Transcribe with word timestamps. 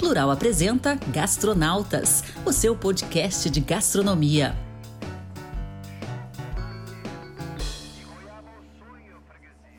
Plural 0.00 0.30
apresenta 0.30 0.98
Gastronautas, 1.12 2.24
o 2.46 2.52
seu 2.54 2.74
podcast 2.74 3.50
de 3.50 3.60
gastronomia. 3.60 4.56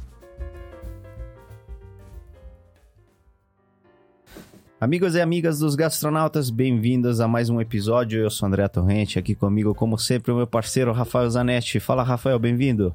Amigos 4.81 5.15
e 5.15 5.21
amigas 5.21 5.59
dos 5.59 5.75
gastronautas, 5.75 6.49
bem-vindos 6.49 7.21
a 7.21 7.29
mais 7.29 7.51
um 7.51 7.61
episódio. 7.61 8.23
Eu 8.23 8.31
sou 8.31 8.49
André 8.49 8.67
Torrente, 8.67 9.19
aqui 9.19 9.35
comigo, 9.35 9.75
como 9.75 9.99
sempre, 9.99 10.33
o 10.33 10.37
meu 10.37 10.47
parceiro 10.47 10.91
Rafael 10.91 11.29
Zanetti. 11.29 11.79
Fala, 11.79 12.03
Rafael, 12.03 12.39
bem-vindo. 12.39 12.95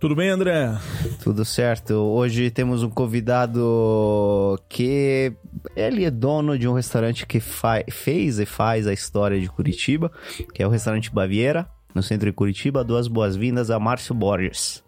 Tudo 0.00 0.14
bem, 0.14 0.28
André? 0.28 0.78
Tudo 1.24 1.44
certo. 1.44 1.94
Hoje 1.94 2.50
temos 2.52 2.84
um 2.84 2.90
convidado 2.90 4.56
que 4.68 5.32
ele 5.74 6.04
é 6.04 6.10
dono 6.10 6.56
de 6.56 6.68
um 6.68 6.72
restaurante 6.72 7.26
que 7.26 7.40
fez 7.40 8.38
e 8.38 8.46
faz 8.46 8.86
a 8.86 8.92
história 8.92 9.40
de 9.40 9.48
Curitiba, 9.48 10.12
que 10.54 10.62
é 10.62 10.66
o 10.66 10.70
restaurante 10.70 11.12
Baviera, 11.12 11.68
no 11.92 12.00
centro 12.00 12.26
de 12.30 12.32
Curitiba. 12.32 12.84
Duas 12.84 13.08
boas-vindas 13.08 13.72
a 13.72 13.80
Márcio 13.80 14.14
Borges. 14.14 14.84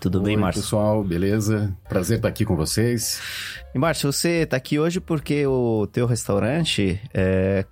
Tudo 0.00 0.18
Oi, 0.18 0.24
bem, 0.24 0.36
Márcio? 0.36 0.62
pessoal, 0.62 1.04
beleza? 1.04 1.72
Prazer 1.88 2.16
estar 2.16 2.28
aqui 2.28 2.44
com 2.44 2.56
vocês. 2.56 3.22
E 3.72 3.78
Márcio, 3.78 4.12
você 4.12 4.42
está 4.42 4.56
aqui 4.56 4.80
hoje 4.80 4.98
porque 4.98 5.46
o 5.46 5.86
teu 5.86 6.06
restaurante 6.06 7.00
é, 7.14 7.64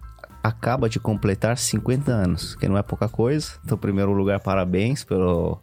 acaba 0.44 0.88
de 0.88 1.00
completar 1.00 1.58
50 1.58 2.12
anos, 2.12 2.54
que 2.54 2.68
não 2.68 2.78
é 2.78 2.82
pouca 2.84 3.08
coisa. 3.08 3.54
Então, 3.64 3.76
em 3.76 3.80
primeiro 3.80 4.12
lugar, 4.12 4.38
parabéns 4.38 5.02
pelo, 5.02 5.58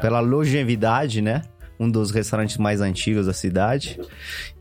pela 0.00 0.20
longevidade, 0.20 1.20
né? 1.20 1.42
Um 1.78 1.90
dos 1.90 2.10
restaurantes 2.10 2.56
mais 2.56 2.80
antigos 2.80 3.26
da 3.26 3.32
cidade. 3.32 4.00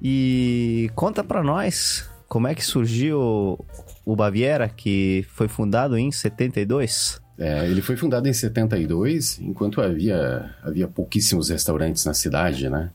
E 0.02 0.90
conta 0.96 1.24
para 1.24 1.44
nós 1.44 2.10
como 2.28 2.48
é 2.48 2.56
que 2.56 2.64
surgiu 2.64 3.60
o 4.06 4.16
Baviera, 4.16 4.70
que 4.70 5.26
foi 5.34 5.48
fundado 5.48 5.98
em 5.98 6.12
72. 6.12 7.22
É, 7.38 7.66
ele 7.68 7.82
foi 7.82 7.98
fundado 7.98 8.28
em 8.28 8.34
72, 8.34 9.40
enquanto 9.40 9.82
havia, 9.82 10.54
havia 10.64 10.88
pouquíssimos 10.88 11.50
restaurantes 11.50 12.06
na 12.06 12.14
cidade, 12.14 12.70
né? 12.70 12.92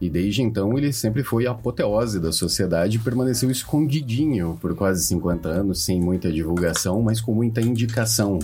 E 0.00 0.10
desde 0.10 0.42
então 0.42 0.76
ele 0.76 0.92
sempre 0.92 1.22
foi 1.22 1.46
a 1.46 1.52
apoteose 1.52 2.20
da 2.20 2.30
sociedade 2.30 2.96
e 2.96 3.00
permaneceu 3.00 3.50
escondidinho 3.50 4.58
por 4.60 4.74
quase 4.74 5.04
50 5.06 5.48
anos, 5.48 5.84
sem 5.84 6.00
muita 6.00 6.30
divulgação, 6.30 7.00
mas 7.00 7.20
com 7.20 7.32
muita 7.32 7.62
indicação. 7.62 8.38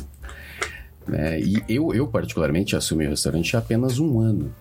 Né? 1.06 1.40
E 1.40 1.62
eu, 1.68 1.92
eu, 1.94 2.06
particularmente, 2.06 2.76
assumi 2.76 3.06
o 3.06 3.10
restaurante 3.10 3.56
há 3.56 3.58
apenas 3.58 3.98
um 3.98 4.20
ano. 4.20 4.52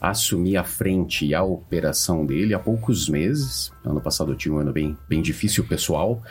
Assumi 0.00 0.56
a 0.56 0.64
frente 0.64 1.26
e 1.26 1.34
a 1.34 1.42
operação 1.42 2.24
dele 2.24 2.54
há 2.54 2.58
poucos 2.58 3.06
meses. 3.06 3.70
Ano 3.84 4.00
passado 4.00 4.32
eu 4.32 4.36
tinha 4.36 4.54
um 4.54 4.58
ano 4.58 4.72
bem, 4.72 4.96
bem 5.06 5.20
difícil 5.20 5.66
pessoal. 5.66 6.22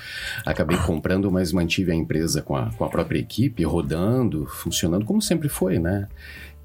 Acabei 0.44 0.76
comprando, 0.78 1.30
mas 1.30 1.52
mantive 1.52 1.92
a 1.92 1.96
empresa 1.96 2.42
com 2.42 2.56
a, 2.56 2.72
com 2.72 2.84
a 2.84 2.90
própria 2.90 3.20
equipe, 3.20 3.64
rodando, 3.64 4.48
funcionando 4.48 5.06
como 5.06 5.22
sempre 5.22 5.50
foi, 5.50 5.78
né? 5.78 6.08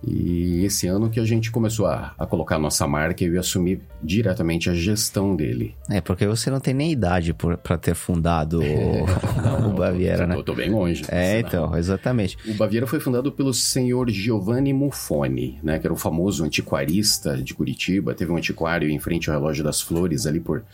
E 0.07 0.65
esse 0.65 0.87
ano 0.87 1.09
que 1.09 1.19
a 1.19 1.25
gente 1.25 1.51
começou 1.51 1.87
a, 1.87 2.15
a 2.19 2.27
colocar 2.27 2.57
a 2.57 2.59
nossa 2.59 2.87
marca, 2.87 3.25
eu 3.25 3.35
ia 3.35 3.41
assumir 3.41 3.81
diretamente 4.03 4.69
a 4.69 4.75
gestão 4.75 5.35
dele. 5.35 5.75
É, 5.91 6.01
porque 6.01 6.27
você 6.27 6.51
não 6.51 6.61
tem 6.61 6.75
nem 6.75 6.93
idade 6.93 7.33
para 7.33 7.79
ter 7.79 7.95
fundado 7.95 8.61
o, 8.63 9.69
o 9.69 9.73
Baviera, 9.73 10.23
tô, 10.23 10.27
né? 10.27 10.35
Tô, 10.37 10.43
tô 10.43 10.55
bem 10.55 10.71
longe. 10.71 11.05
É, 11.09 11.41
então, 11.41 11.77
exatamente. 11.77 12.37
O 12.47 12.55
Baviera 12.55 12.87
foi 12.87 13.01
fundado 13.01 13.33
pelo 13.33 13.53
senhor 13.55 14.11
Giovanni 14.11 14.73
Muffoni, 14.73 15.59
né? 15.63 15.79
Que 15.79 15.87
era 15.87 15.95
o 15.95 15.97
famoso 15.97 16.45
antiquarista 16.45 17.37
de 17.37 17.55
Curitiba. 17.55 18.15
Teve 18.15 18.33
um 18.33 18.37
antiquário 18.37 18.89
em 18.89 18.99
frente 18.99 19.31
ao 19.31 19.39
Relógio 19.39 19.65
das 19.65 19.81
Flores 19.81 20.27
ali 20.27 20.41
por, 20.41 20.65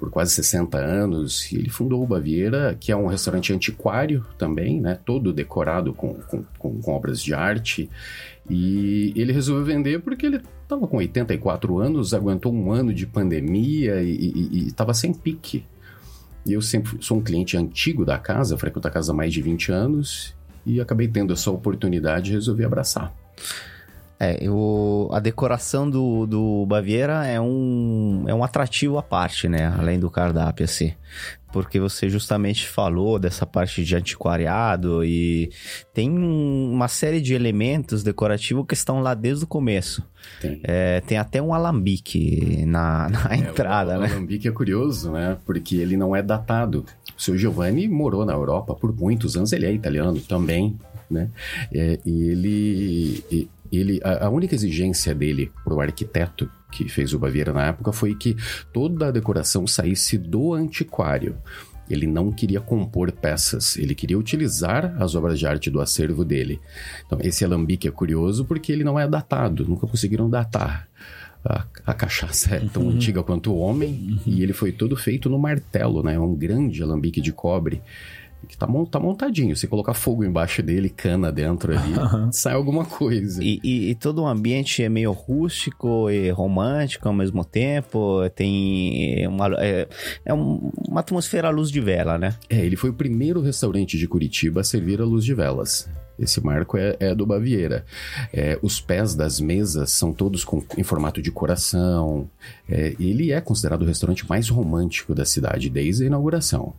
por 0.00 0.10
quase 0.10 0.32
60 0.32 0.78
anos. 0.78 1.52
E 1.52 1.56
ele 1.56 1.68
fundou 1.68 2.02
o 2.02 2.06
Baviera, 2.06 2.74
que 2.80 2.90
é 2.90 2.96
um 2.96 3.06
restaurante 3.06 3.52
antiquário 3.52 4.24
também, 4.38 4.80
né? 4.80 4.98
Todo 5.04 5.32
decorado 5.32 5.92
com, 5.92 6.14
com, 6.14 6.42
com, 6.58 6.80
com 6.80 6.92
obras 6.92 7.22
de 7.22 7.34
arte. 7.34 7.88
E 8.48 9.12
ele 9.14 9.32
resolveu 9.32 9.64
vender 9.64 10.00
porque 10.00 10.26
ele 10.26 10.40
estava 10.62 10.88
com 10.88 10.96
84 10.96 11.78
anos, 11.78 12.14
aguentou 12.14 12.52
um 12.52 12.72
ano 12.72 12.92
de 12.92 13.06
pandemia 13.06 14.02
e 14.02 14.66
estava 14.66 14.94
sem 14.94 15.12
pique. 15.12 15.64
E 16.46 16.54
eu 16.54 16.62
sempre 16.62 16.96
sou 17.00 17.18
um 17.18 17.22
cliente 17.22 17.56
antigo 17.56 18.04
da 18.04 18.18
casa, 18.18 18.56
frequento 18.56 18.88
a 18.88 18.90
casa 18.90 19.12
há 19.12 19.14
mais 19.14 19.32
de 19.32 19.42
20 19.42 19.70
anos 19.70 20.34
e 20.64 20.80
acabei 20.80 21.06
tendo 21.06 21.32
essa 21.32 21.50
oportunidade 21.50 22.30
e 22.30 22.34
resolvi 22.34 22.64
abraçar. 22.64 23.14
É, 24.22 24.36
eu, 24.38 25.08
a 25.12 25.18
decoração 25.18 25.88
do, 25.88 26.26
do 26.26 26.66
Baviera 26.66 27.26
é 27.26 27.40
um, 27.40 28.24
é 28.28 28.34
um 28.34 28.44
atrativo 28.44 28.98
à 28.98 29.02
parte, 29.02 29.48
né? 29.48 29.74
Além 29.78 29.98
do 29.98 30.10
cardápio, 30.10 30.62
assim. 30.62 30.92
Porque 31.50 31.80
você 31.80 32.06
justamente 32.10 32.68
falou 32.68 33.18
dessa 33.18 33.46
parte 33.46 33.82
de 33.82 33.96
antiquariado 33.96 35.02
e 35.02 35.50
tem 35.94 36.10
uma 36.10 36.86
série 36.86 37.18
de 37.18 37.32
elementos 37.32 38.02
decorativos 38.02 38.66
que 38.68 38.74
estão 38.74 39.00
lá 39.00 39.14
desde 39.14 39.44
o 39.44 39.46
começo. 39.46 40.04
Tem, 40.38 40.60
é, 40.64 41.00
tem 41.00 41.16
até 41.16 41.40
um 41.40 41.54
alambique 41.54 42.62
na, 42.66 43.08
na 43.10 43.32
é, 43.32 43.36
entrada, 43.38 43.96
o, 43.96 44.02
né? 44.02 44.08
O 44.08 44.12
alambique 44.12 44.46
é 44.46 44.52
curioso, 44.52 45.12
né? 45.12 45.38
Porque 45.46 45.76
ele 45.76 45.96
não 45.96 46.14
é 46.14 46.22
datado. 46.22 46.84
O 47.16 47.22
seu 47.22 47.38
Giovanni 47.38 47.88
morou 47.88 48.26
na 48.26 48.34
Europa 48.34 48.74
por 48.74 48.94
muitos 48.94 49.34
anos, 49.34 49.50
ele 49.54 49.64
é 49.64 49.72
italiano 49.72 50.20
também, 50.20 50.78
né? 51.10 51.30
É, 51.72 51.98
e 52.04 52.28
ele... 52.28 53.24
E, 53.30 53.48
ele, 53.72 54.00
a, 54.02 54.26
a, 54.26 54.30
única 54.30 54.54
exigência 54.54 55.14
dele 55.14 55.50
para 55.64 55.74
o 55.74 55.80
arquiteto 55.80 56.50
que 56.70 56.88
fez 56.88 57.12
o 57.12 57.18
Baviera 57.18 57.52
na 57.52 57.66
época 57.66 57.92
foi 57.92 58.14
que 58.14 58.36
toda 58.72 59.08
a 59.08 59.10
decoração 59.10 59.66
saísse 59.66 60.16
do 60.18 60.54
antiquário. 60.54 61.36
Ele 61.88 62.06
não 62.06 62.30
queria 62.30 62.60
compor 62.60 63.10
peças, 63.10 63.76
ele 63.76 63.96
queria 63.96 64.16
utilizar 64.16 64.94
as 65.02 65.16
obras 65.16 65.38
de 65.38 65.46
arte 65.46 65.68
do 65.68 65.80
acervo 65.80 66.24
dele. 66.24 66.60
Então, 67.04 67.18
esse 67.20 67.44
alambique 67.44 67.88
é 67.88 67.90
curioso 67.90 68.44
porque 68.44 68.70
ele 68.70 68.84
não 68.84 68.98
é 68.98 69.08
datado, 69.08 69.66
nunca 69.66 69.88
conseguiram 69.88 70.30
datar. 70.30 70.88
A, 71.44 71.64
a 71.86 71.94
cachaça 71.94 72.54
é 72.54 72.60
tão 72.60 72.82
uhum. 72.82 72.90
antiga 72.90 73.22
quanto 73.22 73.50
o 73.50 73.58
homem 73.58 73.90
uhum. 73.90 74.20
e 74.26 74.42
ele 74.42 74.52
foi 74.52 74.70
todo 74.70 74.94
feito 74.94 75.28
no 75.28 75.38
martelo, 75.38 76.02
né? 76.02 76.18
Um 76.18 76.34
grande 76.34 76.82
alambique 76.82 77.20
de 77.20 77.32
cobre 77.32 77.82
que 78.48 78.56
tá, 78.56 78.66
tá 78.90 79.00
montadinho. 79.00 79.56
Se 79.56 79.66
colocar 79.66 79.94
fogo 79.94 80.24
embaixo 80.24 80.62
dele, 80.62 80.88
cana 80.88 81.30
dentro 81.30 81.72
ali, 81.72 81.94
sai 82.32 82.54
alguma 82.54 82.84
coisa. 82.84 83.42
E, 83.42 83.60
e, 83.62 83.90
e, 83.90 83.94
todo 83.94 84.22
o 84.22 84.26
ambiente 84.26 84.82
é 84.82 84.88
meio 84.88 85.12
rústico 85.12 86.10
e 86.10 86.30
romântico 86.30 87.08
ao 87.08 87.14
mesmo 87.14 87.44
tempo. 87.44 88.28
Tem 88.34 89.26
uma, 89.26 89.48
é, 89.58 89.88
é 90.24 90.32
uma 90.32 91.00
atmosfera 91.00 91.48
à 91.48 91.50
luz 91.50 91.70
de 91.70 91.80
vela, 91.80 92.18
né? 92.18 92.34
É, 92.48 92.64
ele 92.64 92.76
foi 92.76 92.90
o 92.90 92.94
primeiro 92.94 93.40
restaurante 93.40 93.98
de 93.98 94.06
Curitiba 94.06 94.60
a 94.60 94.64
servir 94.64 95.00
a 95.00 95.04
luz 95.04 95.24
de 95.24 95.34
velas. 95.34 95.88
Esse 96.20 96.38
marco 96.44 96.76
é, 96.76 96.96
é 97.00 97.14
do 97.14 97.24
Baviera. 97.24 97.84
É, 98.30 98.58
os 98.60 98.78
pés 98.78 99.14
das 99.14 99.40
mesas 99.40 99.90
são 99.90 100.12
todos 100.12 100.44
com, 100.44 100.62
em 100.76 100.82
formato 100.82 101.22
de 101.22 101.30
coração. 101.30 102.28
É, 102.68 102.94
ele 103.00 103.32
é 103.32 103.40
considerado 103.40 103.82
o 103.82 103.86
restaurante 103.86 104.28
mais 104.28 104.50
romântico 104.50 105.14
da 105.14 105.24
cidade 105.24 105.70
desde 105.70 106.04
a 106.04 106.06
inauguração. 106.06 106.74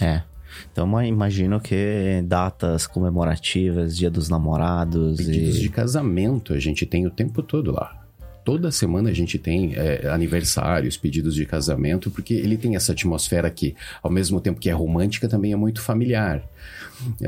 É. 0.00 0.22
Então 0.70 1.02
imagino 1.02 1.60
que 1.60 2.22
datas 2.24 2.86
comemorativas, 2.86 3.96
dia 3.96 4.10
dos 4.10 4.28
namorados. 4.28 5.16
Pedidos 5.16 5.56
e... 5.56 5.60
de 5.60 5.68
casamento 5.68 6.52
a 6.52 6.58
gente 6.58 6.86
tem 6.86 7.06
o 7.06 7.10
tempo 7.10 7.42
todo 7.42 7.72
lá. 7.72 7.98
Toda 8.44 8.72
semana 8.72 9.10
a 9.10 9.12
gente 9.12 9.38
tem 9.38 9.72
é, 9.76 10.08
aniversários, 10.08 10.96
pedidos 10.96 11.32
de 11.34 11.46
casamento, 11.46 12.10
porque 12.10 12.34
ele 12.34 12.56
tem 12.56 12.74
essa 12.74 12.90
atmosfera 12.90 13.48
que, 13.48 13.76
ao 14.02 14.10
mesmo 14.10 14.40
tempo 14.40 14.58
que 14.58 14.68
é 14.68 14.72
romântica, 14.72 15.28
também 15.28 15.52
é 15.52 15.56
muito 15.56 15.80
familiar. 15.80 16.42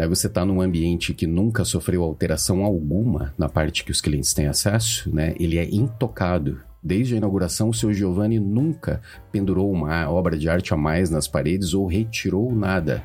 Você 0.08 0.26
está 0.26 0.44
num 0.44 0.60
ambiente 0.60 1.14
que 1.14 1.26
nunca 1.26 1.64
sofreu 1.64 2.02
alteração 2.02 2.64
alguma 2.64 3.32
na 3.38 3.48
parte 3.48 3.84
que 3.84 3.92
os 3.92 4.00
clientes 4.00 4.34
têm 4.34 4.46
acesso, 4.46 5.08
né? 5.14 5.34
Ele 5.38 5.56
é 5.58 5.64
intocado. 5.64 6.60
Desde 6.84 7.14
a 7.14 7.16
inauguração, 7.16 7.70
o 7.70 7.74
seu 7.74 7.94
Giovanni 7.94 8.38
nunca 8.38 9.00
pendurou 9.32 9.72
uma 9.72 10.10
obra 10.10 10.36
de 10.36 10.50
arte 10.50 10.74
a 10.74 10.76
mais 10.76 11.08
nas 11.08 11.26
paredes 11.26 11.72
ou 11.72 11.86
retirou 11.86 12.54
nada. 12.54 13.02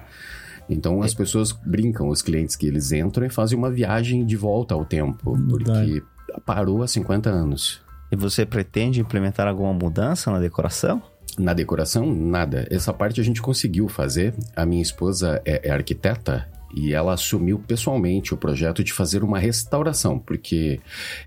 Então 0.69 1.01
as 1.01 1.13
pessoas 1.13 1.53
brincam, 1.53 2.09
os 2.09 2.21
clientes 2.21 2.57
que 2.57 2.67
eles 2.67 2.91
entram 2.91 3.25
e 3.25 3.29
fazem 3.29 3.57
uma 3.57 3.71
viagem 3.71 4.25
de 4.25 4.35
volta 4.35 4.75
ao 4.75 4.83
tempo, 4.83 5.33
porque 5.47 6.03
parou 6.45 6.83
há 6.83 6.87
50 6.87 7.29
anos. 7.29 7.81
E 8.11 8.17
você 8.17 8.45
pretende 8.45 8.99
implementar 8.99 9.47
alguma 9.47 9.73
mudança 9.73 10.29
na 10.29 10.39
decoração? 10.39 11.01
Na 11.37 11.53
decoração, 11.53 12.05
nada. 12.13 12.67
Essa 12.69 12.91
parte 12.91 13.21
a 13.21 13.23
gente 13.23 13.41
conseguiu 13.41 13.87
fazer. 13.87 14.33
A 14.55 14.65
minha 14.65 14.81
esposa 14.81 15.41
é, 15.45 15.69
é 15.69 15.71
arquiteta 15.71 16.47
e 16.73 16.93
ela 16.93 17.13
assumiu 17.13 17.59
pessoalmente 17.59 18.33
o 18.33 18.37
projeto 18.37 18.83
de 18.83 18.93
fazer 18.93 19.23
uma 19.23 19.39
restauração, 19.39 20.19
porque 20.19 20.79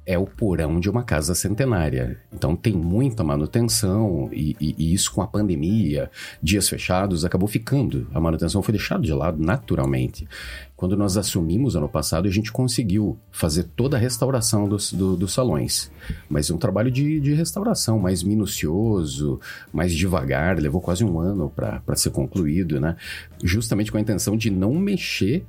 é 0.06 0.18
o 0.18 0.26
porão 0.26 0.78
de 0.78 0.88
uma 0.88 1.02
casa 1.02 1.34
centenária. 1.34 2.20
Então 2.32 2.54
tem 2.54 2.72
muita 2.72 3.24
manutenção 3.24 4.28
e, 4.32 4.56
e, 4.60 4.74
e, 4.78 4.94
isso 4.94 5.12
com 5.12 5.22
a 5.22 5.26
pandemia, 5.26 6.10
dias 6.42 6.68
fechados, 6.68 7.24
acabou 7.24 7.48
ficando. 7.48 8.06
A 8.14 8.20
manutenção 8.20 8.62
foi 8.62 8.72
deixada 8.72 9.02
de 9.02 9.12
lado 9.12 9.42
naturalmente. 9.42 10.26
Quando 10.76 10.96
nós 10.96 11.16
assumimos 11.16 11.76
ano 11.76 11.88
passado, 11.88 12.26
a 12.26 12.30
gente 12.30 12.50
conseguiu 12.50 13.16
fazer 13.30 13.64
toda 13.76 13.96
a 13.96 14.00
restauração 14.00 14.68
dos, 14.68 14.92
do, 14.92 15.16
dos 15.16 15.32
salões. 15.32 15.90
Mas 16.28 16.50
um 16.50 16.58
trabalho 16.58 16.90
de, 16.90 17.20
de 17.20 17.34
restauração 17.34 17.98
mais 17.98 18.22
minucioso, 18.22 19.38
mais 19.72 19.92
devagar, 19.92 20.58
levou 20.58 20.80
quase 20.80 21.04
um 21.04 21.20
ano 21.20 21.48
para 21.48 21.96
ser 21.96 22.10
concluído, 22.10 22.80
né? 22.80 22.96
Justamente 23.44 23.92
com 23.92 23.98
a 23.98 24.00
intenção 24.00 24.36
de 24.36 24.50
não 24.50 24.74
mexer 24.74 25.46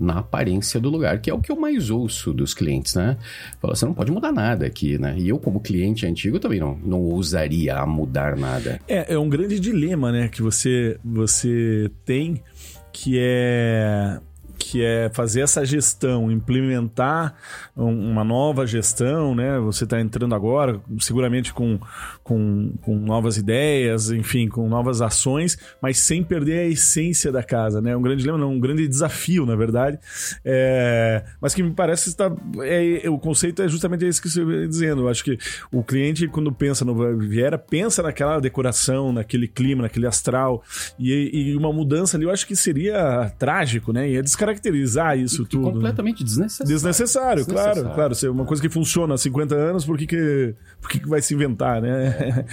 na 0.00 0.20
aparência 0.20 0.80
do 0.80 0.88
lugar, 0.88 1.20
que 1.20 1.28
é 1.28 1.34
o 1.34 1.40
que 1.40 1.52
eu 1.52 1.56
mais 1.56 1.90
ouço 1.90 2.32
dos 2.32 2.54
clientes, 2.54 2.94
né? 2.94 3.18
Fala, 3.60 3.76
você 3.76 3.84
não 3.84 3.92
pode 3.92 4.10
mudar 4.10 4.32
nada 4.32 4.64
aqui, 4.64 4.96
né? 4.96 5.14
E 5.18 5.28
eu, 5.28 5.38
como 5.38 5.60
cliente 5.60 6.06
antigo, 6.06 6.40
também 6.40 6.58
não, 6.58 6.78
não 6.82 7.00
ousaria 7.00 7.84
mudar 7.84 8.34
nada. 8.34 8.80
É, 8.88 9.12
é 9.12 9.18
um 9.18 9.28
grande 9.28 9.60
dilema, 9.60 10.10
né? 10.10 10.28
Que 10.28 10.40
você, 10.40 10.98
você 11.04 11.90
tem, 12.06 12.42
que 12.90 13.18
é 13.20 14.18
que 14.60 14.84
é 14.84 15.10
fazer 15.12 15.40
essa 15.40 15.64
gestão, 15.64 16.30
implementar 16.30 17.34
uma 17.74 18.22
nova 18.22 18.66
gestão, 18.66 19.34
né? 19.34 19.58
Você 19.58 19.84
está 19.84 19.98
entrando 19.98 20.34
agora, 20.34 20.78
seguramente 20.98 21.52
com, 21.52 21.80
com, 22.22 22.74
com, 22.82 22.94
novas 22.94 23.38
ideias, 23.38 24.10
enfim, 24.10 24.48
com 24.48 24.68
novas 24.68 25.00
ações, 25.00 25.58
mas 25.80 25.98
sem 25.98 26.22
perder 26.22 26.58
a 26.58 26.66
essência 26.66 27.32
da 27.32 27.42
casa, 27.42 27.80
né? 27.80 27.96
Um 27.96 28.02
grande 28.02 28.26
não, 28.26 28.52
um 28.52 28.60
grande 28.60 28.86
desafio, 28.86 29.46
na 29.46 29.56
verdade. 29.56 29.98
É, 30.44 31.24
mas 31.40 31.54
que 31.54 31.62
me 31.62 31.72
parece 31.72 32.10
está, 32.10 32.30
é, 32.62 33.08
o 33.08 33.18
conceito 33.18 33.62
é 33.62 33.68
justamente 33.68 34.04
esse 34.04 34.20
que 34.20 34.28
você 34.28 34.42
está 34.42 34.66
dizendo. 34.66 35.02
Eu 35.02 35.08
acho 35.08 35.24
que 35.24 35.38
o 35.72 35.82
cliente, 35.82 36.28
quando 36.28 36.52
pensa 36.52 36.84
no 36.84 37.18
Viera, 37.18 37.56
pensa 37.56 38.02
naquela 38.02 38.38
decoração, 38.38 39.10
naquele 39.10 39.48
clima, 39.48 39.82
naquele 39.82 40.06
astral, 40.06 40.62
e, 40.98 41.50
e 41.50 41.56
uma 41.56 41.72
mudança 41.72 42.18
ali, 42.18 42.26
eu 42.26 42.30
acho 42.30 42.46
que 42.46 42.54
seria 42.54 43.32
trágico, 43.38 43.90
né? 43.90 44.08
E 44.08 44.16
é 44.18 44.22
descaracterizado 44.22 44.49
caracterizar 44.50 45.18
isso 45.18 45.42
e, 45.42 45.46
tudo. 45.46 45.68
E 45.68 45.72
completamente 45.72 46.24
desnecessário. 46.24 46.72
Desnecessário, 46.72 47.44
desnecessário. 47.44 47.82
claro, 47.82 47.94
claro. 47.94 48.14
Se 48.14 48.26
é 48.26 48.30
uma 48.30 48.44
coisa 48.44 48.62
que 48.62 48.68
funciona 48.68 49.14
há 49.14 49.18
50 49.18 49.54
anos, 49.54 49.84
por 49.84 49.96
que, 49.96 50.06
que, 50.06 50.54
por 50.80 50.90
que, 50.90 51.00
que 51.00 51.08
vai 51.08 51.22
se 51.22 51.34
inventar, 51.34 51.80
né? 51.80 51.90
É. 52.20 52.44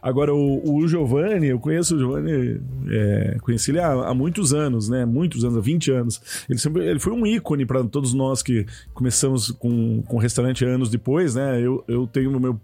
Agora, 0.00 0.34
o, 0.34 0.76
o 0.76 0.86
Giovanni, 0.86 1.48
eu 1.48 1.58
conheço 1.58 1.96
o 1.96 1.98
Giovanni, 1.98 2.60
é, 2.88 3.36
conheci 3.40 3.70
ele 3.70 3.80
há, 3.80 3.92
há, 3.92 4.14
muitos 4.14 4.52
anos, 4.52 4.88
né? 4.88 5.04
Muitos 5.04 5.44
anos, 5.44 5.56
há 5.56 5.60
20 5.60 5.90
anos. 5.90 6.20
Ele, 6.48 6.58
sempre, 6.58 6.86
ele 6.86 6.98
foi 6.98 7.12
um 7.12 7.26
ícone 7.26 7.64
para 7.66 7.82
todos 7.84 8.12
nós 8.12 8.42
que 8.42 8.66
começamos 8.94 9.50
com, 9.50 10.02
com 10.02 10.18
restaurante 10.18 10.64
anos 10.64 10.90
depois, 10.90 11.34
né? 11.34 11.60
Eu, 11.60 11.84
eu 11.88 12.06
tenho 12.06 12.30
no 12.30 12.38
meu 12.38 12.60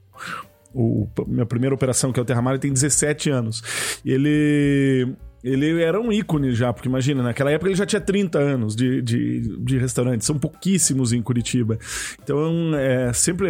o, 0.74 1.06
minha 1.26 1.44
primeira 1.44 1.74
operação, 1.74 2.12
que 2.12 2.18
é 2.18 2.22
o 2.22 2.24
Terramar, 2.24 2.58
tem 2.58 2.72
17 2.72 3.30
anos. 3.30 3.62
Ele 4.04 5.14
ele 5.42 5.82
era 5.82 6.00
um 6.00 6.12
ícone 6.12 6.52
já, 6.54 6.72
porque 6.72 6.88
imagina, 6.88 7.22
naquela 7.22 7.50
época 7.50 7.68
ele 7.68 7.76
já 7.76 7.86
tinha 7.86 8.00
30 8.00 8.38
anos 8.38 8.76
de, 8.76 9.02
de, 9.02 9.40
de 9.58 9.78
restaurante, 9.78 10.24
são 10.24 10.38
pouquíssimos 10.38 11.12
em 11.12 11.20
Curitiba. 11.20 11.78
Então, 12.22 12.74
é, 12.74 13.12
sempre 13.12 13.48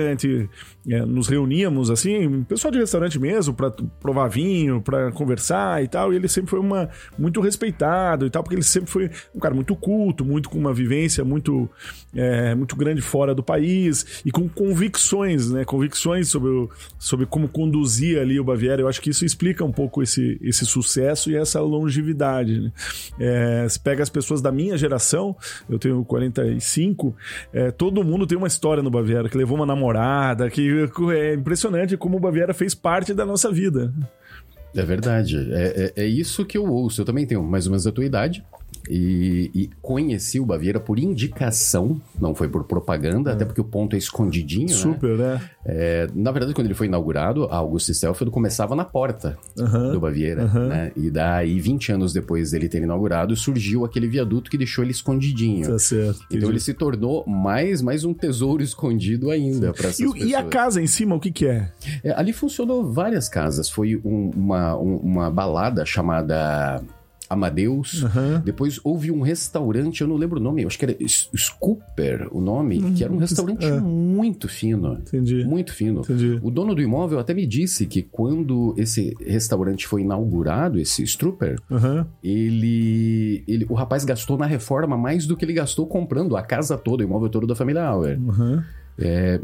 é, 0.89 1.05
nos 1.05 1.29
reuníamos, 1.29 1.91
assim, 1.91 2.43
pessoal 2.45 2.71
de 2.73 2.79
restaurante 2.79 3.19
mesmo, 3.19 3.55
para 3.55 3.71
provar 4.01 4.29
vinho, 4.29 4.81
para 4.81 5.13
conversar 5.13 5.83
e 5.83 5.89
tal, 5.89 6.13
e 6.13 6.17
ele 6.17 6.29
sempre 6.29 6.51
foi 6.51 6.61
uma, 6.61 6.89
muito 7.19 7.41
respeitado 7.41 8.27
e 8.27 8.31
tal, 8.31 8.43
porque 8.43 8.57
ele 8.57 8.63
sempre 8.63 8.91
foi 8.91 9.11
um 9.35 9.39
cara 9.39 9.55
muito 9.55 9.75
culto, 9.77 10.25
muito 10.25 10.49
com 10.49 10.59
uma 10.59 10.73
vivência 10.73 11.25
muito, 11.25 11.69
é, 12.15 12.55
muito 12.55 12.77
grande 12.77 13.01
fora 13.01 13.35
do 13.35 13.43
país 13.43 14.23
e 14.25 14.31
com 14.31 14.49
convicções, 14.49 15.51
né, 15.51 15.65
convicções 15.65 16.29
sobre, 16.29 16.51
o, 16.51 16.71
sobre 16.99 17.27
como 17.27 17.49
conduzir 17.49 18.19
ali 18.19 18.39
o 18.39 18.45
Baviera. 18.45 18.81
Eu 18.81 18.89
acho 18.89 19.01
que 19.01 19.11
isso 19.11 19.25
explica 19.25 19.65
um 19.65 19.73
pouco 19.73 20.03
esse, 20.03 20.39
esse 20.43 20.65
sucesso 20.67 21.31
e 21.31 21.37
essa 21.37 21.61
longevidade 21.61 21.93
longevidade. 22.13 22.61
Né? 22.61 22.73
É, 23.19 23.69
se 23.69 23.79
pega 23.79 24.03
as 24.03 24.09
pessoas 24.09 24.41
da 24.41 24.53
minha 24.53 24.77
geração, 24.77 25.37
eu 25.69 25.79
tenho 25.79 26.05
45, 26.05 27.15
é, 27.53 27.71
todo 27.71 28.05
mundo 28.05 28.27
tem 28.27 28.39
uma 28.39 28.47
história 28.47 28.83
no 28.83 28.91
Baviera, 28.91 29.29
que 29.29 29.37
levou 29.37 29.57
uma 29.57 29.67
namorada, 29.67 30.49
que 30.51 30.61
é 31.13 31.35
impressionante 31.35 31.97
como 31.97 32.17
o 32.17 32.21
Baviera 32.21 32.55
fez 32.55 32.75
parte 32.75 33.15
da 33.15 33.25
nossa 33.25 33.51
vida. 33.51 33.93
É 34.75 34.83
verdade. 34.83 35.37
É, 35.53 35.93
é, 35.97 36.03
é, 36.05 36.07
isso 36.07 36.45
que 36.45 36.57
eu 36.57 36.65
ouço. 36.65 37.01
Eu 37.01 37.05
também 37.05 37.27
tenho 37.27 37.43
mais 37.43 37.67
ou 37.67 37.73
menos 37.73 37.87
a 37.87 37.93
tua 37.93 38.05
idade. 38.05 38.45
E, 38.89 39.51
e, 39.55 39.71
conheci 39.81 40.41
o 40.41 40.47
Baviera 40.47 40.81
por 40.81 40.99
indicação, 40.99 42.01
não 42.21 42.35
foi 42.35 42.49
por 42.49 42.65
propaganda, 42.65 43.31
é. 43.31 43.35
até 43.35 43.45
porque 43.45 43.61
o 43.61 43.65
ponto 43.65 43.95
é 43.95 43.99
escondidinho. 43.99 44.69
Né? 44.69 44.75
Super, 44.75 45.17
né? 45.17 45.35
né? 45.35 45.51
É, 45.65 46.09
na 46.15 46.33
verdade, 46.33 46.53
quando 46.55 46.67
ele 46.67 46.75
foi 46.75 46.87
inaugurado, 46.89 47.45
a 47.45 47.57
Augusto 47.57 47.95
Stelfield 47.95 48.33
começava 48.33 48.75
na 48.75 48.85
porta 48.85 49.39
do 49.93 50.01
Baviera. 50.01 50.47
Né? 50.47 50.93
E 50.97 51.11
daí, 51.11 51.61
20 51.61 51.93
anos 51.93 52.13
depois 52.13 52.51
dele 52.51 52.69
ter 52.69 52.83
inaugurado, 52.83 53.37
surgiu 53.37 53.85
aquele 53.85 54.09
viaduto 54.09 54.51
que 54.51 54.59
deixou 54.59 54.83
ele 54.83 54.91
escondidinho. 54.91 55.67
Tá 55.67 55.79
certo. 55.79 56.21
Então 56.31 56.49
ele 56.49 56.61
se 56.61 56.75
tornou 56.75 57.25
mais, 57.27 57.81
mais 57.81 58.05
um 58.05 58.13
tesouro 58.13 58.63
escondido 58.63 59.31
ainda 59.31 59.73
para 59.73 59.89
essas 59.89 60.01
e, 60.01 60.05
pessoas. 60.05 60.31
E 60.31 60.35
a 60.35 60.43
casa 60.43 60.83
em 60.83 60.87
cima, 60.87 61.15
o 61.15 61.21
que, 61.21 61.31
que 61.31 61.47
é? 61.47 61.71
é 62.03 62.13
ali 62.13 62.33
funcionou 62.33 62.93
várias 62.93 63.29
casas. 63.29 63.69
Foi 63.69 63.97
um, 64.05 64.31
uma, 64.35 64.77
um, 64.77 64.97
uma 64.97 65.31
balada 65.31 65.85
chamada 65.85 66.83
Amadeus. 67.33 68.03
Uhum. 68.03 68.41
Depois 68.45 68.81
houve 68.85 69.11
um 69.11 69.21
restaurante, 69.21 70.01
eu 70.01 70.09
não 70.09 70.17
lembro 70.17 70.39
o 70.39 70.43
nome, 70.43 70.63
eu 70.63 70.69
acho 70.69 70.79
que 70.79 70.85
era 70.85 70.97
Scooper 71.07 72.29
o 72.31 72.41
nome, 72.41 72.79
uhum. 72.79 72.95
que 72.95 73.05
era 73.05 73.13
um 73.13 73.19
restaurante 73.19 73.65
é. 73.65 73.81
muito 73.81 74.49
fino. 74.49 74.95
Entendi. 74.95 75.45
Muito 75.45 75.73
fino. 75.73 76.01
Entendi. 76.01 76.39
O 76.43 76.51
dono 76.51 76.75
do 76.75 76.83
imóvel 76.83 77.19
até 77.19 77.35
me 77.35 77.47
disse 77.47 77.87
que 77.87 78.03
quando 78.03 78.75
esse 78.77 79.15
restaurante 79.25 79.87
foi 79.87 80.03
inaugurado, 80.03 80.79
esse 80.79 81.03
Strooper, 81.03 81.59
uhum. 81.71 82.05
ele, 82.23 83.45
ele, 83.47 83.67
o 83.69 83.75
rapaz 83.75 84.05
gastou 84.05 84.37
na 84.37 84.47
reforma 84.47 84.97
mais 84.97 85.27
do 85.27 85.37
que 85.37 85.45
ele 85.45 85.53
gastou 85.53 85.87
comprando 85.87 86.37
a 86.37 86.43
casa 86.43 86.77
toda, 86.77 87.03
o 87.03 87.07
imóvel 87.07 87.29
todo 87.29 87.47
da 87.47 87.55
família 87.55 87.85
Auer. 87.85 88.19
É, 88.99 89.41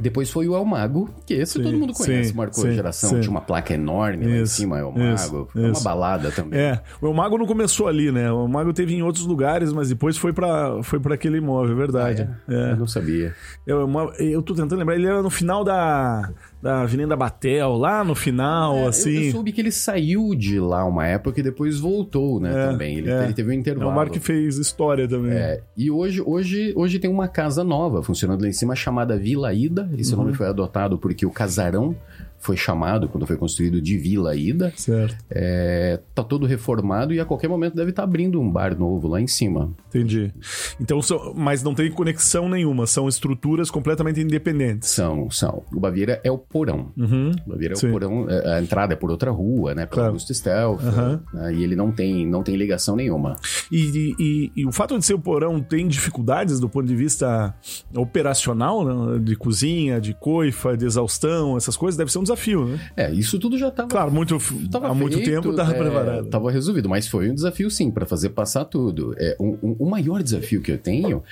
depois 0.00 0.30
foi 0.30 0.48
o 0.48 0.56
El 0.56 0.64
Mago, 0.64 1.10
que 1.26 1.34
esse 1.34 1.54
sim, 1.54 1.62
todo 1.62 1.76
mundo 1.76 1.92
conhece, 1.92 2.30
sim, 2.30 2.36
marcou 2.36 2.64
sim, 2.64 2.70
a 2.70 2.72
geração. 2.72 3.20
Tinha 3.20 3.30
uma 3.30 3.40
placa 3.40 3.74
enorme 3.74 4.24
isso, 4.24 4.34
lá 4.34 4.40
em 4.40 4.46
cima, 4.46 4.78
El 4.78 4.92
Mago. 4.92 5.14
Isso, 5.14 5.48
foi 5.52 5.70
uma 5.70 5.80
balada 5.80 6.30
também. 6.30 6.58
É, 6.58 6.80
o 7.00 7.06
El 7.06 7.14
Mago 7.14 7.38
não 7.38 7.46
começou 7.46 7.88
ali, 7.88 8.10
né? 8.10 8.30
O 8.30 8.42
El 8.42 8.48
Mago 8.48 8.72
teve 8.72 8.94
em 8.94 9.02
outros 9.02 9.26
lugares, 9.26 9.72
mas 9.72 9.88
depois 9.88 10.16
foi 10.16 10.32
para 10.32 10.82
foi 10.82 11.00
pra 11.00 11.14
aquele 11.14 11.38
imóvel, 11.38 11.74
é 11.74 11.78
verdade. 11.78 12.28
Ah, 12.48 12.52
é? 12.52 12.54
É. 12.54 12.72
Eu 12.72 12.76
não 12.76 12.86
sabia. 12.86 13.34
Eu, 13.66 13.88
eu 14.18 14.42
tô 14.42 14.54
tentando 14.54 14.78
lembrar, 14.78 14.94
ele 14.94 15.06
era 15.06 15.22
no 15.22 15.30
final 15.30 15.64
da 15.64 16.30
da 16.62 16.80
Avenida 16.82 17.14
Batel, 17.16 17.76
lá 17.76 18.02
no 18.02 18.14
final, 18.14 18.76
É, 18.76 18.86
assim. 18.88 19.10
Eu, 19.14 19.22
eu 19.24 19.32
soube 19.32 19.52
que 19.52 19.60
ele 19.60 19.70
saiu 19.70 20.34
de 20.34 20.58
lá 20.58 20.84
uma 20.84 21.06
época 21.06 21.38
e 21.40 21.42
depois 21.42 21.78
voltou, 21.78 22.40
né, 22.40 22.50
É, 22.50 22.66
também. 22.70 22.98
Ele, 22.98 23.10
é. 23.10 23.24
ele 23.24 23.32
teve 23.32 23.50
um 23.50 23.52
É 23.52 23.56
intervalo. 23.56 23.90
um 23.90 23.94
bar 23.94 24.10
que 24.10 24.18
fez 24.20 24.56
história 24.58 25.06
também. 25.08 25.32
É, 25.32 25.60
e 25.76 25.90
hoje, 25.90 26.20
hoje, 26.20 26.72
hoje 26.76 26.98
tem 26.98 27.10
uma 27.10 27.28
casa 27.28 27.62
nova 27.62 28.02
funcionando 28.02 28.42
lá 28.42 28.48
em 28.48 28.52
cima 28.52 28.74
chamada 28.74 29.16
Vila 29.16 29.52
Ida. 29.54 29.88
Esse 29.96 30.14
Uhum. 30.14 30.22
nome 30.24 30.34
foi 30.34 30.46
adotado 30.46 30.98
porque 30.98 31.24
o 31.24 31.30
casarão 31.30 31.94
foi 32.40 32.56
chamado, 32.56 33.08
quando 33.08 33.26
foi 33.26 33.36
construído, 33.36 33.80
de 33.80 33.98
Vila 33.98 34.36
Ida. 34.36 34.72
Certo, 34.76 35.16
É, 35.28 35.98
tá 36.14 36.22
todo 36.22 36.46
reformado 36.46 37.12
e 37.12 37.18
a 37.18 37.24
qualquer 37.24 37.48
momento 37.48 37.74
deve 37.74 37.90
estar 37.90 38.04
abrindo 38.04 38.40
um 38.40 38.48
bar 38.48 38.78
novo 38.78 39.08
lá 39.08 39.20
em 39.20 39.26
cima. 39.26 39.72
entendi. 39.88 40.32
Então, 40.80 41.02
são, 41.02 41.34
mas 41.34 41.64
não 41.64 41.74
tem 41.74 41.90
conexão 41.90 42.48
nenhuma, 42.48 42.86
são 42.86 43.08
estruturas 43.08 43.72
completamente 43.72 44.20
independentes. 44.20 44.88
São, 44.88 45.28
são. 45.30 45.64
O 45.74 45.80
Baviera 45.80 46.20
é 46.22 46.30
o 46.30 46.38
porão. 46.48 46.92
Uhum. 46.96 47.30
É 47.60 47.86
o 47.86 47.90
porão, 47.90 48.26
a 48.28 48.60
entrada 48.62 48.94
é 48.94 48.96
por 48.96 49.10
outra 49.10 49.30
rua, 49.30 49.74
né? 49.74 49.82
Pela 49.84 49.88
Claro. 49.98 50.08
Augusto 50.08 50.32
Stealth. 50.32 50.80
Aham. 50.82 51.20
né, 51.34 51.54
e 51.54 51.62
ele 51.62 51.76
não 51.76 51.90
tem, 51.92 52.26
não 52.26 52.42
tem 52.42 52.56
ligação 52.56 52.96
nenhuma. 52.96 53.36
E, 53.70 54.14
e- 54.18 54.52
e- 54.56 54.66
o 54.66 54.72
fato 54.72 54.98
de 54.98 55.04
ser 55.04 55.14
o 55.14 55.18
porão 55.18 55.60
tem 55.60 55.86
dificuldades 55.86 56.58
do 56.60 56.68
ponto 56.68 56.86
de 56.86 56.94
vista 56.96 57.54
operacional, 57.94 58.84
né? 58.84 59.18
de 59.18 59.36
cozinha, 59.36 60.00
de 60.00 60.14
coifa, 60.14 60.76
de 60.76 60.84
exaustão, 60.86 61.56
essas 61.56 61.76
coisas, 61.76 61.96
deve 61.98 62.10
ser 62.10 62.18
um 62.18 62.22
desafio, 62.22 62.64
né? 62.64 62.80
É, 62.96 63.12
isso 63.12 63.38
tudo 63.38 63.58
já 63.58 63.68
estava 63.68 63.88
Claro, 63.88 64.10
muito, 64.12 64.38
Tava 64.70 64.88
há 64.88 64.94
muito 64.94 65.14
feito, 65.16 65.30
tempo 65.30 65.50
estava 65.50 65.72
é, 65.72 65.78
preparado. 65.78 66.26
Tava 66.28 66.50
resolvido, 66.50 66.88
mas 66.88 67.06
foi 67.08 67.30
um 67.30 67.34
desafio 67.34 67.70
sim 67.70 67.90
para 67.90 68.06
fazer 68.06 68.30
passar 68.30 68.64
tudo. 68.64 69.14
É, 69.18 69.36
um- 69.40 69.58
um- 69.62 69.76
o 69.78 69.90
maior 69.90 70.22
desafio 70.22 70.60
que 70.62 70.72
eu 70.72 70.78
tenho 70.78 71.22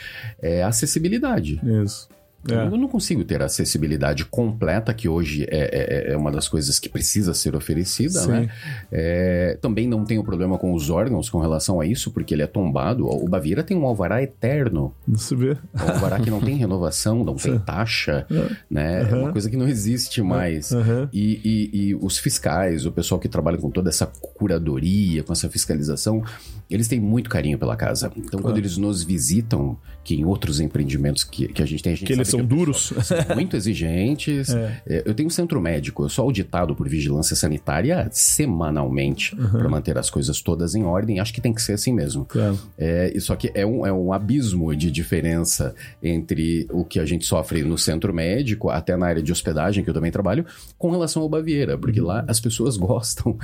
é 0.41 0.63
a 0.63 0.69
acessibilidade. 0.69 1.61
Isso. 1.85 2.09
É. 2.55 2.67
Eu 2.67 2.77
não 2.77 2.89
consigo 2.89 3.25
ter 3.25 3.41
a 3.43 3.47
acessibilidade 3.47 4.25
completa, 4.25 4.93
que 4.95 5.09
hoje 5.09 5.45
é, 5.51 6.09
é- 6.09 6.13
é 6.13 6.17
uma 6.17 6.31
das 6.31 6.49
coisas 6.49 6.79
que 6.79 6.89
precisa 6.89 7.35
ser 7.35 7.55
oferecida, 7.57 8.21
Sim. 8.21 8.29
né? 8.31 8.49
É, 8.91 9.59
também 9.61 9.87
não 9.89 10.05
tenho 10.05 10.23
problema 10.23 10.59
com 10.59 10.73
os 10.75 10.91
órgãos 10.91 11.29
com 11.29 11.39
relação 11.39 11.81
a 11.81 11.87
isso, 11.87 12.11
porque 12.11 12.35
ele 12.35 12.43
é 12.43 12.47
tombado. 12.47 13.07
O 13.07 13.29
Baviera 13.29 13.63
tem 13.63 13.77
um 13.77 13.85
alvará 13.87 14.23
eterno. 14.23 14.95
Você 15.09 15.35
vê? 15.35 15.57
É 15.75 15.83
um 15.83 15.91
alvará 15.91 16.19
que 16.21 16.31
não 16.31 16.41
tem 16.41 16.57
renovação, 16.57 17.25
não 17.25 17.35
tem 17.37 17.59
taxa, 17.59 18.27
né? 18.71 19.07
É 19.11 19.15
uma 19.15 19.33
coisa 19.33 19.49
que 19.51 19.57
não 19.57 19.69
existe 19.69 20.23
mais. 20.23 20.73
Aham. 20.73 21.09
E, 21.13 21.41
e- 21.45 21.71
e 21.89 21.95
os 21.95 22.19
fiscais, 22.19 22.87
o 22.87 22.93
pessoal 22.93 23.19
que 23.21 23.29
trabalha 23.29 23.59
com 23.59 23.71
toda 23.71 23.89
essa 23.89 24.07
curadoria, 24.07 25.23
com 25.23 25.33
essa 25.33 25.49
fiscalização, 25.49 26.23
eles 26.71 26.89
têm 26.89 27.01
muito 27.01 27.29
carinho 27.29 27.59
pela 27.59 27.77
casa. 27.77 28.11
Então, 28.17 28.41
quando 28.41 28.59
eles 28.59 28.77
nos 28.77 29.03
visitam, 29.03 29.77
que 30.05 30.15
em 30.15 30.25
outros 30.25 30.61
empreendimentos 30.61 31.25
que, 31.25 31.49
que 31.49 31.63
a 31.63 31.67
gente 31.67 31.83
tem, 31.83 31.93
a 31.93 31.97
gente 31.97 32.07
Que 32.07 32.13
eles 32.13 32.29
são 32.37 32.47
que 32.47 32.55
o 32.55 32.57
duros. 32.57 32.93
são 33.03 33.35
muito 33.35 33.57
exigentes. 33.57 34.49
É, 34.87 35.03
Eu 35.07 35.15
tenho 35.15 35.27
um 35.27 35.31
centro 35.31 35.61
médico, 35.61 36.05
eu 36.05 36.09
sou 36.09 36.25
auditado 36.25 36.75
por 36.75 36.89
vigilância 36.89 37.35
sanitária 37.35 38.09
semanalmente 38.13 39.35
para 39.37 39.69
manter 39.69 39.97
as 39.99 40.11
coisas 40.11 40.41
todas 40.41 40.75
em 40.75 40.85
ordem. 40.85 41.21
Acho 41.21 41.33
que 41.33 41.41
tem 41.41 41.53
que 41.53 41.63
ser 41.63 41.73
assim 41.73 41.93
mesmo. 41.93 42.25
Claro. 42.25 42.59
É, 42.79 43.13
só 43.21 43.35
que 43.37 43.51
é 43.55 43.65
um, 43.65 43.87
é 43.87 43.93
um 43.93 44.13
abismo 44.13 44.75
de 44.75 44.91
diferença 44.91 45.75
entre 46.03 46.67
o 46.71 46.85
que 46.85 46.99
a 47.01 47.05
gente 47.05 47.25
sofre 47.25 47.63
no 47.63 47.79
centro 47.79 48.13
médico, 48.13 48.71
até 48.71 48.97
na 48.97 49.07
área 49.07 49.23
de 49.23 49.33
hospedagem, 49.33 49.83
que 49.83 49.91
eu 49.91 49.95
também 49.95 50.11
trabalho, 50.11 50.45
com 50.79 50.91
relação 50.91 51.23
ao 51.23 51.29
Baviera, 51.29 51.77
porque 51.79 52.01
lá 52.01 52.25
as 52.29 52.41
pessoas 52.41 52.77
gostam. 52.79 53.37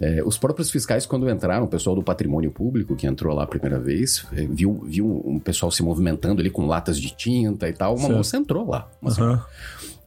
É, 0.00 0.22
os 0.24 0.36
próprios 0.38 0.70
fiscais, 0.70 1.06
quando 1.06 1.28
entraram, 1.28 1.64
o 1.64 1.68
pessoal 1.68 1.96
do 1.96 2.02
patrimônio 2.02 2.50
público, 2.50 2.96
que 2.96 3.06
entrou 3.06 3.34
lá 3.34 3.44
a 3.44 3.46
primeira 3.46 3.78
vez, 3.78 4.26
é, 4.32 4.46
viu, 4.46 4.82
viu 4.86 5.22
um 5.24 5.38
pessoal 5.38 5.70
se 5.70 5.82
movimentando 5.82 6.40
ali 6.40 6.50
com 6.50 6.66
latas 6.66 6.98
de 6.98 7.14
tinta 7.14 7.68
e 7.68 7.72
tal. 7.72 7.94
Uma 7.94 8.08
Certo. 8.08 8.16
Moça 8.22 8.36
entrou 8.36 8.70
lá. 8.70 8.88
Aham. 9.04 9.44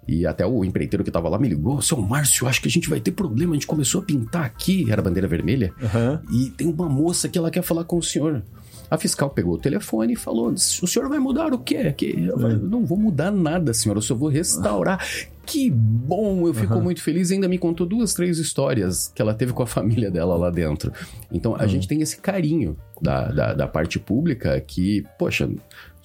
E 0.08 0.26
até 0.26 0.46
o 0.46 0.64
empreiteiro 0.64 1.04
que 1.04 1.12
tava 1.12 1.28
lá 1.28 1.38
me 1.38 1.50
ligou: 1.50 1.82
Seu 1.82 1.98
Márcio, 1.98 2.48
acho 2.48 2.62
que 2.62 2.68
a 2.68 2.72
gente 2.72 2.90
vai 2.90 3.00
ter 3.00 3.12
problema. 3.12 3.54
A 3.54 3.56
gente 3.56 3.68
começou 3.68 4.02
a 4.02 4.04
pintar 4.04 4.46
aqui, 4.46 4.90
era 4.90 5.02
bandeira 5.02 5.28
vermelha. 5.28 5.74
Aham. 5.82 6.22
E 6.32 6.50
tem 6.52 6.68
uma 6.68 6.88
moça 6.88 7.28
que 7.28 7.38
ela 7.38 7.52
quer 7.52 7.64
falar 7.64 7.84
com 7.84 7.98
o 7.98 8.04
senhor. 8.04 8.44
A 8.90 9.00
fiscal 9.00 9.32
pegou 9.32 9.56
o 9.56 9.58
telefone 9.58 10.14
e 10.14 10.16
falou: 10.16 10.52
O 10.52 10.58
senhor 10.58 11.10
vai 11.10 11.18
mudar 11.18 11.54
o 11.54 11.58
quê? 11.60 11.92
Que 11.92 12.26
eu 12.28 12.40
falei, 12.40 12.58
não 12.58 12.86
vou 12.86 12.98
mudar 12.98 13.32
nada, 13.32 13.74
senhor. 13.74 13.96
Eu 13.96 14.02
só 14.02 14.14
vou 14.14 14.30
restaurar. 14.30 15.04
Que 15.44 15.70
bom! 15.72 16.48
Eu 16.48 16.54
fico 16.54 16.80
muito 16.80 17.02
feliz. 17.02 17.32
Ainda 17.32 17.48
me 17.48 17.58
contou 17.58 17.86
duas, 17.86 18.14
três 18.14 18.38
histórias 18.38 19.12
que 19.14 19.22
ela 19.22 19.34
teve 19.34 19.54
com 19.54 19.64
a 19.64 19.68
família 19.68 20.12
dela 20.12 20.36
lá 20.36 20.52
dentro. 20.52 20.94
Então 21.32 21.56
a 21.56 21.66
gente 21.66 21.88
tem 21.88 22.02
esse 22.02 22.18
carinho 22.18 22.78
da, 23.02 23.32
da, 23.32 23.54
da 23.54 23.68
parte 23.68 23.98
pública 23.98 24.60
que, 24.62 25.04
poxa, 25.18 25.50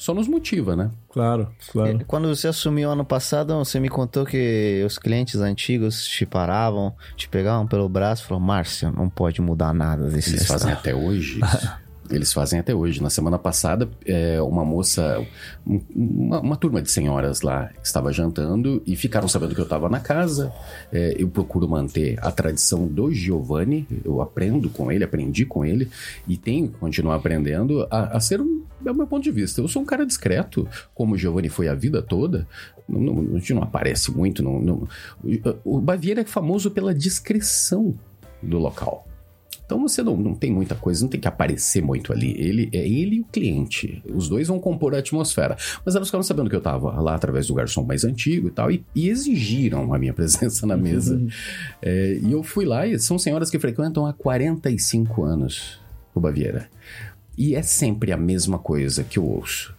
só 0.00 0.14
nos 0.14 0.26
motiva, 0.26 0.74
né? 0.74 0.90
Claro, 1.10 1.50
claro. 1.70 2.02
Quando 2.06 2.26
você 2.34 2.48
assumiu 2.48 2.90
ano 2.90 3.04
passado, 3.04 3.54
você 3.58 3.78
me 3.78 3.90
contou 3.90 4.24
que 4.24 4.82
os 4.86 4.96
clientes 4.96 5.34
antigos 5.36 6.06
te 6.06 6.24
paravam, 6.24 6.94
te 7.16 7.28
pegavam 7.28 7.66
pelo 7.66 7.86
braço 7.86 8.22
e 8.22 8.26
falavam, 8.26 8.46
Márcio, 8.46 8.90
não 8.92 9.10
pode 9.10 9.42
mudar 9.42 9.74
nada 9.74 10.08
desse 10.08 10.30
Eles 10.30 10.46
fazem 10.46 10.70
estado." 10.70 10.78
até 10.78 10.94
hoje 10.94 11.40
isso. 11.44 11.72
Eles 12.10 12.32
fazem 12.32 12.58
até 12.58 12.74
hoje. 12.74 13.00
Na 13.02 13.08
semana 13.10 13.38
passada, 13.38 13.88
é, 14.04 14.40
uma 14.42 14.64
moça, 14.64 15.24
um- 15.66 15.80
uma, 15.94 16.40
uma 16.40 16.56
turma 16.56 16.82
de 16.82 16.90
senhoras 16.90 17.40
lá 17.40 17.70
estava 17.82 18.12
jantando 18.12 18.82
e 18.86 18.96
ficaram 18.96 19.28
sabendo 19.28 19.54
que 19.54 19.60
eu 19.60 19.64
estava 19.64 19.88
na 19.88 20.00
casa. 20.00 20.52
É, 20.92 21.14
eu 21.16 21.28
procuro 21.28 21.68
manter 21.68 22.18
a 22.20 22.32
tradição 22.32 22.86
do 22.86 23.12
Giovanni. 23.12 23.86
Eu 24.04 24.20
aprendo 24.20 24.68
com 24.68 24.90
ele, 24.90 25.04
aprendi 25.04 25.44
com 25.46 25.64
ele 25.64 25.88
e 26.26 26.36
tenho 26.36 26.68
que 26.68 26.78
continuar 26.78 27.14
aprendendo 27.14 27.86
a, 27.90 28.16
a 28.16 28.20
ser 28.20 28.40
um. 28.40 28.62
É 28.84 28.90
o 28.90 28.94
meu 28.94 29.06
ponto 29.06 29.22
de 29.22 29.30
vista. 29.30 29.60
Eu 29.60 29.68
sou 29.68 29.82
um 29.82 29.86
cara 29.86 30.04
discreto, 30.06 30.66
como 30.94 31.14
o 31.14 31.18
Giovanni 31.18 31.48
foi 31.48 31.68
a 31.68 31.74
vida 31.74 32.00
toda. 32.02 32.46
Não, 32.88 32.98
não- 33.00 33.36
a 33.36 33.38
gente 33.38 33.54
não 33.54 33.62
aparece 33.62 34.10
muito. 34.10 34.42
Não, 34.42 34.60
não- 34.60 34.88
o 35.64 35.80
Baviera 35.80 36.22
é 36.22 36.24
famoso 36.24 36.70
pela 36.70 36.92
discrição 36.94 37.94
do 38.42 38.58
local. 38.58 39.06
Então 39.70 39.80
você 39.80 40.02
não, 40.02 40.16
não 40.16 40.34
tem 40.34 40.50
muita 40.50 40.74
coisa, 40.74 41.00
não 41.04 41.08
tem 41.08 41.20
que 41.20 41.28
aparecer 41.28 41.80
muito 41.80 42.12
ali. 42.12 42.34
Ele 42.36 42.68
é 42.72 42.88
ele 42.88 43.16
e 43.16 43.20
o 43.20 43.24
cliente. 43.24 44.02
Os 44.12 44.28
dois 44.28 44.48
vão 44.48 44.58
compor 44.58 44.96
a 44.96 44.98
atmosfera. 44.98 45.56
Mas 45.86 45.94
elas 45.94 46.08
ficaram 46.08 46.24
sabendo 46.24 46.50
que 46.50 46.56
eu 46.56 46.60
tava 46.60 47.00
lá 47.00 47.14
através 47.14 47.46
do 47.46 47.54
garçom 47.54 47.84
mais 47.84 48.02
antigo 48.02 48.48
e 48.48 48.50
tal, 48.50 48.68
e, 48.68 48.84
e 48.96 49.08
exigiram 49.08 49.94
a 49.94 49.98
minha 49.98 50.12
presença 50.12 50.66
na 50.66 50.76
mesa. 50.76 51.24
É, 51.80 52.18
e 52.20 52.32
eu 52.32 52.42
fui 52.42 52.64
lá, 52.64 52.84
e 52.84 52.98
são 52.98 53.16
senhoras 53.16 53.48
que 53.48 53.60
frequentam 53.60 54.06
há 54.06 54.12
45 54.12 55.22
anos 55.22 55.80
o 56.12 56.18
Baviera. 56.18 56.68
E 57.38 57.54
é 57.54 57.62
sempre 57.62 58.10
a 58.10 58.16
mesma 58.16 58.58
coisa 58.58 59.04
que 59.04 59.20
eu 59.20 59.24
ouço. 59.24 59.72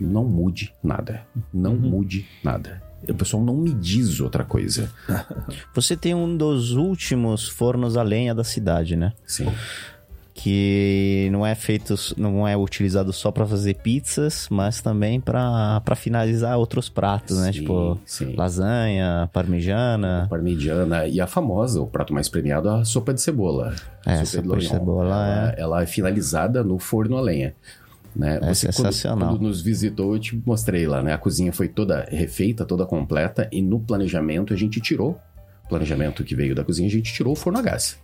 Não 0.00 0.24
mude 0.24 0.74
nada. 0.82 1.24
Não 1.54 1.76
mude 1.76 2.26
nada. 2.42 2.82
O 3.08 3.14
pessoal 3.14 3.42
não 3.42 3.54
me 3.56 3.72
diz 3.72 4.20
outra 4.20 4.44
coisa. 4.44 4.90
Você 5.74 5.96
tem 5.96 6.14
um 6.14 6.36
dos 6.36 6.72
últimos 6.72 7.48
fornos 7.48 7.96
a 7.96 8.02
lenha 8.02 8.34
da 8.34 8.44
cidade, 8.44 8.96
né? 8.96 9.12
Sim. 9.26 9.46
Que 10.38 11.28
não 11.32 11.46
é 11.46 11.54
feito, 11.54 11.94
não 12.18 12.46
é 12.46 12.54
utilizado 12.54 13.10
só 13.10 13.30
pra 13.32 13.46
fazer 13.46 13.74
pizzas, 13.76 14.48
mas 14.50 14.82
também 14.82 15.18
pra 15.18 15.80
finalizar 15.96 16.58
outros 16.58 16.90
pratos, 16.90 17.38
né? 17.38 17.52
Sim, 17.52 17.60
Tipo 17.60 17.98
sim. 18.04 18.34
lasanha, 18.36 19.30
parmegiana. 19.32 20.26
parmegiana 20.28 21.06
e 21.06 21.22
a 21.22 21.26
famosa, 21.26 21.80
o 21.80 21.86
prato 21.86 22.12
mais 22.12 22.28
premiado, 22.28 22.68
a 22.68 22.84
sopa 22.84 23.14
de 23.14 23.22
cebola. 23.22 23.74
É, 24.04 24.20
de 24.20 24.26
sopa 24.26 24.42
de 24.42 24.48
Lorient. 24.48 24.70
cebola 24.70 25.06
ela, 25.06 25.54
ela 25.56 25.82
é 25.82 25.86
finalizada 25.86 26.62
no 26.62 26.78
forno 26.78 27.16
a 27.16 27.20
lenha. 27.22 27.54
Né? 28.16 28.36
É 28.36 28.38
quando- 28.40 28.54
sensacional. 28.54 29.28
Quando, 29.30 29.42
nos 29.42 29.60
visitou, 29.60 30.14
eu 30.14 30.18
te 30.20 30.40
mostrei 30.46 30.86
lá, 30.86 31.02
né? 31.02 31.12
A 31.12 31.18
cozinha 31.18 31.52
foi 31.52 31.68
toda 31.68 32.06
refeita, 32.10 32.64
toda 32.64 32.86
completa, 32.86 33.48
e 33.52 33.60
no 33.60 33.78
planejamento 33.78 34.54
a 34.54 34.56
gente 34.56 34.80
tirou. 34.80 35.18
O 35.64 35.68
planejamento 35.68 36.22
que 36.24 36.34
veio 36.34 36.54
da 36.54 36.62
cozinha, 36.64 36.88
a 36.88 36.90
gente 36.90 37.12
tirou 37.12 37.32
o 37.32 37.36
forno 37.36 37.58
a 37.58 37.62
gás. 37.62 37.98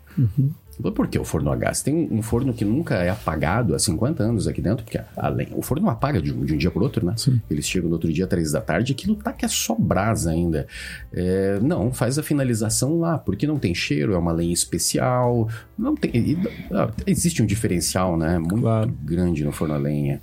Mas 0.80 0.94
Por 0.94 1.06
que 1.06 1.18
o 1.18 1.24
forno 1.24 1.52
a 1.52 1.56
gás? 1.56 1.82
Tem 1.82 2.08
um 2.10 2.22
forno 2.22 2.52
que 2.54 2.64
nunca 2.64 2.94
é 2.96 3.10
apagado 3.10 3.74
há 3.74 3.78
50 3.78 4.22
anos 4.22 4.48
aqui 4.48 4.60
dentro, 4.62 4.82
porque 4.84 4.98
além, 5.16 5.48
o 5.54 5.60
forno 5.62 5.88
apaga 5.90 6.20
de 6.20 6.32
um, 6.32 6.44
de 6.44 6.54
um 6.54 6.56
dia 6.56 6.70
para 6.70 6.82
outro, 6.82 7.04
né? 7.04 7.14
Eles 7.50 7.66
chegam 7.68 7.88
no 7.88 7.94
outro 7.96 8.10
dia, 8.12 8.26
três 8.26 8.52
da 8.52 8.60
tarde, 8.60 8.92
aquilo 8.92 9.14
tá 9.16 9.32
que 9.32 9.44
é 9.44 9.48
só 9.48 9.74
brasa 9.78 10.30
ainda. 10.30 10.66
É, 11.12 11.58
não, 11.60 11.92
faz 11.92 12.18
a 12.18 12.22
finalização 12.22 12.98
lá, 12.98 13.18
porque 13.18 13.46
não 13.46 13.58
tem 13.58 13.74
cheiro, 13.74 14.14
é 14.14 14.18
uma 14.18 14.32
lenha 14.32 14.52
especial. 14.54 15.48
Não 15.78 15.94
tem. 15.94 16.10
e- 16.16 16.38
ah, 16.72 16.90
existe 17.06 17.42
um 17.42 17.46
diferencial, 17.46 18.16
né? 18.16 18.38
Muito 18.38 18.60
Claro. 18.62 18.92
grande 19.04 19.44
no 19.44 19.52
forno 19.52 19.74
a 19.74 19.78
lenha. 19.78 20.22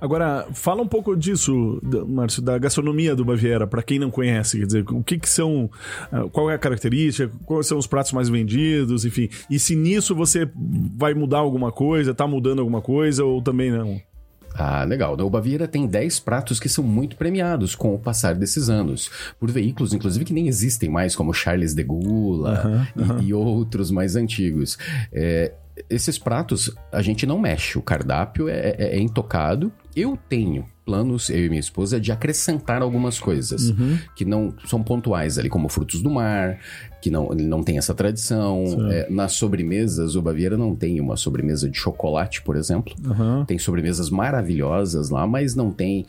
Agora, 0.00 0.46
fala 0.52 0.82
um 0.82 0.86
pouco 0.88 1.16
disso, 1.16 1.80
da- 1.82 2.04
Márcio, 2.04 2.42
da 2.42 2.58
gastronomia 2.58 3.14
do 3.16 3.24
Baviera, 3.24 3.66
pra 3.66 3.82
quem 3.82 3.98
não 3.98 4.10
conhece, 4.10 4.58
quer 4.58 4.66
dizer, 4.66 4.84
o 4.90 5.02
que 5.02 5.18
que 5.18 5.28
são, 5.28 5.70
ah, 6.10 6.24
qual 6.30 6.50
é 6.50 6.54
a 6.54 6.58
característica, 6.58 7.30
quais 7.44 7.66
são 7.66 7.78
os 7.78 7.86
pratos 7.86 8.12
mais 8.12 8.28
vendidos, 8.28 9.04
enfim. 9.04 9.28
E 9.50 9.58
se 9.58 9.74
nisso 9.76 10.14
você 10.14 10.48
vai 10.96 11.14
mudar 11.14 11.38
alguma 11.38 11.70
coisa, 11.72 12.14
tá 12.14 12.26
mudando 12.26 12.58
alguma 12.60 12.80
coisa 12.80 13.24
ou 13.24 13.40
também 13.42 13.70
não? 13.70 14.00
Ah, 14.54 14.84
legal. 14.84 15.16
O 15.18 15.30
Baviera 15.30 15.66
tem 15.66 15.86
10 15.86 16.20
pratos 16.20 16.60
que 16.60 16.68
são 16.68 16.84
muito 16.84 17.16
premiados 17.16 17.74
com 17.74 17.94
o 17.94 17.98
passar 17.98 18.34
desses 18.34 18.68
anos. 18.68 19.10
Por 19.40 19.50
veículos, 19.50 19.94
inclusive, 19.94 20.26
que 20.26 20.32
nem 20.34 20.46
existem 20.46 20.90
mais, 20.90 21.16
como 21.16 21.32
Charles 21.32 21.72
de 21.74 21.82
Gula 21.82 22.86
e, 23.22 23.28
e 23.28 23.32
outros 23.34 23.90
mais 23.90 24.14
antigos. 24.14 24.76
É, 25.10 25.54
esses 25.88 26.18
pratos 26.18 26.70
a 26.90 27.00
gente 27.02 27.26
não 27.26 27.38
mexe. 27.38 27.78
O 27.78 27.82
cardápio 27.82 28.48
é, 28.48 28.74
é- 28.78 28.96
é 28.96 29.00
intocado. 29.00 29.72
Eu 29.96 30.18
tenho 30.28 30.64
planos, 30.84 31.30
eu 31.30 31.44
e 31.44 31.48
minha 31.48 31.60
esposa, 31.60 32.00
de 32.00 32.10
acrescentar 32.10 32.82
algumas 32.82 33.20
coisas 33.20 33.70
Uhum. 33.70 33.98
que 34.16 34.24
não 34.24 34.52
são 34.66 34.82
pontuais 34.82 35.38
ali, 35.38 35.48
como 35.48 35.68
frutos 35.68 36.02
do 36.02 36.10
mar, 36.10 36.58
que 37.00 37.08
não, 37.10 37.28
não 37.28 37.62
tem 37.62 37.78
essa 37.78 37.94
tradição. 37.94 38.64
É, 38.90 39.08
nas 39.10 39.32
sobremesas, 39.32 40.16
o 40.16 40.22
Baviera 40.22 40.56
não 40.56 40.74
tem 40.74 41.00
uma 41.00 41.16
sobremesa 41.16 41.68
de 41.68 41.76
chocolate, 41.78 42.42
por 42.42 42.56
exemplo. 42.56 42.94
Aham. 43.06 43.44
Tem 43.46 43.58
sobremesas 43.58 44.10
maravilhosas 44.10 45.08
lá, 45.10 45.26
mas 45.26 45.54
não 45.54 45.70
tem. 45.70 46.04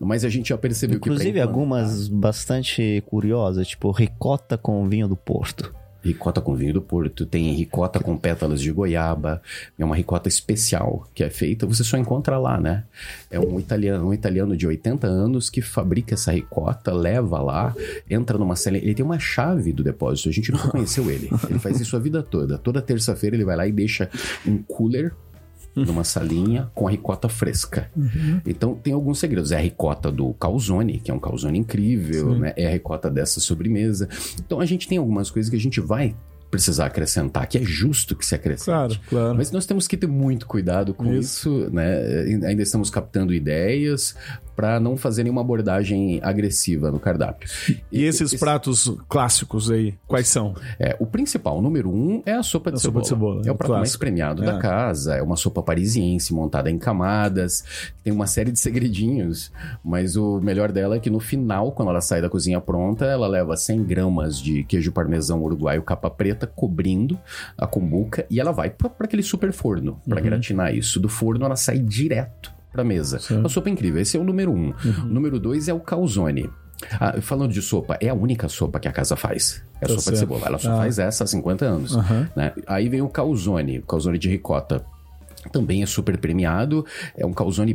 Mas 0.00 0.24
a 0.24 0.28
gente 0.28 0.48
já 0.48 0.58
percebeu 0.58 0.98
que. 0.98 1.08
Inclusive 1.08 1.32
pra 1.32 1.42
implantar- 1.42 1.58
algumas 1.60 2.08
bastante 2.08 3.02
curiosas, 3.06 3.68
tipo 3.68 3.90
ricota 3.92 4.58
com 4.58 4.88
vinho 4.88 5.06
do 5.08 5.16
Porto. 5.16 5.72
Ricota 6.06 6.40
com 6.40 6.54
vinho 6.54 6.74
do 6.74 6.82
Porto, 6.82 7.26
tem 7.26 7.52
ricota 7.52 8.00
com 8.00 8.16
pétalas 8.16 8.60
de 8.60 8.70
goiaba, 8.70 9.42
é 9.78 9.84
uma 9.84 9.96
ricota 9.96 10.28
especial 10.28 11.08
que 11.14 11.24
é 11.24 11.30
feita, 11.30 11.66
você 11.66 11.84
só 11.84 11.96
encontra 11.96 12.38
lá, 12.38 12.60
né? 12.60 12.84
É 13.30 13.38
um 13.38 13.58
italiano, 13.58 14.08
um 14.08 14.14
italiano 14.14 14.56
de 14.56 14.66
80 14.66 15.06
anos 15.06 15.50
que 15.50 15.60
fabrica 15.60 16.14
essa 16.14 16.32
ricota, 16.32 16.92
leva 16.92 17.40
lá, 17.40 17.74
entra 18.08 18.38
numa 18.38 18.56
cela, 18.56 18.76
ele 18.76 18.94
tem 18.94 19.04
uma 19.04 19.18
chave 19.18 19.72
do 19.72 19.82
depósito, 19.82 20.28
a 20.28 20.32
gente 20.32 20.52
nunca 20.52 20.68
conheceu 20.68 21.10
ele. 21.10 21.28
Ele 21.48 21.58
faz 21.58 21.80
isso 21.80 21.96
a 21.96 21.98
vida 21.98 22.22
toda. 22.22 22.58
Toda 22.58 22.80
terça-feira 22.80 23.36
ele 23.36 23.44
vai 23.44 23.56
lá 23.56 23.66
e 23.66 23.72
deixa 23.72 24.08
um 24.46 24.58
cooler 24.58 25.12
numa 25.76 26.04
salinha 26.04 26.70
com 26.74 26.88
a 26.88 26.90
ricota 26.90 27.28
fresca. 27.28 27.90
Então 28.46 28.74
tem 28.74 28.94
alguns 28.94 29.18
segredos. 29.18 29.52
É 29.52 29.56
a 29.56 29.60
ricota 29.60 30.10
do 30.10 30.32
calzone, 30.34 30.98
que 30.98 31.10
é 31.10 31.14
um 31.14 31.20
calzone 31.20 31.58
incrível, 31.58 32.38
né? 32.38 32.54
É 32.56 32.66
a 32.66 32.70
ricota 32.70 33.10
dessa 33.10 33.40
sobremesa. 33.40 34.08
Então 34.44 34.60
a 34.60 34.66
gente 34.66 34.88
tem 34.88 34.98
algumas 34.98 35.30
coisas 35.30 35.50
que 35.50 35.56
a 35.56 35.60
gente 35.60 35.80
vai 35.80 36.16
precisar 36.50 36.86
acrescentar, 36.86 37.46
que 37.48 37.58
é 37.58 37.62
justo 37.62 38.14
que 38.14 38.24
se 38.24 38.34
acrescente. 38.34 38.66
Claro, 38.66 39.00
claro. 39.08 39.34
Mas 39.36 39.50
nós 39.50 39.66
temos 39.66 39.86
que 39.86 39.96
ter 39.96 40.06
muito 40.06 40.46
cuidado 40.46 40.94
com 40.94 41.12
isso, 41.12 41.68
né? 41.70 42.00
Ainda 42.46 42.62
estamos 42.62 42.88
captando 42.88 43.34
ideias 43.34 44.14
para 44.56 44.80
não 44.80 44.96
fazer 44.96 45.22
nenhuma 45.22 45.42
abordagem 45.42 46.18
agressiva 46.22 46.90
no 46.90 46.98
cardápio. 46.98 47.48
E 47.92 48.02
esses 48.04 48.32
esse- 48.32 48.38
pratos 48.38 48.90
clássicos 49.08 49.70
aí, 49.70 49.94
quais 50.06 50.26
são? 50.28 50.54
é, 50.80 50.96
o 50.98 51.06
principal, 51.06 51.58
o 51.58 51.62
número 51.62 51.90
um, 51.90 52.22
é 52.24 52.32
a 52.32 52.42
sopa 52.42 52.70
de, 52.70 52.76
A 52.76 52.80
sopa 52.80 53.04
cebola. 53.04 53.36
de 53.36 53.42
cebola, 53.42 53.42
É 53.46 53.52
o 53.52 53.54
prato 53.54 53.70
mais 53.72 53.82
clássico. 53.82 54.00
premiado 54.00 54.42
É. 54.42 54.46
da 54.46 54.58
casa. 54.58 55.14
É 55.16 55.22
uma 55.22 55.36
sopa 55.36 55.62
parisiense 55.62 56.32
montada 56.32 56.70
em 56.70 56.78
camadas. 56.78 57.92
Tem 58.02 58.12
uma 58.12 58.26
série 58.26 58.50
de 58.50 58.58
segredinhos. 58.58 59.52
Mas 59.84 60.16
o 60.16 60.40
melhor 60.40 60.72
dela 60.72 60.96
é 60.96 61.00
que 61.00 61.10
no 61.10 61.20
final, 61.20 61.72
quando 61.72 61.90
ela 61.90 62.00
sai 62.00 62.22
da 62.22 62.30
cozinha 62.30 62.60
pronta, 62.60 63.04
ela 63.04 63.26
leva 63.28 63.56
100 63.56 63.84
gramas 63.84 64.40
de 64.40 64.64
queijo 64.64 64.90
parmesão 64.92 65.42
uruguaio 65.42 65.82
capa 65.82 66.08
preta, 66.08 66.46
cobrindo 66.46 67.18
a 67.58 67.66
cumbuca. 67.66 68.24
E 68.30 68.40
ela 68.40 68.52
vai 68.52 68.70
para 68.70 68.90
aquele 69.00 69.22
super 69.22 69.52
forno 69.52 70.00
para 70.08 70.20
gratinar 70.20 70.74
isso. 70.74 70.98
Do 70.98 71.08
forno 71.08 71.44
ela 71.44 71.56
sai 71.56 71.78
direto 71.78 72.55
pra 72.72 72.84
mesa. 72.84 73.20
Uma 73.30 73.48
sopa 73.48 73.70
incrível. 73.70 74.00
Esse 74.00 74.16
é 74.16 74.20
o 74.20 74.24
número 74.24 74.52
um. 74.52 74.70
O 75.02 75.06
número 75.06 75.38
dois 75.40 75.68
é 75.68 75.74
o 75.74 75.80
calzone. 75.80 76.50
Ah, 77.00 77.20
falando 77.22 77.52
de 77.52 77.62
sopa, 77.62 77.96
é 78.00 78.08
a 78.10 78.14
única 78.14 78.48
sopa 78.50 78.78
que 78.78 78.86
a 78.86 78.92
casa 78.92 79.16
faz. 79.16 79.62
É 79.80 79.86
a 79.86 79.88
Tá 79.88 79.88
sopa 79.88 80.00
certo. 80.02 80.12
de 80.14 80.18
cebola. 80.20 80.42
Ela 80.46 80.58
só 80.58 80.72
Ah. 80.72 80.76
faz 80.78 80.98
essa 80.98 81.24
há 81.24 81.26
50 81.26 81.64
anos. 81.64 81.96
Aham. 81.96 82.28
né? 82.36 82.52
Aí 82.66 82.88
vem 82.88 83.00
o 83.00 83.08
calzone, 83.08 83.78
o 83.78 83.82
calzone 83.82 84.18
de 84.18 84.28
ricota. 84.28 84.84
Também 85.52 85.80
é 85.82 85.86
super 85.86 86.18
premiado, 86.18 86.84
é 87.16 87.24
um 87.24 87.32
calzone 87.32 87.72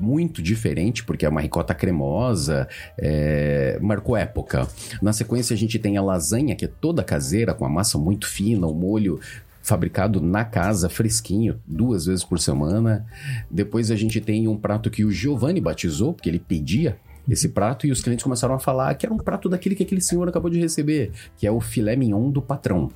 muito 0.00 0.42
diferente, 0.42 1.04
porque 1.04 1.24
é 1.24 1.28
uma 1.28 1.40
ricota 1.40 1.72
cremosa, 1.72 2.66
é, 2.98 3.78
marcou 3.80 4.16
época. 4.16 4.66
Na 5.00 5.12
sequência 5.12 5.54
a 5.54 5.56
gente 5.56 5.78
tem 5.78 5.96
a 5.96 6.02
lasanha, 6.02 6.56
que 6.56 6.64
é 6.64 6.68
toda 6.68 7.04
caseira, 7.04 7.54
com 7.54 7.64
a 7.64 7.68
massa 7.68 7.96
muito 7.96 8.26
fina, 8.26 8.66
o 8.66 8.74
molho 8.74 9.20
fabricado 9.62 10.20
na 10.20 10.44
casa, 10.44 10.88
fresquinho, 10.88 11.60
duas 11.66 12.06
vezes 12.06 12.24
por 12.24 12.38
semana. 12.38 13.06
Depois 13.50 13.90
a 13.90 13.96
gente 13.96 14.20
tem 14.20 14.48
um 14.48 14.56
prato 14.56 14.90
que 14.90 15.04
o 15.04 15.10
Giovanni 15.10 15.60
batizou, 15.60 16.12
porque 16.12 16.28
ele 16.28 16.38
pedia 16.38 16.96
esse 17.28 17.50
prato, 17.50 17.86
e 17.86 17.92
os 17.92 18.00
clientes 18.00 18.24
começaram 18.24 18.52
a 18.52 18.58
falar 18.58 18.92
que 18.96 19.06
era 19.06 19.14
um 19.14 19.18
prato 19.18 19.48
daquele 19.48 19.76
que 19.76 19.84
aquele 19.84 20.00
senhor 20.00 20.28
acabou 20.28 20.50
de 20.50 20.58
receber, 20.58 21.12
que 21.36 21.46
é 21.46 21.52
o 21.52 21.60
filé 21.60 21.94
mignon 21.94 22.30
do 22.30 22.42
patrão, 22.42 22.90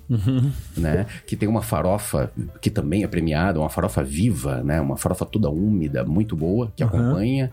né? 0.77 1.07
Que 1.25 1.37
tem 1.37 1.49
uma 1.49 1.63
farofa 1.63 2.33
que 2.61 2.69
também 2.69 3.05
é 3.05 3.07
premiada, 3.07 3.61
uma 3.61 3.71
farofa 3.71 4.03
viva, 4.03 4.65
né? 4.65 4.81
Uma 4.81 4.97
farofa 4.97 5.25
toda 5.25 5.49
úmida, 5.49 6.05
muito 6.05 6.35
boa, 6.35 6.73
que 6.75 6.83
acompanha. 6.83 7.53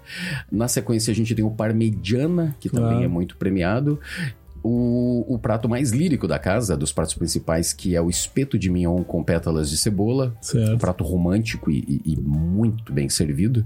Na 0.51 0.67
sequência 0.67 1.11
a 1.11 1.15
gente 1.15 1.35
tem 1.35 1.45
o 1.45 1.51
parmegiana, 1.51 2.55
que 2.59 2.69
também 2.69 3.03
é 3.03 3.07
muito 3.07 3.37
premiado. 3.37 3.99
O, 4.63 5.25
o 5.27 5.37
prato 5.37 5.67
mais 5.67 5.91
lírico 5.91 6.25
da 6.27 6.39
casa, 6.39 6.77
dos 6.77 6.93
pratos 6.93 7.13
principais, 7.13 7.73
que 7.73 7.95
é 7.95 8.01
o 8.01 8.09
espeto 8.09 8.57
de 8.57 8.69
mignon 8.69 9.03
com 9.03 9.21
pétalas 9.21 9.69
de 9.69 9.75
cebola. 9.77 10.33
Certo. 10.39 10.75
Um 10.75 10.77
prato 10.77 11.03
romântico 11.03 11.69
e, 11.69 11.79
e- 12.05 12.13
e 12.13 12.17
muito 12.17 12.93
bem 12.93 13.09
servido. 13.09 13.65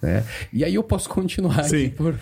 Né? 0.00 0.24
E 0.52 0.62
aí 0.64 0.74
eu 0.74 0.82
posso 0.82 1.08
continuar 1.08 1.64
Sim. 1.64 1.90
Por... 1.90 2.14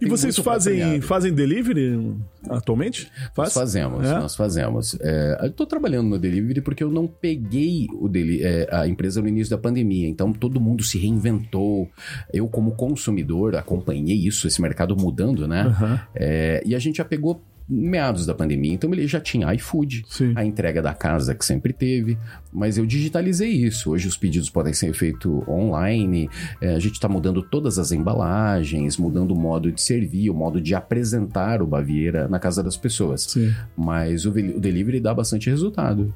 E 0.00 0.06
vocês 0.08 0.36
fazem, 0.38 1.00
fazem 1.00 1.32
delivery 1.32 2.16
atualmente? 2.48 3.10
Nós 3.36 3.52
fazemos, 3.52 4.06
É? 4.06 4.18
nós 4.18 4.34
fazemos. 4.34 4.96
É, 5.00 5.38
eu 5.42 5.52
tô 5.52 5.66
trabalhando 5.66 6.08
no 6.08 6.18
delivery 6.18 6.60
porque 6.60 6.82
eu 6.82 6.90
não 6.90 7.06
peguei 7.06 7.86
o 7.92 8.08
deli 8.08 8.42
é, 8.42 8.68
a 8.70 8.88
empresa 8.88 9.20
no 9.20 9.28
início 9.28 9.50
da 9.50 9.58
pandemia. 9.60 10.08
Então 10.08 10.32
todo 10.32 10.60
mundo 10.60 10.82
se 10.82 10.98
reinventou. 10.98 11.88
Eu, 12.32 12.48
como 12.48 12.72
consumidor, 12.72 13.54
acompanhei 13.56 14.16
isso, 14.16 14.46
esse 14.46 14.60
mercado 14.62 14.96
mudando, 14.96 15.46
né? 15.46 15.74
É, 16.14 16.62
e 16.64 16.74
a 16.74 16.78
gente 16.78 16.96
já 16.96 17.04
pegou 17.04 17.42
meados 17.68 18.26
da 18.26 18.34
pandemia, 18.34 18.74
então 18.74 18.92
ele 18.92 19.06
já 19.06 19.20
tinha 19.20 19.52
iFood, 19.54 20.04
Sim. 20.08 20.32
a 20.36 20.44
entrega 20.44 20.82
da 20.82 20.92
casa 20.92 21.34
que 21.34 21.44
sempre 21.44 21.72
teve, 21.72 22.18
mas 22.52 22.76
eu 22.76 22.84
digitalizei 22.84 23.50
isso. 23.50 23.90
Hoje 23.90 24.06
os 24.06 24.16
pedidos 24.16 24.50
podem 24.50 24.72
ser 24.72 24.92
feitos 24.92 25.46
online, 25.48 26.28
é, 26.60 26.74
a 26.74 26.78
gente 26.78 26.94
está 26.94 27.08
mudando 27.08 27.42
todas 27.42 27.78
as 27.78 27.92
embalagens, 27.92 28.96
mudando 28.96 29.32
o 29.32 29.36
modo 29.36 29.72
de 29.72 29.80
servir, 29.80 30.30
o 30.30 30.34
modo 30.34 30.60
de 30.60 30.74
apresentar 30.74 31.62
o 31.62 31.66
Baviera 31.66 32.28
na 32.28 32.38
casa 32.38 32.62
das 32.62 32.76
pessoas. 32.76 33.22
Sim. 33.22 33.54
Mas 33.76 34.26
o, 34.26 34.30
o 34.30 34.60
delivery 34.60 35.00
dá 35.00 35.14
bastante 35.14 35.48
resultado. 35.48 36.14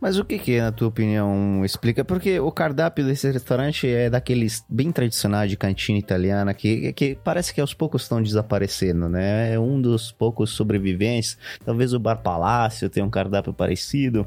Mas 0.00 0.16
o 0.16 0.24
que 0.24 0.38
que, 0.38 0.60
na 0.60 0.70
tua 0.70 0.88
opinião, 0.88 1.64
explica? 1.64 2.04
Porque 2.04 2.38
o 2.38 2.52
cardápio 2.52 3.04
desse 3.04 3.30
restaurante 3.30 3.88
é 3.88 4.08
daqueles 4.08 4.64
bem 4.68 4.92
tradicionais 4.92 5.50
de 5.50 5.56
cantina 5.56 5.98
italiana 5.98 6.54
que, 6.54 6.92
que 6.92 7.18
parece 7.24 7.52
que 7.52 7.60
aos 7.60 7.74
poucos 7.74 8.02
estão 8.02 8.22
desaparecendo, 8.22 9.08
né? 9.08 9.54
É 9.54 9.58
um 9.58 9.80
dos 9.80 10.12
poucos 10.18 10.50
sobreviventes. 10.50 11.38
Talvez 11.64 11.92
o 11.94 11.98
Bar 11.98 12.16
Palácio 12.16 12.90
tenha 12.90 13.06
um 13.06 13.10
cardápio 13.10 13.52
parecido. 13.52 14.26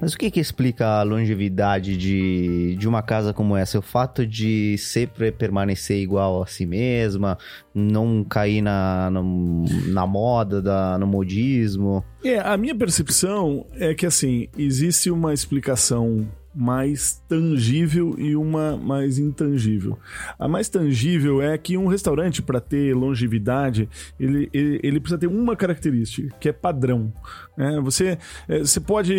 Mas 0.00 0.14
o 0.14 0.18
que 0.18 0.30
que 0.30 0.40
explica 0.40 0.86
a 0.86 1.02
longevidade 1.02 1.96
de, 1.96 2.76
de 2.76 2.88
uma 2.88 3.02
casa 3.02 3.32
como 3.32 3.56
essa? 3.56 3.78
O 3.78 3.82
fato 3.82 4.26
de 4.26 4.76
sempre 4.78 5.30
permanecer 5.32 5.98
igual 6.00 6.42
a 6.42 6.46
si 6.46 6.66
mesma, 6.66 7.38
não 7.74 8.24
cair 8.24 8.62
na, 8.62 9.10
no- 9.10 9.64
na 9.86 10.06
moda, 10.06 10.60
da, 10.62 10.98
no 10.98 11.06
modismo? 11.06 12.04
É, 12.24 12.38
a 12.38 12.56
minha 12.56 12.74
percepção 12.74 13.66
é 13.74 13.94
que 13.94 14.06
assim, 14.06 14.48
existe 14.56 15.10
uma 15.10 15.32
explicação 15.32 16.26
mais 16.58 17.22
tangível 17.28 18.16
e 18.18 18.34
uma 18.34 18.76
mais 18.76 19.16
intangível. 19.16 19.96
A 20.36 20.48
mais 20.48 20.68
tangível 20.68 21.40
é 21.40 21.56
que 21.56 21.76
um 21.76 21.86
restaurante, 21.86 22.42
para 22.42 22.58
ter 22.60 22.96
longevidade, 22.96 23.88
ele, 24.18 24.50
ele, 24.52 24.80
ele 24.82 24.98
precisa 24.98 25.20
ter 25.20 25.28
uma 25.28 25.54
característica, 25.54 26.34
que 26.40 26.48
é 26.48 26.52
padrão. 26.52 27.12
né? 27.56 27.80
você, 27.80 28.18
é, 28.48 28.58
você 28.58 28.80
pode 28.80 29.14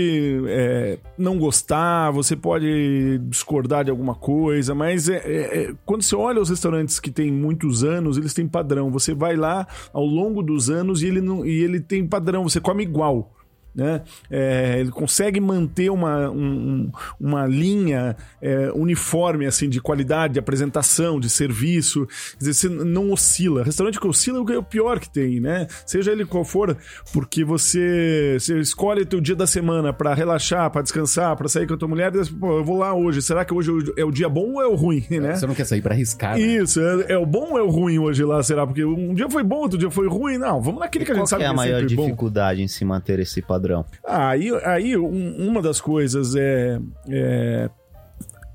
é, 0.49 0.99
não 1.17 1.39
gostar, 1.39 2.11
você 2.11 2.35
pode 2.35 3.19
discordar 3.29 3.85
de 3.85 3.89
alguma 3.89 4.15
coisa, 4.15 4.75
mas 4.75 5.07
é, 5.07 5.15
é, 5.19 5.61
é, 5.61 5.73
quando 5.85 6.01
você 6.01 6.17
olha 6.17 6.41
os 6.41 6.49
restaurantes 6.49 6.99
que 6.99 7.09
têm 7.09 7.31
muitos 7.31 7.85
anos, 7.85 8.17
eles 8.17 8.33
têm 8.33 8.49
padrão. 8.49 8.91
Você 8.91 9.13
vai 9.13 9.37
lá 9.37 9.65
ao 9.93 10.05
longo 10.05 10.43
dos 10.43 10.69
anos 10.69 11.01
e 11.01 11.07
ele, 11.07 11.21
não, 11.21 11.45
e 11.45 11.63
ele 11.63 11.79
tem 11.79 12.05
padrão, 12.05 12.43
você 12.43 12.59
come 12.59 12.83
igual 12.83 13.31
né? 13.79 14.01
É, 14.29 14.77
ele 14.79 14.91
consegue 14.91 15.39
manter 15.39 15.89
uma, 15.89 16.29
um- 16.29 16.39
um- 16.39 16.91
uma 17.19 17.47
linha 17.47 18.15
é, 18.41 18.71
uniforme 18.73 19.45
assim 19.45 19.69
de 19.69 19.81
qualidade, 19.81 20.33
de 20.33 20.39
apresentação, 20.39 21.19
de 21.19 21.29
serviço. 21.29 22.05
Quer 22.33 22.37
dizer, 22.39 22.53
você 22.53 22.69
não 22.69 23.11
oscila. 23.11 23.63
Restaurante 23.63 23.99
que 23.99 24.07
oscila 24.07 24.39
é 24.53 24.57
o 24.57 24.63
pior 24.63 24.99
que 24.99 25.09
tem, 25.09 25.39
né? 25.39 25.67
Seja 25.85 26.11
ele 26.11 26.25
qual 26.25 26.43
for, 26.43 26.77
porque 27.13 27.43
você, 27.43 28.37
você 28.39 28.59
escolhe 28.59 29.01
o 29.01 29.05
teu 29.05 29.19
dia 29.21 29.35
da 29.35 29.47
semana 29.47 29.93
para 29.93 30.13
relaxar, 30.13 30.69
para 30.71 30.81
descansar, 30.81 31.35
para 31.35 31.47
sair 31.47 31.67
com 31.67 31.73
a 31.73 31.77
tua 31.77 31.87
mulher. 31.87 32.11
e 32.15 32.25
Pô, 32.33 32.57
eu 32.59 32.63
vou 32.63 32.77
lá 32.77 32.93
hoje. 32.93 33.21
Será 33.21 33.43
que 33.45 33.53
hoje 33.53 33.71
é 33.97 34.03
o 34.03 34.11
dia 34.11 34.27
bom 34.29 34.53
ou 34.53 34.61
é 34.61 34.67
o 34.67 34.75
ruim, 34.75 35.05
né? 35.09 35.35
Você 35.35 35.47
não 35.47 35.55
quer 35.55 35.65
sair 35.65 35.81
para 35.81 35.93
arriscar, 35.93 36.35
né? 36.37 36.41
Isso, 36.41 36.79
é, 36.81 37.13
é 37.13 37.17
o 37.17 37.25
bom 37.25 37.51
ou 37.51 37.57
é 37.57 37.61
o 37.63 37.69
ruim 37.69 37.99
hoje 37.99 38.23
lá, 38.23 38.41
será? 38.43 38.65
Porque 38.65 38.83
um 38.83 39.13
dia 39.13 39.29
foi 39.29 39.43
bom, 39.43 39.57
outro 39.57 39.77
dia 39.77 39.89
foi 39.89 40.07
ruim. 40.07 40.37
Não, 40.37 40.61
vamos 40.61 40.79
naquele 40.79 41.05
que 41.05 41.11
a 41.11 41.15
gente 41.15 41.29
sabe 41.29 41.41
que 41.43 41.45
é 41.45 41.47
a 41.47 41.53
que 41.53 41.53
é 41.53 41.57
maior 41.57 41.79
sempre 41.81 41.95
bom. 41.95 42.03
dificuldade 42.05 42.61
em 42.61 42.67
se 42.67 42.83
manter 42.85 43.19
esse 43.19 43.41
padrão? 43.41 43.68
Ah, 44.03 44.29
aí, 44.29 44.49
aí 44.65 44.97
um- 44.97 45.47
uma 45.47 45.61
das 45.61 45.79
coisas 45.81 46.35
é, 46.35 46.79
é 47.09 47.69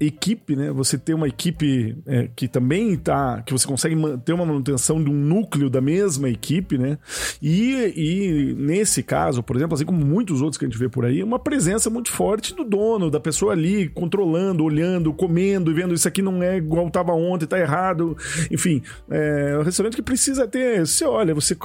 equipe, 0.00 0.57
né? 0.57 0.70
Você 0.72 0.98
ter 0.98 1.14
uma 1.14 1.28
equipe 1.28 1.96
é, 2.07 2.28
que 2.35 2.48
também 2.48 2.96
tá. 2.96 3.42
que 3.42 3.52
você 3.52 3.66
consegue 3.66 3.96
ter 4.24 4.33
uma 4.33 4.44
manutenção 4.44 5.02
de 5.02 5.09
um 5.09 5.14
núcleo 5.14 5.70
da 5.70 5.80
mesma 5.80 6.28
equipe, 6.28 6.76
né? 6.76 6.98
E, 7.40 7.92
e 7.96 8.54
nesse 8.54 9.02
caso, 9.02 9.42
por 9.42 9.57
exemplo, 9.57 9.74
assim 9.74 9.85
como 9.85 10.04
muitos 10.04 10.40
outros 10.40 10.59
que 10.59 10.64
a 10.64 10.68
gente 10.68 10.78
vê 10.78 10.88
por 10.88 11.04
aí, 11.04 11.22
uma 11.22 11.38
presença 11.38 11.88
muito 11.88 12.11
forte 12.11 12.54
do 12.54 12.64
dono, 12.64 13.11
da 13.11 13.20
pessoa 13.20 13.52
ali 13.52 13.88
controlando, 13.88 14.64
olhando, 14.64 15.12
comendo 15.12 15.70
e 15.70 15.74
vendo 15.74 15.94
isso 15.94 16.09
aqui 16.09 16.22
não 16.22 16.42
é 16.42 16.57
igual 16.57 16.88
estava 16.88 17.12
ontem, 17.12 17.46
tá 17.46 17.59
errado. 17.59 18.16
Enfim, 18.50 18.83
é 19.09 19.57
um 19.59 19.62
restaurante 19.62 19.96
que 19.96 20.02
precisa 20.02 20.46
ter. 20.46 20.85
Você 20.87 21.04
olha, 21.04 21.35
você 21.35 21.57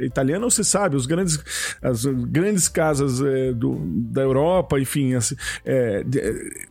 é 0.00 0.04
italiano, 0.04 0.50
você 0.50 0.62
sabe, 0.62 0.96
os 0.96 1.06
grandes, 1.06 1.40
as 1.82 2.04
grandes 2.04 2.68
casas 2.68 3.20
é, 3.20 3.52
do, 3.52 3.80
da 3.84 4.22
Europa, 4.22 4.78
enfim, 4.78 5.14
assim, 5.14 5.34
é, 5.64 6.04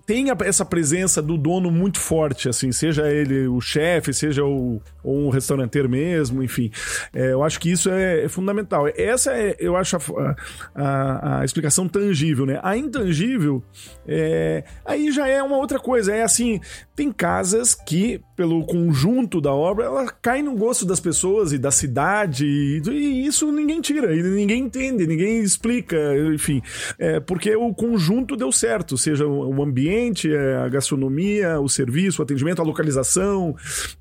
tem 0.05 0.27
essa 0.45 0.63
presença 0.63 0.92
do 1.21 1.38
dono 1.38 1.71
muito 1.71 1.99
forte, 1.99 2.47
assim, 2.47 2.71
seja 2.71 3.12
ele 3.12 3.47
o 3.47 3.60
chefe, 3.60 4.13
seja 4.13 4.43
o, 4.43 4.82
um 5.03 5.29
restauranteiro 5.29 5.89
mesmo, 5.89 6.43
enfim. 6.43 6.71
É, 7.13 7.34
eu 7.34 7.43
acho 7.43 7.60
que 7.60 7.71
isso 7.71 7.89
é, 7.89 8.25
é 8.25 8.29
fundamental. 8.29 8.88
Essa 8.95 9.34
é, 9.34 9.56
eu 9.60 9.75
acho, 9.75 9.97
a, 9.97 10.36
a, 10.73 11.39
a, 11.39 11.45
explicação 11.45 11.88
tangível, 11.88 12.45
né? 12.45 12.60
A 12.63 12.77
intangível, 12.77 13.63
é, 14.08 14.63
aí 14.86 15.12
já 15.12 15.27
é 15.27 15.41
uma 15.41 15.58
outra 15.58 15.79
coisa. 15.79 16.13
É 16.13 16.23
assim, 16.23 16.60
tem 16.95 17.12
casas 17.12 17.73
que, 17.73 18.21
pelo 18.36 18.65
conjunto 18.65 19.41
da 19.41 19.51
obra, 19.51 19.86
ela 19.86 20.08
cai 20.21 20.41
no 20.41 20.56
gosto 20.56 20.86
das 20.86 20.99
pessoas 20.99 21.51
e 21.51 21.58
da 21.58 21.71
cidade, 21.71 22.45
e, 22.45 22.82
e 22.89 23.25
isso 23.25 23.51
ninguém 23.51 23.82
tira, 23.82 24.15
e 24.15 24.21
ninguém 24.21 24.63
entende, 24.63 25.08
ninguém 25.08 25.39
explica, 25.39 25.97
enfim. 26.34 26.62
É, 26.97 27.19
porque 27.19 27.56
o 27.56 27.73
conjunto 27.73 28.36
deu 28.36 28.51
certo, 28.51 28.97
seja 28.97 29.25
o 29.25 29.62
ambiente, 29.62 30.34
é, 30.34 30.58
a 30.58 30.69
o 30.91 31.69
serviço, 31.69 32.22
o 32.22 32.24
atendimento, 32.24 32.62
a 32.62 32.65
localização. 32.65 33.56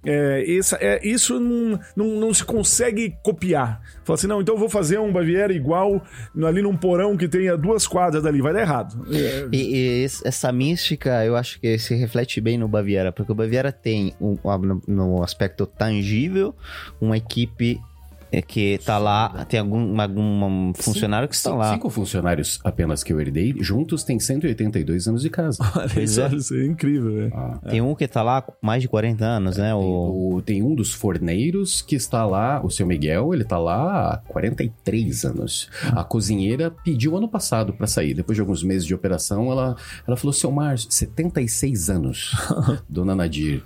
É, 0.04 0.44
essa, 0.56 0.76
é, 0.80 1.00
isso 1.06 1.38
não, 1.38 1.78
não, 1.96 2.20
não, 2.20 2.34
se 2.34 2.44
consegue 2.44 3.14
copiar. 3.22 3.80
Fala 4.04 4.14
assim, 4.16 4.26
não, 4.26 4.40
então 4.40 4.54
eu 4.54 4.58
vou 4.58 4.68
fazer 4.68 4.98
um 4.98 5.12
Baviera 5.12 5.52
igual 5.52 6.02
ali 6.46 6.62
num 6.62 6.76
porão 6.76 7.16
que 7.16 7.28
tenha 7.28 7.56
duas 7.56 7.86
quadras 7.86 8.22
dali. 8.22 8.40
Vai 8.40 8.52
dar 8.52 8.60
errado. 8.60 9.06
É. 9.12 9.48
E, 9.52 10.02
e, 10.02 10.04
essa 10.04 10.50
mística, 10.52 11.24
eu 11.24 11.36
acho 11.36 11.60
que 11.60 11.78
se 11.78 11.94
reflete 11.94 12.40
bem 12.40 12.58
no 12.58 12.68
Baviera, 12.68 13.12
porque 13.12 13.32
o 13.32 13.34
Baviera 13.34 13.70
tem, 13.70 14.14
um, 14.20 14.36
no 14.86 15.22
aspecto 15.22 15.66
tangível, 15.66 16.54
uma 17.00 17.16
equipe 17.16 17.80
é 18.32 18.40
que 18.40 18.78
tá 18.78 18.96
lá, 18.96 19.44
tem 19.44 19.60
algum, 19.60 20.00
algum 20.00 20.72
funcionário 20.74 21.28
que 21.28 21.34
está 21.34 21.50
cinco, 21.50 21.60
lá. 21.60 21.72
Cinco 21.74 21.90
funcionários 21.90 22.58
apenas 22.64 23.04
que 23.04 23.12
eu 23.12 23.20
herdei, 23.20 23.54
juntos 23.60 24.02
tem 24.02 24.18
182 24.18 25.06
anos 25.06 25.20
de 25.20 25.28
casa. 25.28 25.58
Olha, 25.76 26.02
isso, 26.02 26.20
é. 26.22 26.34
isso 26.34 26.54
é 26.54 26.64
incrível, 26.64 27.30
ah, 27.34 27.58
Tem 27.68 27.82
um 27.82 27.94
que 27.94 28.08
tá 28.08 28.22
lá 28.22 28.42
mais 28.62 28.80
de 28.80 28.88
40 28.88 29.22
anos, 29.22 29.58
né? 29.58 29.74
O... 29.74 30.36
o... 30.36 30.42
Tem 30.42 30.62
um 30.62 30.74
dos 30.74 30.94
forneiros 30.94 31.82
que 31.82 31.94
está 31.94 32.24
lá, 32.24 32.64
o 32.64 32.70
seu 32.70 32.86
Miguel, 32.86 33.34
ele 33.34 33.44
tá 33.44 33.58
lá 33.58 34.14
há 34.14 34.16
43 34.28 35.24
anos. 35.26 35.68
A 35.88 36.02
cozinheira 36.02 36.70
pediu 36.70 37.16
ano 37.16 37.28
passado 37.28 37.74
para 37.74 37.86
sair. 37.86 38.14
Depois 38.14 38.36
de 38.36 38.40
alguns 38.40 38.62
meses 38.62 38.86
de 38.86 38.94
operação, 38.94 39.52
ela, 39.52 39.76
ela 40.08 40.16
falou, 40.16 40.32
seu 40.32 40.50
Márcio, 40.50 40.90
76 40.90 41.90
anos, 41.90 42.34
dona 42.88 43.14
Nadir. 43.14 43.62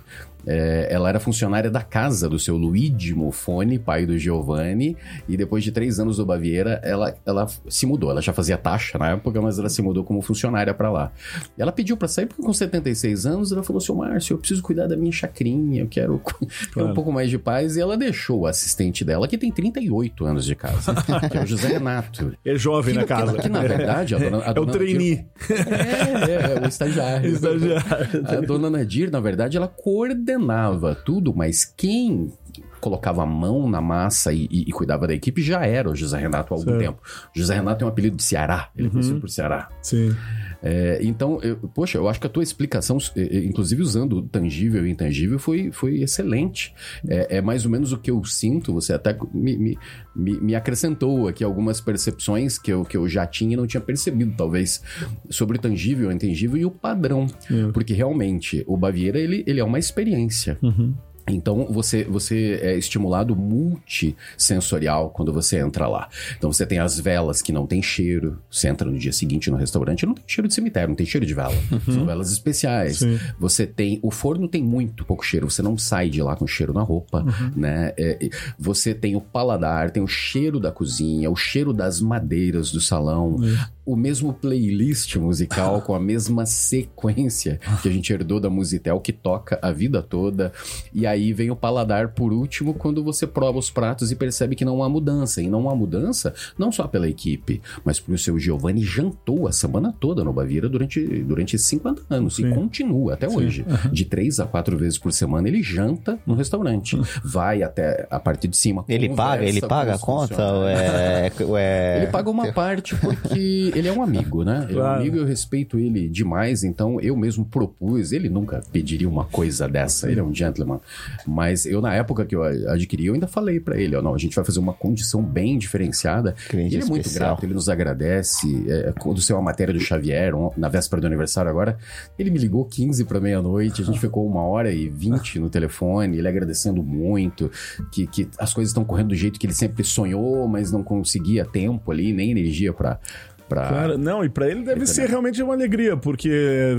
É, 0.47 0.87
ela 0.89 1.09
era 1.09 1.19
funcionária 1.19 1.69
da 1.69 1.81
casa 1.81 2.29
do 2.29 2.39
seu 2.39 2.55
Luigi 2.55 3.13
Mofone, 3.13 3.77
pai 3.77 4.05
do 4.05 4.17
Giovanni, 4.17 4.95
e 5.27 5.35
depois 5.35 5.61
de 5.61 5.73
três 5.73 5.99
anos 5.99 6.15
do 6.17 6.25
Baviera, 6.25 6.79
ela, 6.83 7.13
ela 7.25 7.45
se 7.67 7.85
mudou. 7.85 8.09
Ela 8.09 8.21
já 8.21 8.31
fazia 8.31 8.57
taxa 8.57 8.97
na 8.97 9.09
época, 9.09 9.41
mas 9.41 9.59
ela 9.59 9.67
se 9.67 9.81
mudou 9.81 10.05
como 10.05 10.21
funcionária 10.21 10.73
para 10.73 10.89
lá. 10.89 11.11
Ela 11.57 11.73
pediu 11.73 11.97
para 11.97 12.07
sair 12.07 12.27
porque 12.27 12.41
com 12.41 12.53
76 12.53 13.25
anos 13.25 13.51
ela 13.51 13.61
falou: 13.61 13.81
Seu 13.81 13.93
Márcio, 13.93 14.35
eu 14.35 14.37
preciso 14.37 14.63
cuidar 14.63 14.87
da 14.87 14.95
minha 14.95 15.11
chacrinha, 15.11 15.81
eu 15.81 15.87
quero 15.87 16.21
claro. 16.71 16.91
um 16.91 16.93
pouco 16.93 17.11
mais 17.11 17.29
de 17.29 17.37
paz. 17.37 17.75
E 17.75 17.81
ela 17.81 17.97
deixou 17.97 18.41
o 18.41 18.47
assistente 18.47 19.03
dela, 19.03 19.27
que 19.27 19.37
tem 19.37 19.51
38 19.51 20.25
anos 20.25 20.45
de 20.45 20.55
casa, 20.55 20.95
que 21.29 21.37
é 21.37 21.43
o 21.43 21.45
José 21.45 21.67
Renato. 21.67 22.37
É 22.45 22.55
jovem 22.55 22.93
que, 22.93 23.01
na 23.01 23.05
casa. 23.05 23.33
Que, 23.33 23.41
que 23.41 23.49
na 23.49 23.61
verdade, 23.61 24.15
a 24.15 24.17
dona, 24.17 24.37
a 24.37 24.47
é 24.51 24.53
dona 24.53 24.71
o 24.71 24.71
trainee. 24.71 25.25
É, 25.49 26.31
é, 26.31 26.55
é, 26.55 26.61
o 26.63 26.67
estagiário. 26.67 27.29
estagiário. 27.33 28.23
A 28.25 28.41
dona 28.41 28.69
Nadir, 28.69 29.11
na 29.11 29.19
verdade, 29.19 29.57
ela 29.57 29.67
coordenava 29.67 30.36
coordenava 30.37 30.93
tudo, 30.93 31.33
mas 31.33 31.65
quem 31.65 32.31
colocava 32.79 33.23
a 33.23 33.25
mão 33.25 33.69
na 33.69 33.81
massa 33.81 34.31
e, 34.33 34.47
e, 34.51 34.61
e, 34.67 34.71
cuidava 34.71 35.07
da 35.07 35.13
equipe 35.13 35.41
já 35.41 35.65
era 35.65 35.89
o 35.89 35.95
José 35.95 36.17
Renato 36.17 36.53
há 36.53 36.57
algum 36.57 36.71
certo. 36.71 36.79
tempo. 36.79 37.01
O 37.35 37.39
José 37.39 37.55
Renato 37.55 37.79
tem 37.79 37.87
um 37.87 37.89
apelido 37.89 38.15
de 38.15 38.23
Ceará, 38.23 38.69
ele 38.75 38.87
é 38.87 38.89
uhum. 38.89 38.89
é 38.89 38.91
conhecido 38.91 39.19
por 39.19 39.29
Ceará. 39.29 39.69
Sim. 39.81 40.15
É, 40.61 40.99
então, 41.01 41.39
eu, 41.41 41.55
poxa, 41.57 41.97
eu 41.97 42.07
acho 42.07 42.19
que 42.19 42.27
a 42.27 42.29
tua 42.29 42.43
explicação, 42.43 42.97
inclusive 43.15 43.81
usando 43.81 44.21
tangível 44.23 44.85
e 44.85 44.91
intangível, 44.91 45.37
foi, 45.37 45.71
foi 45.71 46.01
excelente. 46.01 46.73
É, 47.07 47.37
é, 47.37 47.41
mais 47.41 47.65
ou 47.65 47.71
menos 47.71 47.91
o 47.91 47.97
que 47.97 48.09
eu 48.09 48.23
sinto, 48.25 48.73
você 48.73 48.93
até 48.93 49.17
me, 49.33 49.77
me, 50.15 50.39
me, 50.39 50.55
acrescentou 50.55 51.27
aqui 51.27 51.43
algumas 51.43 51.79
percepções 51.79 52.57
que 52.57 52.71
eu, 52.71 52.83
que 52.83 52.97
eu 52.97 53.07
já 53.07 53.25
tinha 53.25 53.53
e 53.53 53.57
não 53.57 53.67
tinha 53.67 53.81
percebido, 53.81 54.33
talvez, 54.35 54.81
sobre 55.29 55.57
o 55.57 55.61
tangível, 55.61 56.09
o 56.09 56.11
intangível 56.11 56.57
e 56.57 56.65
o 56.65 56.71
padrão. 56.71 57.27
Uhum. 57.49 57.71
Porque 57.71 57.93
realmente, 57.93 58.63
o 58.67 58.75
Baviera, 58.75 59.19
ele, 59.19 59.43
ele 59.47 59.59
é 59.59 59.63
uma 59.63 59.79
experiência. 59.79 60.57
Uhum. 60.61 60.93
Então 61.29 61.65
você, 61.69 62.03
você 62.03 62.59
é 62.61 62.77
estimulado 62.77 63.35
multissensorial 63.35 65.09
quando 65.09 65.33
você 65.33 65.57
entra 65.57 65.87
lá. 65.87 66.09
Então 66.37 66.51
você 66.51 66.65
tem 66.65 66.79
as 66.79 66.99
velas 66.99 67.41
que 67.41 67.51
não 67.51 67.65
tem 67.65 67.81
cheiro. 67.81 68.39
Você 68.49 68.67
entra 68.67 68.89
no 68.89 68.97
dia 68.97 69.11
seguinte 69.11 69.51
no 69.51 69.57
restaurante 69.57 70.05
não 70.05 70.13
tem 70.13 70.23
cheiro 70.27 70.47
de 70.47 70.53
cemitério, 70.53 70.89
não 70.89 70.95
tem 70.95 71.05
cheiro 71.05 71.25
de 71.25 71.33
vela. 71.33 71.55
Uhum. 71.71 71.93
São 71.93 72.05
velas 72.05 72.31
especiais. 72.31 72.99
Sim. 72.99 73.19
Você 73.39 73.65
tem. 73.65 73.99
O 74.01 74.11
forno 74.11 74.47
tem 74.47 74.63
muito 74.63 75.05
pouco 75.05 75.25
cheiro. 75.25 75.49
Você 75.49 75.61
não 75.61 75.77
sai 75.77 76.09
de 76.09 76.21
lá 76.21 76.35
com 76.35 76.47
cheiro 76.47 76.73
na 76.73 76.81
roupa, 76.81 77.23
uhum. 77.23 77.51
né? 77.55 77.93
É, 77.97 78.29
você 78.57 78.93
tem 78.93 79.15
o 79.15 79.21
paladar, 79.21 79.91
tem 79.91 80.01
o 80.01 80.07
cheiro 80.07 80.59
da 80.59 80.71
cozinha, 80.71 81.29
o 81.29 81.35
cheiro 81.35 81.73
das 81.73 81.99
madeiras 81.99 82.71
do 82.71 82.79
salão, 82.79 83.35
uhum. 83.35 83.57
o 83.85 83.95
mesmo 83.95 84.33
playlist 84.33 85.15
musical 85.17 85.81
com 85.81 85.93
a 85.93 85.99
mesma 85.99 86.45
sequência 86.45 87.59
que 87.81 87.89
a 87.89 87.91
gente 87.91 88.11
herdou 88.11 88.39
da 88.39 88.49
Musitel 88.49 88.99
que 88.99 89.11
toca 89.11 89.59
a 89.61 89.71
vida 89.71 90.01
toda. 90.01 90.51
E 90.93 91.05
aí 91.05 91.16
aí 91.17 91.33
vem 91.33 91.51
o 91.51 91.55
paladar 91.55 92.09
por 92.09 92.31
último, 92.31 92.73
quando 92.73 93.03
você 93.03 93.27
prova 93.27 93.59
os 93.59 93.69
pratos 93.69 94.11
e 94.11 94.15
percebe 94.15 94.55
que 94.55 94.63
não 94.63 94.81
há 94.81 94.89
mudança. 94.89 95.41
E 95.41 95.49
não 95.49 95.69
há 95.69 95.75
mudança 95.75 96.33
não 96.57 96.71
só 96.71 96.87
pela 96.87 97.09
equipe, 97.09 97.61
mas 97.83 97.99
porque 97.99 98.13
o 98.13 98.17
seu 98.17 98.39
Giovanni 98.39 98.83
jantou 98.83 99.47
a 99.47 99.51
semana 99.51 99.93
toda 99.99 100.23
no 100.23 100.31
Baviera 100.31 100.69
durante, 100.69 101.01
durante 101.23 101.57
50 101.57 102.03
anos 102.09 102.35
Sim. 102.35 102.51
e 102.51 102.53
continua 102.53 103.13
até 103.13 103.27
Sim. 103.29 103.37
hoje. 103.37 103.65
Uhum. 103.67 103.91
De 103.91 104.05
três 104.05 104.39
a 104.39 104.45
quatro 104.45 104.77
vezes 104.77 104.97
por 104.97 105.11
semana 105.11 105.47
ele 105.47 105.61
janta 105.61 106.17
no 106.25 106.35
restaurante. 106.35 106.95
Uhum. 106.95 107.03
Vai 107.23 107.63
até 107.63 108.07
a 108.09 108.19
parte 108.19 108.47
de 108.47 108.55
cima. 108.55 108.85
Ele 108.87 109.09
paga, 109.09 109.45
ele 109.45 109.61
paga 109.61 109.95
a 109.95 109.99
conta? 109.99 110.53
Ou 110.53 110.67
é, 110.67 111.31
ou 111.41 111.57
é... 111.57 111.97
Ele 111.97 112.07
paga 112.07 112.29
uma 112.29 112.51
parte 112.53 112.95
porque 112.95 113.71
ele 113.75 113.87
é 113.87 113.93
um 113.93 114.01
amigo, 114.01 114.43
né? 114.43 114.65
Ele 114.65 114.73
claro. 114.73 114.87
é 114.87 114.91
um 114.91 115.01
amigo, 115.01 115.17
eu 115.17 115.25
respeito 115.25 115.77
ele 115.79 116.07
demais, 116.07 116.63
então 116.63 116.99
eu 117.01 117.15
mesmo 117.15 117.45
propus, 117.45 118.11
ele 118.11 118.29
nunca 118.29 118.61
pediria 118.71 119.09
uma 119.09 119.25
coisa 119.25 119.67
dessa, 119.67 120.09
ele 120.09 120.19
é 120.19 120.23
um 120.23 120.33
gentleman. 120.33 120.79
Mas 121.25 121.65
eu, 121.65 121.81
na 121.81 121.93
época 121.93 122.25
que 122.25 122.35
eu 122.35 122.43
adquiri, 122.43 123.07
eu 123.07 123.13
ainda 123.13 123.27
falei 123.27 123.59
para 123.59 123.77
ele, 123.77 123.95
ó, 123.95 124.01
não, 124.01 124.13
a 124.13 124.17
gente 124.17 124.35
vai 124.35 124.43
fazer 124.45 124.59
uma 124.59 124.73
condição 124.73 125.23
bem 125.23 125.57
diferenciada. 125.57 126.33
Cliente 126.49 126.75
ele 126.75 126.83
é 126.83 126.87
muito 126.87 127.11
grato, 127.13 127.45
ele 127.45 127.53
nos 127.53 127.69
agradece. 127.69 128.65
É, 128.69 128.93
quando 128.99 129.21
saiu 129.21 129.37
a 129.37 129.41
matéria 129.41 129.73
do 129.73 129.79
Xavier, 129.79 130.33
na 130.55 130.69
véspera 130.69 131.01
do 131.01 131.07
aniversário 131.07 131.49
agora, 131.49 131.77
ele 132.17 132.29
me 132.29 132.39
ligou 132.39 132.65
15 132.65 133.05
para 133.05 133.19
meia-noite, 133.19 133.81
a 133.81 133.85
gente 133.85 133.99
ficou 134.01 134.27
uma 134.27 134.41
hora 134.41 134.71
e 134.71 134.89
20 134.89 135.39
no 135.39 135.49
telefone, 135.49 136.17
ele 136.17 136.27
agradecendo 136.27 136.83
muito, 136.83 137.51
que, 137.91 138.07
que 138.07 138.27
as 138.37 138.53
coisas 138.53 138.69
estão 138.71 138.83
correndo 138.83 139.09
do 139.09 139.15
jeito 139.15 139.39
que 139.39 139.45
ele 139.45 139.53
sempre 139.53 139.83
sonhou, 139.83 140.47
mas 140.47 140.71
não 140.71 140.83
conseguia 140.83 141.45
tempo 141.45 141.91
ali, 141.91 142.13
nem 142.13 142.31
energia 142.31 142.73
para 142.73 142.99
Pra... 143.47 143.67
Claro, 143.67 143.97
não, 143.97 144.25
e 144.25 144.29
para 144.29 144.49
ele 144.49 144.63
deve 144.63 144.85
ser 144.85 144.95
também. 144.95 145.09
realmente 145.11 145.41
uma 145.41 145.53
alegria, 145.53 145.95
porque 145.95 146.29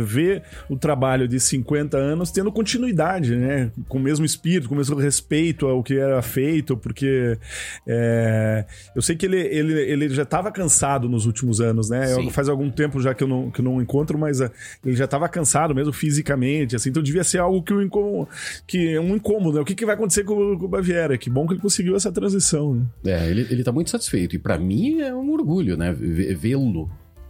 ver 0.00 0.42
o 0.68 0.76
trabalho 0.76 1.26
de 1.26 1.40
50 1.40 1.96
anos 1.96 2.31
tendo 2.31 2.52
continuidade, 2.52 3.35
né? 3.35 3.70
Com 3.88 3.98
o 3.98 4.00
mesmo 4.00 4.24
espírito, 4.24 4.68
com 4.68 4.74
o 4.74 4.78
mesmo 4.78 4.96
respeito 4.96 5.66
ao 5.66 5.83
que 5.83 5.98
era 5.98 6.20
feito, 6.20 6.76
porque 6.76 7.38
é, 7.87 8.64
eu 8.94 9.00
sei 9.00 9.16
que 9.16 9.24
ele, 9.24 9.40
ele, 9.40 9.72
ele 9.81 10.09
já 10.11 10.22
estava 10.22 10.50
cansado 10.52 11.09
nos 11.09 11.26
últimos 11.26 11.61
anos, 11.61 11.88
né? 11.88 12.07
Faz 12.31 12.48
algum 12.48 12.70
tempo 12.70 13.00
já 13.00 13.14
que 13.14 13.24
eu 13.24 13.28
não, 13.28 13.50
que 13.50 13.61
eu 13.61 13.64
não 13.64 13.81
encontro, 13.81 14.18
mas 14.18 14.40
uh, 14.40 14.50
ele 14.85 14.96
já 14.96 15.07
estava 15.07 15.28
cansado 15.28 15.74
mesmo 15.74 15.92
fisicamente, 15.92 16.76
assim, 16.76 16.90
então 16.90 17.02
devia 17.02 17.24
ser 17.24 17.38
algo 17.38 17.62
que, 17.62 17.72
um 17.72 17.83
incômodo, 17.83 18.28
que 18.66 18.94
é 18.94 19.00
um 19.00 19.16
incômodo, 19.16 19.57
né? 19.57 19.62
O 19.62 19.64
que, 19.64 19.74
que 19.74 19.87
vai 19.87 19.94
acontecer 19.94 20.24
com, 20.24 20.59
com 20.59 20.64
o 20.66 20.68
Baviera? 20.68 21.16
Que 21.16 21.31
bom 21.31 21.46
que 21.46 21.54
ele 21.54 21.61
conseguiu 21.61 21.96
essa 21.96 22.12
transição, 22.12 22.74
né? 22.74 22.87
É, 23.07 23.31
ele, 23.31 23.46
ele 23.50 23.64
tá 23.64 23.72
muito 23.72 23.90
satisfeito, 23.90 24.37
e 24.37 24.38
para 24.38 24.59
mim 24.59 25.00
é 25.00 25.14
um 25.14 25.31
orgulho, 25.31 25.76
né? 25.76 25.92
Ver 25.92 26.57
vê-lo 26.58 26.88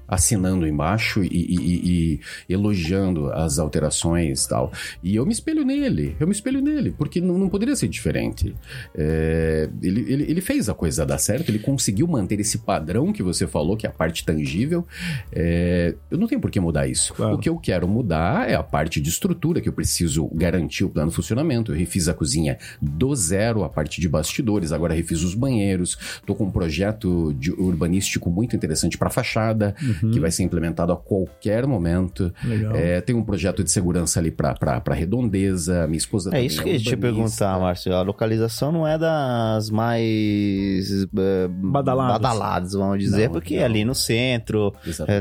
assinando 0.08 0.66
embaixo 0.66 1.22
e, 1.22 1.28
e, 1.28 2.20
e, 2.48 2.52
elogiando 2.52 3.30
as 3.30 3.58
alterações 3.58 4.44
e 4.44 4.48
tal. 4.48 4.72
E 5.02 5.14
eu 5.14 5.26
me 5.26 5.32
espelho 5.32 5.64
nele, 5.64 6.16
eu 6.18 6.26
me 6.26 6.32
espelho 6.32 6.62
nele, 6.62 6.94
porque 6.96 7.20
não, 7.20 7.36
não 7.36 7.48
poderia 7.48 7.76
ser 7.76 7.88
diferente. 7.88 8.56
É, 8.94 9.68
ele, 9.82 10.00
ele, 10.08 10.22
ele, 10.30 10.40
fez 10.40 10.68
a 10.70 10.74
coisa 10.74 11.04
dar 11.04 11.18
certo, 11.18 11.50
ele 11.50 11.58
conseguiu 11.58 12.06
manter 12.06 12.40
esse 12.40 12.58
padrão 12.58 13.12
que 13.12 13.22
você 13.22 13.46
falou, 13.46 13.76
que 13.76 13.86
é 13.86 13.90
a 13.90 13.92
parte 13.92 14.24
tangível. 14.24 14.86
É, 15.30 15.94
eu 16.10 16.16
não 16.16 16.26
tenho 16.26 16.40
por 16.40 16.50
que 16.50 16.58
mudar 16.58 16.86
isso. 16.86 17.12
Claro. 17.12 17.34
O 17.34 17.38
que 17.38 17.48
eu 17.48 17.58
quero 17.58 17.86
mudar 17.86 18.48
é 18.48 18.54
a 18.54 18.62
parte 18.62 19.00
de 19.00 19.10
estrutura, 19.10 19.60
que 19.60 19.68
eu 19.68 19.72
preciso 19.74 20.26
garantir 20.32 20.84
o 20.84 20.88
plano 20.88 21.10
de 21.10 21.16
funcionamento. 21.16 21.72
Eu 21.72 21.76
refiz 21.76 22.08
a 22.08 22.14
cozinha 22.14 22.56
do 22.80 23.14
zero, 23.14 23.62
a 23.62 23.68
parte 23.68 24.00
de 24.00 24.08
bastidores, 24.08 24.72
agora 24.72 24.94
refiz 24.94 25.22
os 25.22 25.34
banheiros, 25.34 25.98
tô 26.24 26.34
com 26.34 26.44
um 26.44 26.50
projeto 26.50 27.34
de 27.38 27.52
urbanístico 27.52 28.30
muito 28.30 28.56
interessante 28.56 28.96
para 28.96 29.10
fachada. 29.10 29.74
Uhum 29.82 29.97
uhum. 30.02 30.10
que 30.10 30.20
vai 30.20 30.30
ser 30.30 30.42
implementado 30.42 30.92
a 30.92 30.96
qualquer 30.96 31.66
momento. 31.66 32.32
É, 32.74 33.00
tem 33.00 33.14
um 33.14 33.22
projeto 33.22 33.62
de 33.62 33.70
segurança 33.70 34.20
ali 34.20 34.30
para 34.30 34.94
redondeza. 34.94 35.86
Minha 35.86 35.98
esposa 35.98 36.30
É 36.34 36.42
isso 36.42 36.62
que 36.62 36.68
eu 36.68 36.74
ia 36.74 36.80
te 36.80 36.96
perguntar, 36.96 37.58
Márcio. 37.58 37.94
A 37.94 38.02
localização 38.02 38.72
não 38.72 38.86
é 38.86 38.98
das 38.98 39.70
mais 39.70 41.04
uh, 41.04 41.48
badaladas. 41.48 42.20
badaladas. 42.20 42.72
vamos 42.72 42.98
dizer, 42.98 43.26
não, 43.26 43.32
porque 43.32 43.58
não. 43.58 43.64
ali 43.64 43.84
no 43.84 43.94
centro, 43.94 44.72
é, 45.06 45.20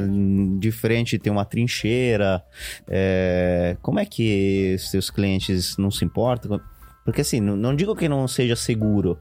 de 0.59 0.71
frente 0.71 1.17
tem 1.17 1.31
uma 1.31 1.45
trincheira. 1.45 2.43
É, 2.87 3.77
como 3.81 3.99
é 3.99 4.05
que 4.05 4.75
seus 4.79 5.09
clientes 5.09 5.77
não 5.77 5.91
se 5.91 6.05
importam? 6.05 6.59
Porque 7.03 7.21
assim, 7.21 7.39
não, 7.39 7.55
não 7.55 7.75
digo 7.75 7.95
que 7.95 8.09
não 8.09 8.27
seja 8.27 8.55
seguro, 8.55 9.17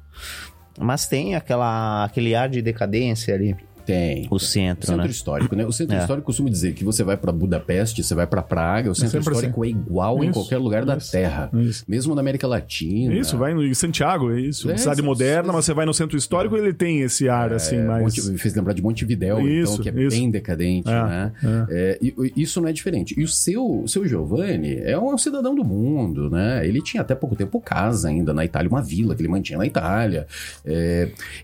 mas 0.79 1.07
tem 1.07 1.37
aquela, 1.37 2.05
aquele 2.05 2.35
ar 2.35 2.49
de 2.49 2.61
decadência 2.61 3.35
ali. 3.35 3.57
Tem. 3.87 4.27
O 4.33 4.38
centro, 4.40 4.88
centro 4.88 5.05
né? 5.05 5.09
histórico, 5.09 5.55
né? 5.55 5.64
O 5.64 5.70
centro 5.70 5.94
é. 5.94 6.01
histórico 6.01 6.27
costuma 6.27 6.51
dizer 6.51 6.75
que 6.75 6.83
você 6.83 7.05
vai 7.05 7.16
para 7.16 7.31
Budapeste, 7.31 8.03
você 8.03 8.16
vai 8.16 8.27
para 8.27 8.42
Praga, 8.42 8.90
o 8.90 8.94
centro 8.96 9.20
histórico 9.20 9.62
assim. 9.62 9.72
é 9.72 9.77
igual 9.77 10.16
isso, 10.18 10.25
em 10.25 10.33
qualquer 10.33 10.59
lugar 10.59 10.81
isso, 10.81 11.12
da 11.12 11.18
Terra. 11.18 11.51
Isso. 11.55 11.85
Mesmo 11.87 12.12
na 12.12 12.20
América 12.20 12.49
Latina. 12.49 13.14
Isso, 13.14 13.38
vai 13.38 13.53
em 13.53 13.75
Santiago, 13.75 14.33
é 14.33 14.40
isso. 14.40 14.68
É, 14.68 14.77
cidade 14.77 15.01
moderna, 15.03 15.53
mas 15.53 15.64
você 15.64 15.72
vai 15.72 15.87
no 15.87 15.94
centro 15.94 16.16
histórico, 16.18 16.57
ele 16.57 16.75
tem 16.75 17.03
esse 17.03 17.29
ar, 17.29 17.53
é, 17.53 17.55
assim, 17.55 17.79
mais... 17.79 18.03
Monte, 18.03 18.29
me 18.29 18.38
fez 18.38 18.55
lembrar 18.57 18.72
de 18.72 18.83
Montevidéu, 18.83 19.40
então, 19.40 19.79
que 19.79 19.88
é 19.88 19.92
bem 19.92 20.31
decadente, 20.33 20.90
é, 20.90 21.05
né? 21.05 21.33
É. 21.70 21.99
isso 22.37 22.61
não 22.61 22.68
é 22.68 22.72
diferente. 22.72 23.14
E 23.16 23.22
o 23.22 23.29
seu, 23.29 23.85
seu 23.87 24.05
Giovanni 24.05 24.79
é 24.79 24.99
um 24.99 25.16
cidadão 25.16 25.55
do 25.55 25.64
mundo, 25.64 26.29
né? 26.29 26.66
Ele 26.66 26.83
tinha 26.83 27.03
até 27.03 27.14
pouco 27.14 27.37
tempo 27.37 27.61
casa 27.61 28.09
ainda 28.09 28.35
na 28.35 28.44
Itália, 28.44 28.68
uma 28.68 28.83
vila 28.83 29.14
que 29.14 29.22
ele 29.22 29.29
mantinha 29.29 29.59
na 29.59 29.66
Itália. 29.66 30.27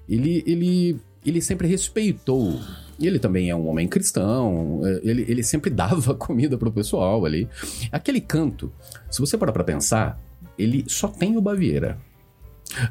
ele, 0.08 0.42
ele 0.44 1.00
ele 1.24 1.40
sempre 1.40 1.68
respeitou. 1.68 2.60
Ele 3.00 3.18
também 3.18 3.50
é 3.50 3.54
um 3.54 3.68
homem 3.68 3.88
cristão, 3.88 4.80
é, 4.84 5.00
ele, 5.02 5.24
ele 5.28 5.42
sempre 5.42 5.70
dava 5.74 6.14
comida 6.14 6.56
pro 6.56 6.72
pessoal 6.72 7.24
ali. 7.24 7.48
Aquele 7.90 8.20
canto, 8.20 8.72
se 9.10 9.20
você 9.20 9.36
parar 9.36 9.52
pra 9.52 9.64
pensar, 9.64 10.20
ele 10.58 10.84
só 10.86 11.08
tem 11.08 11.36
o 11.36 11.40
Baviera. 11.40 11.98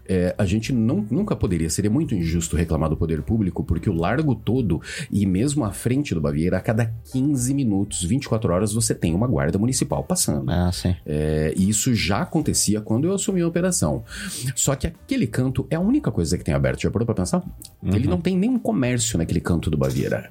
É, 0.07 0.35
a 0.37 0.45
gente 0.45 0.73
não, 0.73 1.05
nunca 1.09 1.35
poderia, 1.35 1.69
seria 1.69 1.89
muito 1.89 2.13
injusto 2.13 2.55
reclamar 2.55 2.89
do 2.89 2.97
poder 2.97 3.21
público, 3.21 3.63
porque 3.63 3.89
o 3.89 3.93
largo 3.93 4.35
todo, 4.35 4.81
e 5.11 5.25
mesmo 5.25 5.63
à 5.63 5.71
frente 5.71 6.13
do 6.13 6.21
Baviera, 6.21 6.57
a 6.57 6.61
cada 6.61 6.93
15 7.11 7.53
minutos, 7.53 8.03
24 8.03 8.53
horas, 8.53 8.73
você 8.73 8.93
tem 8.93 9.13
uma 9.13 9.27
guarda 9.27 9.57
municipal 9.57 10.03
passando. 10.03 10.49
Ah, 10.51 10.71
sim. 10.71 10.95
É, 11.05 11.53
e 11.55 11.69
isso 11.69 11.93
já 11.93 12.21
acontecia 12.21 12.81
quando 12.81 13.05
eu 13.05 13.13
assumi 13.13 13.41
a 13.41 13.47
operação. 13.47 14.03
Só 14.55 14.75
que 14.75 14.87
aquele 14.87 15.27
canto 15.27 15.65
é 15.69 15.75
a 15.75 15.79
única 15.79 16.11
coisa 16.11 16.37
que 16.37 16.43
tem 16.43 16.53
aberto. 16.53 16.81
Já 16.81 16.91
parou 16.91 17.05
pra 17.05 17.15
pensar? 17.15 17.43
Uhum. 17.81 17.95
Ele 17.95 18.07
não 18.07 18.19
tem 18.19 18.37
nenhum 18.37 18.59
comércio 18.59 19.17
naquele 19.17 19.39
canto 19.39 19.69
do 19.69 19.77
Baviera. 19.77 20.29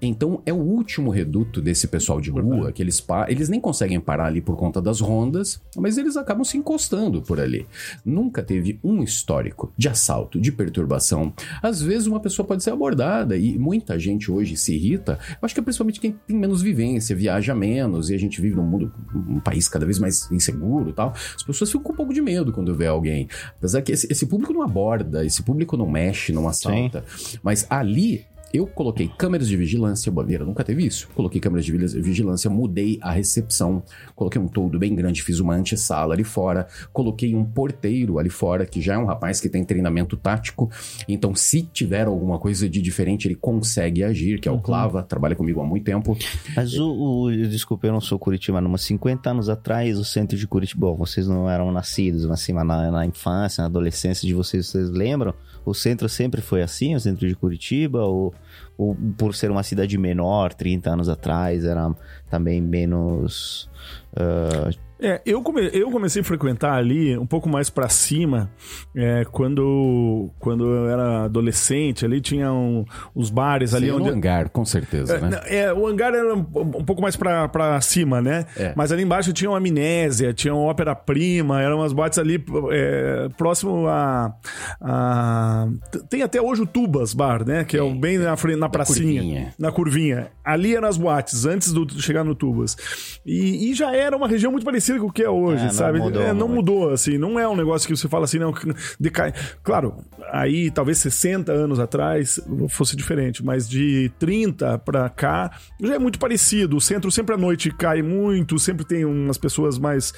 Então 0.00 0.42
é 0.44 0.52
o 0.52 0.56
último 0.56 1.10
reduto 1.10 1.60
desse 1.60 1.86
pessoal 1.88 2.20
de 2.20 2.30
rua, 2.30 2.72
que 2.72 2.82
eles, 2.82 3.04
eles 3.28 3.48
nem 3.48 3.60
conseguem 3.60 4.00
parar 4.00 4.26
ali 4.26 4.40
por 4.40 4.56
conta 4.56 4.80
das 4.80 5.00
rondas, 5.00 5.60
mas 5.76 5.98
eles 5.98 6.16
acabam 6.16 6.44
se 6.44 6.56
encostando 6.56 7.22
por 7.22 7.40
ali. 7.40 7.66
Nunca 8.04 8.42
teve 8.42 8.78
um 8.82 8.89
um 8.90 9.02
histórico 9.02 9.72
de 9.76 9.88
assalto, 9.88 10.40
de 10.40 10.50
perturbação. 10.50 11.32
Às 11.62 11.80
vezes 11.80 12.06
uma 12.06 12.20
pessoa 12.20 12.46
pode 12.46 12.62
ser 12.62 12.70
abordada 12.70 13.36
e 13.36 13.58
muita 13.58 13.98
gente 13.98 14.30
hoje 14.30 14.56
se 14.56 14.74
irrita. 14.74 15.18
Eu 15.30 15.38
acho 15.42 15.54
que 15.54 15.60
é 15.60 15.62
principalmente 15.62 16.00
quem 16.00 16.12
tem 16.26 16.36
menos 16.36 16.62
vivência, 16.62 17.14
viaja 17.14 17.54
menos 17.54 18.10
e 18.10 18.14
a 18.14 18.18
gente 18.18 18.40
vive 18.40 18.56
num 18.56 18.66
mundo, 18.66 18.92
um 19.14 19.40
país 19.40 19.68
cada 19.68 19.84
vez 19.86 19.98
mais 19.98 20.30
inseguro 20.30 20.90
e 20.90 20.92
tal. 20.92 21.12
As 21.34 21.42
pessoas 21.42 21.70
ficam 21.70 21.84
com 21.84 21.92
um 21.92 21.96
pouco 21.96 22.12
de 22.12 22.20
medo 22.20 22.52
quando 22.52 22.74
vê 22.74 22.86
alguém. 22.86 23.28
Apesar 23.56 23.82
que 23.82 23.92
esse, 23.92 24.06
esse 24.10 24.26
público 24.26 24.52
não 24.52 24.62
aborda, 24.62 25.24
esse 25.24 25.42
público 25.42 25.76
não 25.76 25.88
mexe, 25.88 26.32
não 26.32 26.48
assalta. 26.48 27.04
Sim. 27.16 27.38
Mas 27.42 27.66
ali 27.70 28.26
eu 28.52 28.66
coloquei 28.66 29.08
câmeras 29.08 29.48
de 29.48 29.56
vigilância, 29.56 30.10
Boaveira 30.10 30.44
nunca 30.44 30.64
teve 30.64 30.84
isso. 30.84 31.08
Coloquei 31.14 31.40
câmeras 31.40 31.64
de 31.64 31.72
vigilância, 31.72 32.50
mudei 32.50 32.98
a 33.00 33.12
recepção, 33.12 33.82
coloquei 34.14 34.40
um 34.40 34.48
toldo 34.48 34.78
bem 34.78 34.94
grande, 34.94 35.22
fiz 35.22 35.38
uma 35.38 35.54
antessala 35.54 36.14
ali 36.14 36.24
fora, 36.24 36.66
coloquei 36.92 37.34
um 37.34 37.44
porteiro 37.44 38.18
ali 38.18 38.30
fora, 38.30 38.66
que 38.66 38.80
já 38.80 38.94
é 38.94 38.98
um 38.98 39.06
rapaz 39.06 39.40
que 39.40 39.48
tem 39.48 39.64
treinamento 39.64 40.16
tático. 40.16 40.70
Então, 41.08 41.34
se 41.34 41.62
tiver 41.62 42.06
alguma 42.06 42.38
coisa 42.38 42.68
de 42.68 42.82
diferente, 42.82 43.28
ele 43.28 43.36
consegue 43.36 44.02
agir, 44.02 44.40
que 44.40 44.48
é 44.48 44.52
o 44.52 44.56
uhum. 44.56 44.62
Clava, 44.62 45.02
trabalha 45.02 45.36
comigo 45.36 45.60
há 45.60 45.64
muito 45.64 45.84
tempo. 45.84 46.16
Mas 46.56 46.74
o, 46.78 47.24
o 47.24 47.32
desculpa, 47.32 47.86
eu 47.86 47.92
não 47.92 48.00
sou 48.00 48.18
Curitiba, 48.18 48.60
mas 48.60 48.82
50 48.82 49.30
anos 49.30 49.48
atrás, 49.48 49.98
o 49.98 50.04
centro 50.04 50.36
de 50.36 50.46
Curitiba, 50.46 50.86
bom, 50.86 50.96
vocês 50.96 51.28
não 51.28 51.48
eram 51.48 51.70
nascidos, 51.70 52.26
mas 52.26 52.40
assim, 52.40 52.52
na, 52.52 52.90
na 52.90 53.06
infância, 53.06 53.62
na 53.62 53.66
adolescência 53.66 54.26
de 54.26 54.34
vocês, 54.34 54.66
vocês 54.66 54.90
lembram? 54.90 55.34
O 55.64 55.74
centro 55.74 56.08
sempre 56.08 56.40
foi 56.40 56.62
assim, 56.62 56.94
o 56.94 57.00
centro 57.00 57.28
de 57.28 57.34
Curitiba, 57.34 58.02
ou, 58.02 58.34
ou 58.76 58.96
por 59.16 59.34
ser 59.34 59.50
uma 59.50 59.62
cidade 59.62 59.96
menor, 59.98 60.52
30 60.54 60.90
anos 60.90 61.08
atrás, 61.08 61.64
era 61.64 61.94
também 62.28 62.60
menos. 62.60 63.68
Uh, 64.12 64.89
é, 65.00 65.20
eu, 65.24 65.42
come, 65.42 65.70
eu 65.72 65.90
comecei 65.90 66.20
a 66.20 66.24
frequentar 66.24 66.74
ali 66.74 67.16
um 67.16 67.26
pouco 67.26 67.48
mais 67.48 67.70
para 67.70 67.88
cima 67.88 68.50
é, 68.94 69.24
quando, 69.24 70.30
quando 70.38 70.66
eu 70.66 70.90
era 70.90 71.24
adolescente. 71.24 72.04
Ali 72.04 72.20
tinha 72.20 72.52
um, 72.52 72.84
os 73.14 73.30
bares 73.30 73.74
ali. 73.74 73.86
Sim, 73.86 73.92
onde... 73.92 74.10
o 74.10 74.12
hangar, 74.12 74.50
com 74.50 74.64
certeza, 74.64 75.16
é, 75.16 75.20
né? 75.20 75.40
É, 75.46 75.72
o 75.72 75.86
hangar 75.86 76.14
era 76.14 76.34
um, 76.34 76.40
um 76.40 76.84
pouco 76.84 77.00
mais 77.00 77.16
para 77.16 77.80
cima, 77.80 78.20
né? 78.20 78.46
É. 78.56 78.72
Mas 78.76 78.92
ali 78.92 79.02
embaixo 79.02 79.32
tinha 79.32 79.50
uma 79.50 79.58
amnésia, 79.58 80.32
tinha 80.34 80.54
uma 80.54 80.64
ópera 80.64 80.94
prima, 80.94 81.62
eram 81.62 81.78
umas 81.78 81.92
boates 81.92 82.18
ali 82.18 82.42
é, 82.70 83.28
próximo 83.36 83.86
a, 83.88 84.34
a, 84.80 85.68
Tem 86.08 86.22
até 86.22 86.40
hoje 86.40 86.62
o 86.62 86.66
Tubas 86.66 87.14
Bar, 87.14 87.46
né? 87.46 87.64
Que 87.64 87.78
é 87.78 87.94
bem 87.94 88.18
na, 88.18 88.36
frente, 88.36 88.58
na 88.58 88.68
pracinha. 88.68 89.20
Curvinha. 89.20 89.54
Na 89.58 89.72
curvinha. 89.72 90.30
Ali 90.44 90.74
eram 90.74 90.88
as 90.88 90.96
boates, 90.96 91.46
antes 91.46 91.72
de 91.72 92.02
chegar 92.02 92.24
no 92.24 92.34
Tubas. 92.34 92.76
E, 93.24 93.70
e 93.70 93.74
já 93.74 93.94
era 93.94 94.16
uma 94.16 94.28
região 94.28 94.52
muito 94.52 94.64
parecida 94.64 94.89
parecido 94.90 95.00
com 95.00 95.06
o 95.06 95.12
que 95.12 95.22
é 95.22 95.30
hoje, 95.30 95.66
é, 95.66 95.70
sabe? 95.70 95.98
Não 95.98 96.06
mudou, 96.06 96.22
é, 96.22 96.32
não 96.32 96.48
mudou, 96.48 96.90
assim, 96.90 97.18
não 97.18 97.38
é 97.38 97.48
um 97.48 97.56
negócio 97.56 97.86
que 97.86 97.96
você 97.96 98.08
fala 98.08 98.24
assim, 98.24 98.38
não, 98.38 98.52
decai. 98.98 99.32
Claro, 99.62 99.94
aí 100.32 100.70
talvez 100.70 100.98
60 100.98 101.52
anos 101.52 101.78
atrás 101.78 102.40
fosse 102.68 102.96
diferente, 102.96 103.44
mas 103.44 103.68
de 103.68 104.10
30 104.18 104.78
para 104.78 105.08
cá 105.08 105.50
já 105.80 105.94
é 105.94 105.98
muito 105.98 106.18
parecido. 106.18 106.76
O 106.76 106.80
centro 106.80 107.10
sempre 107.10 107.34
à 107.34 107.38
noite 107.38 107.70
cai 107.70 108.02
muito, 108.02 108.58
sempre 108.58 108.84
tem 108.84 109.04
umas 109.04 109.38
pessoas 109.38 109.78
mais 109.78 110.12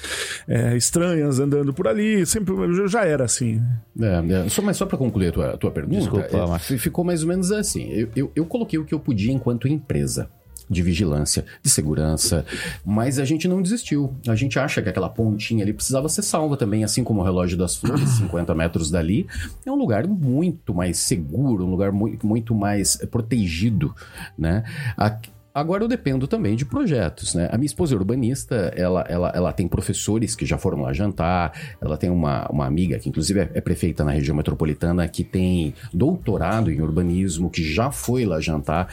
é, 0.47 0.75
estranhas 0.75 1.39
andando 1.39 1.73
por 1.73 1.87
ali, 1.87 2.25
sempre 2.25 2.53
já 2.87 3.05
era 3.05 3.25
assim. 3.25 3.61
É, 3.99 4.45
é 4.45 4.49
só, 4.49 4.61
mas 4.61 4.77
só 4.77 4.85
para 4.85 4.97
concluir 4.97 5.27
a 5.27 5.31
tua, 5.31 5.57
tua 5.57 5.71
pergunta, 5.71 5.99
Desculpa, 5.99 6.59
é, 6.69 6.77
ficou 6.77 7.03
mais 7.03 7.21
ou 7.21 7.29
menos 7.29 7.51
assim. 7.51 7.89
Eu, 7.91 8.09
eu, 8.15 8.31
eu 8.35 8.45
coloquei 8.45 8.79
o 8.79 8.85
que 8.85 8.93
eu 8.93 8.99
podia 8.99 9.31
enquanto 9.31 9.67
empresa 9.67 10.29
de 10.73 10.81
vigilância, 10.81 11.45
de 11.61 11.69
segurança, 11.69 12.45
mas 12.85 13.19
a 13.19 13.25
gente 13.25 13.47
não 13.47 13.61
desistiu. 13.61 14.13
A 14.27 14.35
gente 14.35 14.59
acha 14.59 14.81
que 14.81 14.89
aquela 14.89 15.09
pontinha 15.09 15.63
ali 15.63 15.73
precisava 15.73 16.09
ser 16.09 16.23
salva 16.23 16.57
também, 16.57 16.83
assim 16.83 17.03
como 17.03 17.21
o 17.21 17.23
relógio 17.23 17.57
das 17.57 17.75
flores, 17.75 18.09
50 18.09 18.53
metros 18.55 18.91
dali. 18.91 19.27
É 19.65 19.71
um 19.71 19.75
lugar 19.75 20.07
muito 20.07 20.73
mais 20.73 20.97
seguro, 20.97 21.65
um 21.65 21.69
lugar 21.69 21.91
muito, 21.91 22.25
muito 22.25 22.55
mais 22.55 22.97
protegido, 23.09 23.93
né? 24.37 24.63
Aqui, 24.97 25.31
Agora 25.53 25.83
eu 25.83 25.87
dependo 25.87 26.27
também 26.27 26.55
de 26.55 26.65
projetos, 26.65 27.35
né? 27.35 27.47
A 27.51 27.57
minha 27.57 27.67
esposa 27.67 27.93
é 27.93 27.97
urbanista, 27.97 28.73
ela, 28.75 29.05
ela, 29.07 29.31
ela 29.35 29.53
tem 29.53 29.67
professores 29.67 30.35
que 30.35 30.47
já 30.47 30.57
foram 30.57 30.81
lá 30.81 30.91
jantar, 30.93 31.53
ela 31.79 31.95
tem 31.95 32.09
uma, 32.09 32.47
uma 32.49 32.65
amiga 32.65 32.97
que 32.97 33.07
inclusive 33.07 33.41
é, 33.41 33.51
é 33.53 33.61
prefeita 33.61 34.03
na 34.03 34.11
região 34.11 34.35
metropolitana, 34.35 35.07
que 35.07 35.23
tem 35.23 35.75
doutorado 35.93 36.71
em 36.71 36.81
urbanismo, 36.81 37.51
que 37.51 37.63
já 37.63 37.91
foi 37.91 38.25
lá 38.25 38.41
jantar. 38.41 38.91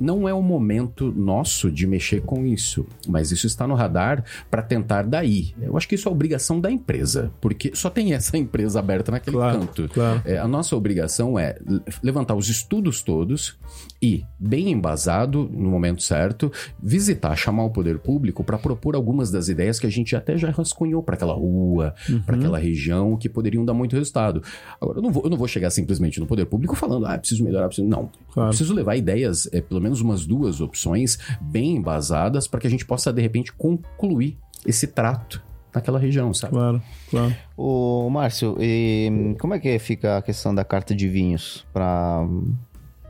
Não 0.00 0.28
é 0.28 0.34
o 0.34 0.42
momento 0.42 1.12
nosso 1.12 1.70
de 1.70 1.86
mexer 1.86 2.22
com 2.22 2.46
isso, 2.46 2.86
mas 3.06 3.30
isso 3.30 3.46
está 3.46 3.66
no 3.66 3.74
radar 3.74 4.24
para 4.50 4.62
tentar 4.62 5.02
daí. 5.02 5.54
Eu 5.60 5.76
acho 5.76 5.88
que 5.88 5.94
isso 5.94 6.08
é 6.08 6.12
obrigação 6.12 6.60
da 6.60 6.70
empresa, 6.70 7.30
porque 7.40 7.72
só 7.74 7.90
tem 7.90 8.14
essa 8.14 8.36
empresa 8.38 8.78
aberta 8.78 9.12
naquele 9.12 9.36
claro, 9.36 9.58
canto. 9.60 9.88
Claro. 9.88 10.22
É, 10.24 10.38
a 10.38 10.48
nossa 10.48 10.74
obrigação 10.76 11.38
é 11.38 11.56
levantar 12.02 12.34
os 12.34 12.48
estudos 12.48 13.02
todos 13.02 13.58
e, 14.02 14.24
bem 14.38 14.70
embasado, 14.70 15.48
no 15.52 15.68
momento 15.68 16.02
certo? 16.02 16.50
Visitar, 16.82 17.36
chamar 17.36 17.64
o 17.64 17.70
poder 17.70 17.98
público 17.98 18.42
para 18.42 18.58
propor 18.58 18.94
algumas 18.94 19.30
das 19.30 19.48
ideias 19.48 19.78
que 19.78 19.86
a 19.86 19.90
gente 19.90 20.16
até 20.16 20.38
já 20.38 20.50
rascunhou 20.50 21.02
para 21.02 21.14
aquela 21.14 21.34
rua, 21.34 21.94
uhum. 22.08 22.22
para 22.22 22.36
aquela 22.36 22.58
região, 22.58 23.16
que 23.16 23.28
poderiam 23.28 23.64
dar 23.64 23.74
muito 23.74 23.94
resultado. 23.94 24.42
Agora, 24.80 24.98
eu 24.98 25.02
não 25.02 25.10
vou, 25.10 25.24
eu 25.24 25.30
não 25.30 25.36
vou 25.36 25.46
chegar 25.46 25.70
simplesmente 25.70 26.18
no 26.18 26.26
poder 26.26 26.46
público 26.46 26.74
falando, 26.74 27.06
ah, 27.06 27.18
preciso 27.18 27.44
melhorar, 27.44 27.66
preciso... 27.66 27.86
Não. 27.86 28.10
Claro. 28.32 28.50
Preciso 28.50 28.72
levar 28.72 28.96
ideias, 28.96 29.48
é, 29.52 29.60
pelo 29.60 29.80
menos 29.80 29.89
umas 29.98 30.26
duas 30.26 30.60
opções 30.60 31.18
bem 31.40 31.76
embasadas 31.76 32.46
para 32.46 32.60
que 32.60 32.66
a 32.66 32.70
gente 32.70 32.84
possa, 32.84 33.12
de 33.12 33.22
repente, 33.22 33.50
concluir 33.52 34.36
esse 34.66 34.86
trato 34.86 35.42
naquela 35.74 35.98
região, 35.98 36.34
sabe? 36.34 36.52
Claro, 36.52 36.82
claro. 37.08 37.36
Ô, 37.56 38.10
Márcio, 38.10 38.56
e 38.60 39.34
como 39.40 39.54
é 39.54 39.58
que 39.58 39.78
fica 39.78 40.18
a 40.18 40.22
questão 40.22 40.54
da 40.54 40.64
carta 40.64 40.94
de 40.94 41.08
vinhos 41.08 41.66
para 41.72 42.26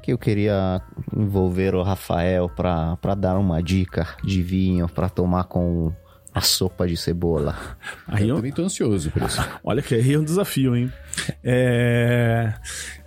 que 0.03 0.13
eu 0.13 0.19
queria 0.19 0.81
envolver 1.15 1.75
o 1.75 1.83
Rafael 1.83 2.49
para 2.49 3.15
dar 3.17 3.37
uma 3.39 3.63
dica 3.63 4.17
de 4.23 4.43
vinho 4.43 4.89
para 4.89 5.09
tomar 5.09 5.45
com 5.45 5.93
a 6.33 6.41
sopa 6.41 6.87
de 6.87 6.97
cebola. 6.97 7.57
Aí 8.07 8.23
eu, 8.23 8.31
eu 8.31 8.37
também 8.37 8.53
tô 8.53 8.63
ansioso 8.63 9.11
por 9.11 9.23
isso. 9.23 9.41
Olha 9.65 9.83
que 9.83 9.95
aí 9.95 10.15
é 10.15 10.19
um 10.19 10.25
desafio, 10.25 10.77
hein? 10.77 10.93
É... 11.43 12.55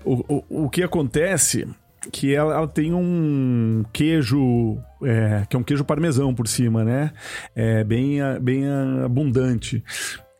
O, 0.03 0.43
o, 0.49 0.65
o 0.65 0.69
que 0.69 0.83
acontece 0.83 1.67
que 2.11 2.33
ela, 2.33 2.53
ela, 2.55 2.67
tem 2.67 2.93
um 2.93 3.83
queijo 3.93 4.77
é, 5.03 5.45
que 5.49 5.55
é 5.55 5.59
um 5.59 5.63
queijo 5.63 5.83
parmesão 5.83 6.33
por 6.33 6.47
cima, 6.47 6.83
né? 6.83 7.11
É 7.55 7.83
bem, 7.83 8.19
bem 8.41 8.65
abundante. 9.03 9.83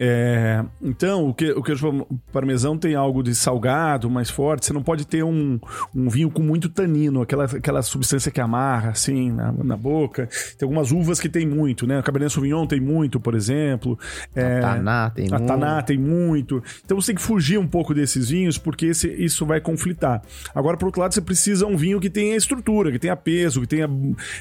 É, 0.05 0.61
então, 0.81 1.29
o, 1.29 1.33
que, 1.33 1.49
o 1.53 1.63
queijo 1.63 2.05
parmesão 2.29 2.77
tem 2.77 2.93
algo 2.93 3.23
de 3.23 3.33
salgado, 3.33 4.09
mais 4.09 4.29
forte. 4.29 4.65
Você 4.65 4.73
não 4.73 4.83
pode 4.83 5.07
ter 5.07 5.23
um, 5.23 5.57
um 5.95 6.09
vinho 6.09 6.29
com 6.29 6.41
muito 6.41 6.67
tanino, 6.67 7.21
aquela, 7.21 7.45
aquela 7.45 7.81
substância 7.81 8.29
que 8.29 8.41
amarra, 8.41 8.89
assim, 8.89 9.31
na, 9.31 9.53
na 9.53 9.77
boca. 9.77 10.27
Tem 10.57 10.67
algumas 10.67 10.91
uvas 10.91 11.21
que 11.21 11.29
tem 11.29 11.47
muito, 11.47 11.87
né? 11.87 11.99
O 11.99 12.03
Cabernet 12.03 12.33
Sauvignon 12.33 12.67
tem 12.67 12.81
muito, 12.81 13.17
por 13.17 13.33
exemplo. 13.33 13.97
É, 14.35 14.57
a 14.57 14.61
Taná 14.61 15.09
tem 15.09 15.27
a 15.31 15.37
muito. 15.37 15.47
Taná 15.47 15.81
tem 15.81 15.97
muito. 15.97 16.61
Então, 16.83 16.99
você 16.99 17.13
tem 17.13 17.15
que 17.15 17.21
fugir 17.21 17.57
um 17.57 17.67
pouco 17.67 17.93
desses 17.93 18.27
vinhos, 18.27 18.57
porque 18.57 18.87
esse, 18.87 19.07
isso 19.07 19.45
vai 19.45 19.61
conflitar. 19.61 20.21
Agora, 20.53 20.75
por 20.75 20.87
outro 20.87 20.99
lado, 20.99 21.13
você 21.13 21.21
precisa 21.21 21.65
um 21.65 21.77
vinho 21.77 22.01
que 22.01 22.09
tenha 22.09 22.35
estrutura, 22.35 22.91
que 22.91 22.99
tenha 22.99 23.15
peso, 23.15 23.61
que 23.61 23.67
tenha 23.67 23.89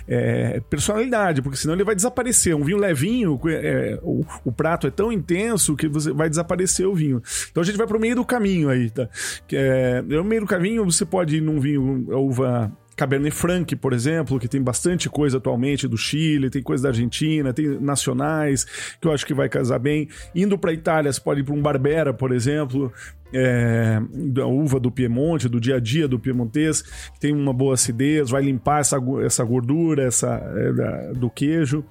é, 0.09 0.61
personalidade, 0.68 1.40
porque 1.40 1.57
senão 1.57 1.75
ele 1.75 1.85
vai 1.85 1.94
desaparecer. 1.94 2.57
Um 2.57 2.64
vinho 2.64 2.79
levinho, 2.79 3.38
é, 3.46 4.01
o, 4.03 4.25
o 4.44 4.51
prato 4.51 4.88
é 4.88 4.90
tão 4.90 5.12
intenso 5.12 5.52
intenso 5.53 5.77
que 5.77 5.88
você 5.88 6.12
vai 6.12 6.29
desaparecer 6.29 6.87
o 6.87 6.95
vinho. 6.95 7.23
Então 7.51 7.62
a 7.62 7.67
gente 7.67 7.77
vai 7.77 7.87
pro 7.87 8.01
meio 8.01 8.17
do 8.17 8.25
caminho 8.25 8.69
aí, 8.69 8.91
tá? 8.91 9.09
Que 9.47 9.57
é, 9.57 10.03
no 10.03 10.25
meio 10.25 10.43
do 10.43 10.47
caminho 10.47 10.85
você 10.85 11.05
pode 11.05 11.37
ir 11.37 11.41
num 11.41 11.61
vinho 11.61 12.07
uva 12.19 12.73
Cabernet 12.97 13.35
Franc, 13.35 13.75
por 13.77 13.93
exemplo, 13.93 14.39
que 14.39 14.49
tem 14.49 14.63
bastante 14.63 15.09
coisa 15.09 15.39
atualmente 15.39 15.89
do 15.89 15.97
Chile, 15.97 16.51
tem 16.51 16.63
coisa 16.63 16.85
da 16.85 16.89
Argentina, 16.91 17.53
tem 17.53 17.81
nacionais, 17.81 18.65
que 19.01 19.07
eu 19.07 19.13
acho 19.13 19.27
que 19.27 19.35
vai 19.35 19.49
casar 19.49 19.79
bem. 19.79 20.09
Indo 20.35 20.59
para 20.59 20.73
Itália, 20.73 21.13
você 21.13 21.21
pode 21.21 21.41
ir 21.41 21.45
para 21.45 21.55
um 21.55 21.63
Barbera, 21.63 22.13
por 22.13 22.33
exemplo, 22.33 22.93
é, 23.33 24.01
da 24.13 24.47
uva 24.47 24.79
do 24.79 24.91
Piemonte, 24.91 25.49
do 25.49 25.61
dia 25.61 25.77
a 25.77 25.81
dia 25.81 26.07
do 26.07 26.19
piemontês, 26.19 26.83
que 26.83 27.19
tem 27.19 27.35
uma 27.35 27.53
boa 27.53 27.75
acidez, 27.75 28.31
vai 28.31 28.43
limpar 28.43 28.81
essa, 28.81 28.99
essa 29.25 29.45
gordura 29.45 30.05
essa, 30.05 30.29
é, 30.29 30.73
da, 30.73 31.13
do 31.13 31.31
queijo. 31.31 31.85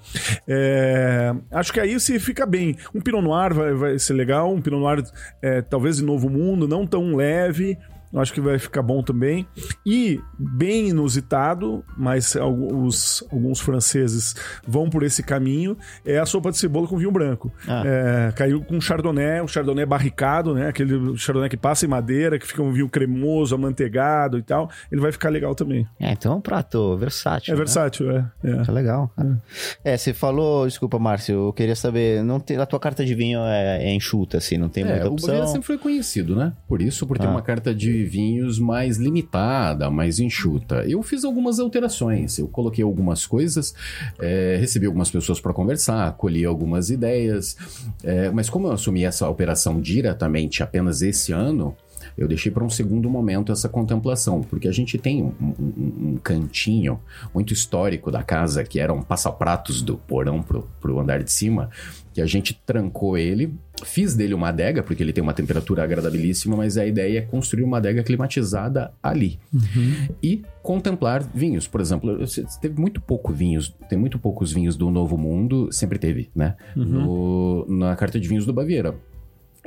É, 0.47 1.33
acho 1.51 1.73
que 1.73 1.79
aí 1.79 1.99
se 1.99 2.19
fica 2.19 2.45
bem. 2.45 2.75
Um 2.93 3.01
Pinot 3.01 3.23
Noir 3.23 3.53
vai, 3.53 3.73
vai 3.73 3.99
ser 3.99 4.13
legal, 4.13 4.53
um 4.53 4.61
Pinot 4.61 4.79
Noir 4.79 5.03
é, 5.41 5.61
talvez 5.61 5.97
de 5.97 6.03
Novo 6.03 6.29
Mundo, 6.29 6.67
não 6.67 6.85
tão 6.85 7.15
leve, 7.15 7.77
acho 8.19 8.33
que 8.33 8.41
vai 8.41 8.59
ficar 8.59 8.81
bom 8.81 9.01
também. 9.01 9.47
E 9.85 10.19
bem 10.37 10.89
inusitado, 10.89 11.83
mas 11.97 12.35
alguns, 12.35 13.23
alguns 13.31 13.59
franceses 13.59 14.35
vão 14.67 14.89
por 14.89 15.03
esse 15.03 15.23
caminho, 15.23 15.77
é 16.05 16.17
a 16.17 16.25
sopa 16.25 16.51
de 16.51 16.57
cebola 16.57 16.87
com 16.87 16.97
vinho 16.97 17.11
branco. 17.11 17.51
Ah. 17.67 17.83
É, 17.85 18.31
caiu 18.33 18.63
com 18.63 18.79
chardonnay, 18.81 19.41
um 19.41 19.47
chardonnay 19.47 19.85
barricado, 19.85 20.53
né? 20.53 20.67
Aquele 20.67 21.17
chardonnay 21.17 21.49
que 21.49 21.57
passa 21.57 21.85
em 21.85 21.89
madeira, 21.89 22.37
que 22.37 22.47
fica 22.47 22.61
um 22.61 22.71
vinho 22.71 22.89
cremoso, 22.89 23.55
amanteigado 23.55 24.37
e 24.37 24.43
tal. 24.43 24.69
Ele 24.91 25.01
vai 25.01 25.11
ficar 25.11 25.29
legal 25.29 25.55
também. 25.55 25.87
É, 25.99 26.11
então 26.11 26.33
é 26.33 26.35
um 26.35 26.41
prato 26.41 26.97
versátil. 26.97 27.53
É 27.53 27.55
né? 27.55 27.57
versátil, 27.57 28.11
é. 28.11 28.25
é. 28.43 28.63
é 28.67 28.71
legal. 28.71 29.11
É. 29.83 29.93
é. 29.93 29.97
você 29.97 30.13
falou, 30.13 30.67
desculpa, 30.67 30.99
Márcio, 30.99 31.47
eu 31.47 31.53
queria 31.53 31.75
saber, 31.75 32.23
não 32.23 32.39
tem, 32.39 32.57
a 32.57 32.65
tua 32.65 32.79
carta 32.79 33.05
de 33.05 33.13
vinho 33.15 33.39
é, 33.41 33.85
é 33.85 33.93
enxuta, 33.93 34.37
assim, 34.37 34.57
não 34.57 34.69
tem 34.69 34.83
é, 34.83 34.87
muita 34.87 35.09
opção. 35.09 35.29
O 35.29 35.31
Baviera 35.31 35.47
sempre 35.47 35.67
foi 35.67 35.77
conhecido, 35.77 36.35
né? 36.35 36.53
Por 36.67 36.81
isso, 36.81 37.05
por 37.05 37.17
ter 37.17 37.27
ah. 37.27 37.31
uma 37.31 37.41
carta 37.41 37.73
de 37.73 38.00
vinhos 38.03 38.59
mais 38.59 38.97
limitada, 38.97 39.89
mais 39.89 40.19
enxuta. 40.19 40.83
Eu 40.87 41.01
fiz 41.01 41.23
algumas 41.23 41.59
alterações, 41.59 42.37
eu 42.37 42.47
coloquei 42.47 42.83
algumas 42.83 43.25
coisas, 43.25 43.73
é, 44.19 44.57
recebi 44.59 44.85
algumas 44.85 45.09
pessoas 45.09 45.39
para 45.39 45.53
conversar, 45.53 46.11
colhi 46.13 46.45
algumas 46.45 46.89
ideias, 46.89 47.57
é, 48.03 48.29
mas 48.31 48.49
como 48.49 48.67
eu 48.67 48.71
assumi 48.71 49.03
essa 49.03 49.27
operação 49.27 49.79
diretamente 49.79 50.63
apenas 50.63 51.01
esse 51.01 51.31
ano, 51.31 51.75
eu 52.17 52.27
deixei 52.27 52.51
para 52.51 52.63
um 52.63 52.69
segundo 52.69 53.09
momento 53.09 53.51
essa 53.51 53.69
contemplação, 53.69 54.41
porque 54.41 54.67
a 54.67 54.71
gente 54.71 54.97
tem 54.97 55.23
um, 55.23 55.33
um, 55.39 55.93
um, 56.13 56.17
cantinho 56.23 56.99
muito 57.33 57.53
histórico 57.53 58.11
da 58.11 58.23
casa, 58.23 58.63
que 58.63 58.79
eram 58.79 59.01
passapratos 59.01 59.81
do 59.81 59.97
porão 59.97 60.41
pro, 60.41 60.67
pro 60.79 60.99
andar 60.99 61.23
de 61.23 61.31
cima, 61.31 61.69
que 62.13 62.21
a 62.21 62.25
gente 62.25 62.53
trancou 62.65 63.17
ele, 63.17 63.53
fiz 63.83 64.15
dele 64.15 64.33
uma 64.33 64.49
adega, 64.49 64.83
porque 64.83 65.01
ele 65.01 65.13
tem 65.13 65.23
uma 65.23 65.33
temperatura 65.33 65.83
agradabilíssima, 65.83 66.55
mas 66.55 66.77
a 66.77 66.85
ideia 66.85 67.19
é 67.19 67.21
construir 67.21 67.63
uma 67.63 67.77
adega 67.77 68.03
climatizada 68.03 68.91
ali. 69.01 69.39
Uhum. 69.53 70.09
E 70.21 70.43
contemplar 70.61 71.23
vinhos. 71.33 71.67
Por 71.67 71.79
exemplo, 71.79 72.19
teve 72.61 72.79
muito 72.79 72.99
pouco 72.99 73.31
vinhos, 73.31 73.73
tem 73.89 73.97
muito 73.97 74.19
poucos 74.19 74.51
vinhos 74.51 74.75
do 74.75 74.91
Novo 74.91 75.17
Mundo, 75.17 75.69
sempre 75.71 75.97
teve, 75.97 76.29
né? 76.35 76.55
Uhum. 76.75 76.85
No, 76.85 77.65
na 77.67 77.95
carta 77.95 78.19
de 78.19 78.27
vinhos 78.27 78.45
do 78.45 78.53
Baviera. 78.53 78.93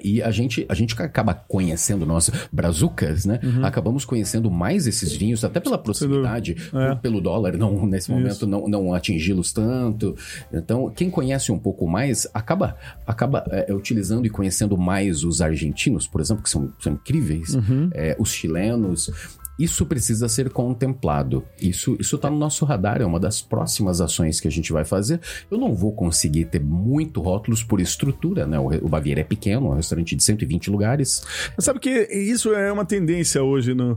E 0.02 0.20
a 0.22 0.30
gente, 0.30 0.66
a 0.68 0.74
gente 0.74 1.00
acaba 1.00 1.34
conhecendo 1.34 2.04
nós, 2.04 2.30
brazucas, 2.52 3.24
né? 3.24 3.38
Uhum. 3.42 3.64
Acabamos 3.64 4.04
conhecendo 4.04 4.50
mais 4.50 4.86
esses 4.86 5.12
vinhos, 5.12 5.44
até 5.44 5.60
pela 5.60 5.78
proximidade, 5.78 6.56
é. 6.72 6.94
pelo 6.96 7.20
dólar, 7.20 7.56
não 7.56 7.86
nesse 7.86 8.10
momento 8.10 8.32
Isso. 8.32 8.46
não, 8.46 8.66
não 8.66 8.92
atingi-los 8.92 9.52
tanto. 9.52 10.16
Então, 10.52 10.90
quem 10.90 11.10
conhece 11.10 11.52
um 11.52 11.58
pouco 11.58 11.86
mais 11.86 12.26
acaba, 12.34 12.76
acaba 13.06 13.44
é, 13.50 13.72
utilizando 13.72 14.26
e 14.26 14.30
conhecendo 14.30 14.76
mais 14.76 15.22
os 15.22 15.40
argentinos, 15.40 16.06
por 16.08 16.20
exemplo, 16.20 16.42
que 16.42 16.50
são, 16.50 16.72
são 16.80 16.92
incríveis, 16.92 17.54
uhum. 17.54 17.90
é, 17.92 18.16
os 18.18 18.32
chilenos. 18.32 19.10
Isso 19.58 19.86
precisa 19.86 20.28
ser 20.28 20.50
contemplado. 20.50 21.44
Isso 21.60 21.96
isso 21.98 22.16
está 22.16 22.30
no 22.30 22.38
nosso 22.38 22.64
radar, 22.64 23.00
é 23.00 23.04
uma 23.04 23.20
das 23.20 23.40
próximas 23.40 24.00
ações 24.00 24.40
que 24.40 24.48
a 24.48 24.50
gente 24.50 24.72
vai 24.72 24.84
fazer. 24.84 25.20
Eu 25.50 25.58
não 25.58 25.74
vou 25.74 25.92
conseguir 25.92 26.46
ter 26.46 26.60
muito 26.60 27.20
rótulos 27.20 27.62
por 27.62 27.80
estrutura, 27.80 28.46
né? 28.46 28.58
O, 28.58 28.68
o 28.84 28.88
Baviera 28.88 29.20
é 29.20 29.24
pequeno, 29.24 29.66
é 29.66 29.70
um 29.70 29.74
restaurante 29.74 30.16
de 30.16 30.22
120 30.22 30.70
lugares. 30.70 31.24
Mas 31.56 31.64
sabe 31.64 31.78
que 31.78 31.90
isso 32.12 32.52
é 32.52 32.72
uma 32.72 32.84
tendência 32.84 33.42
hoje, 33.42 33.74
no, 33.74 33.96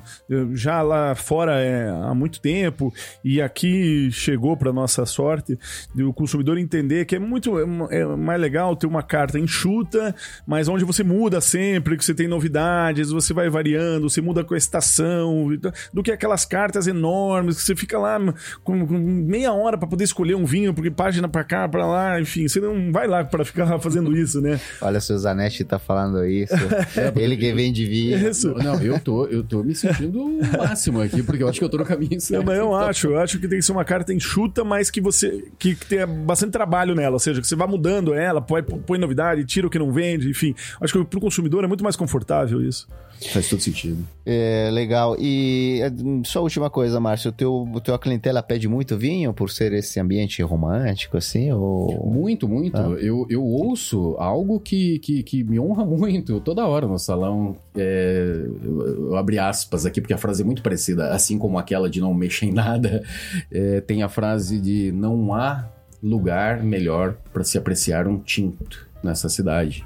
já 0.54 0.82
lá 0.82 1.16
fora 1.16 1.60
é, 1.60 1.90
há 1.90 2.14
muito 2.14 2.40
tempo 2.40 2.94
e 3.24 3.42
aqui 3.42 4.10
chegou 4.12 4.56
para 4.56 4.72
nossa 4.72 5.06
sorte 5.06 5.58
o 5.98 6.14
consumidor 6.14 6.58
entender 6.58 7.06
que 7.06 7.16
é 7.16 7.20
muito 7.20 7.58
é, 7.60 8.00
é 8.00 8.06
mais 8.06 8.40
legal 8.40 8.76
ter 8.76 8.88
uma 8.88 9.04
carta 9.04 9.40
enxuta, 9.40 10.16
mas 10.46 10.68
onde 10.68 10.86
você 10.86 11.04
muda 11.04 11.42
sempre, 11.42 11.98
que 11.98 12.06
você 12.06 12.14
tem 12.14 12.28
novidades, 12.28 13.10
você 13.10 13.34
vai 13.34 13.50
variando, 13.50 14.10
você 14.10 14.22
muda 14.22 14.44
com 14.44 14.54
a 14.54 14.58
estação, 14.58 15.47
do 15.94 16.04
que 16.04 16.12
aquelas 16.12 16.46
cartas 16.46 16.88
enormes 16.88 17.58
que 17.58 17.64
você 17.64 17.76
fica 17.76 17.98
lá 17.98 18.18
com, 18.64 18.86
com 18.86 18.98
meia 18.98 19.54
hora 19.54 19.78
para 19.78 19.88
poder 19.88 20.04
escolher 20.04 20.36
um 20.36 20.46
vinho, 20.46 20.74
porque 20.74 20.92
página 20.92 21.28
para 21.28 21.44
cá, 21.44 21.68
para 21.68 21.86
lá, 21.86 22.20
enfim, 22.20 22.48
você 22.48 22.60
não 22.60 22.92
vai 22.92 23.08
lá 23.08 23.24
para 23.24 23.46
ficar 23.46 23.78
fazendo 23.80 24.16
isso, 24.16 24.42
né? 24.42 24.60
Olha, 24.82 25.00
se 25.00 25.14
o 25.14 25.18
Zanetti 25.18 25.64
tá 25.64 25.80
falando 25.80 26.26
isso, 26.26 26.54
é, 26.98 27.14
ele 27.16 27.38
que 27.38 27.54
vende 27.54 27.86
vinho. 27.86 28.30
Isso. 28.30 28.54
Não, 28.56 28.82
eu 28.82 29.00
tô, 29.00 29.26
eu 29.26 29.44
tô 29.44 29.64
me 29.64 29.76
sentindo 29.76 30.22
o 30.22 30.58
máximo 30.58 31.02
aqui, 31.02 31.24
porque 31.24 31.44
eu 31.44 31.50
acho 31.50 31.60
que 31.60 31.66
eu 31.66 31.70
tô 31.70 31.78
no 31.78 31.86
caminho 31.86 32.20
certo. 32.20 32.46
Não, 32.46 32.54
eu 32.54 32.76
acho, 32.76 33.08
eu 33.08 33.20
acho 33.20 33.40
que 33.40 33.48
tem 33.48 33.60
que 33.60 33.66
ser 33.66 33.72
uma 33.72 33.86
carta 33.86 34.14
enxuta, 34.14 34.64
mas 34.64 34.90
que 34.90 35.00
você 35.00 35.46
que, 35.58 35.76
que 35.76 35.86
tenha 35.86 36.08
bastante 36.08 36.52
trabalho 36.52 36.96
nela, 36.96 37.14
ou 37.14 37.20
seja, 37.20 37.42
que 37.42 37.48
você 37.48 37.56
vá 37.56 37.68
mudando 37.68 38.14
ela, 38.14 38.42
põe, 38.42 38.64
põe 38.64 38.98
novidade, 38.98 39.44
tira 39.46 39.68
o 39.68 39.70
que 39.70 39.80
não 39.80 39.92
vende, 39.92 40.30
enfim. 40.30 40.56
Acho 40.82 40.94
que 40.94 41.06
pro 41.06 41.20
consumidor 41.20 41.64
é 41.64 41.68
muito 41.68 41.84
mais 41.84 41.96
confortável 41.96 42.62
isso. 42.62 42.88
Faz 43.26 43.50
todo 43.50 43.60
sentido. 43.60 44.06
É, 44.26 44.70
legal. 44.72 45.16
E 45.20 45.80
é, 45.82 45.92
só 46.24 46.42
última 46.42 46.70
coisa, 46.70 47.00
Márcio, 47.00 47.30
o 47.30 47.32
teu, 47.32 47.68
o 47.74 47.82
teu 47.82 47.98
clientela 47.98 48.44
pede 48.44 48.68
muito 48.68 48.96
vinho 48.96 49.34
por 49.34 49.50
ser 49.50 49.74
esse 49.74 50.00
ambiente 50.00 50.42
romântico, 50.44 51.18
assim? 51.18 51.52
Ou... 51.52 52.06
Muito, 52.06 52.48
muito. 52.48 52.78
Ah. 52.78 52.96
Eu, 53.00 53.26
eu 53.30 53.44
ouço 53.44 54.16
algo 54.20 54.60
que, 54.60 55.00
que, 55.00 55.24
que, 55.24 55.44
me 55.44 55.60
honra 55.60 55.84
muito 55.86 56.40
toda 56.40 56.66
hora 56.68 56.88
no 56.88 57.00
salão. 57.00 57.56
É, 57.76 58.46
eu, 58.64 59.08
eu 59.08 59.16
abri 59.16 59.40
aspas 59.40 59.86
aqui, 59.86 60.00
porque 60.00 60.14
a 60.14 60.18
frase 60.18 60.44
é 60.44 60.46
muito 60.46 60.62
parecida, 60.62 61.10
assim 61.10 61.38
como 61.38 61.58
aquela 61.58 61.90
de 61.90 62.00
não 62.00 62.14
mexer 62.14 62.46
em 62.46 62.54
nada. 62.54 63.04
É, 63.52 63.82
tem 63.82 64.04
a 64.04 64.10
frase 64.10 64.60
de 64.60 64.92
não 64.92 65.34
há 65.34 65.68
lugar 66.04 66.62
melhor 66.64 67.18
para 67.34 67.44
se 67.44 67.58
apreciar 67.58 68.08
um 68.08 68.20
tinto 68.20 68.88
nessa 69.04 69.30
cidade. 69.30 69.84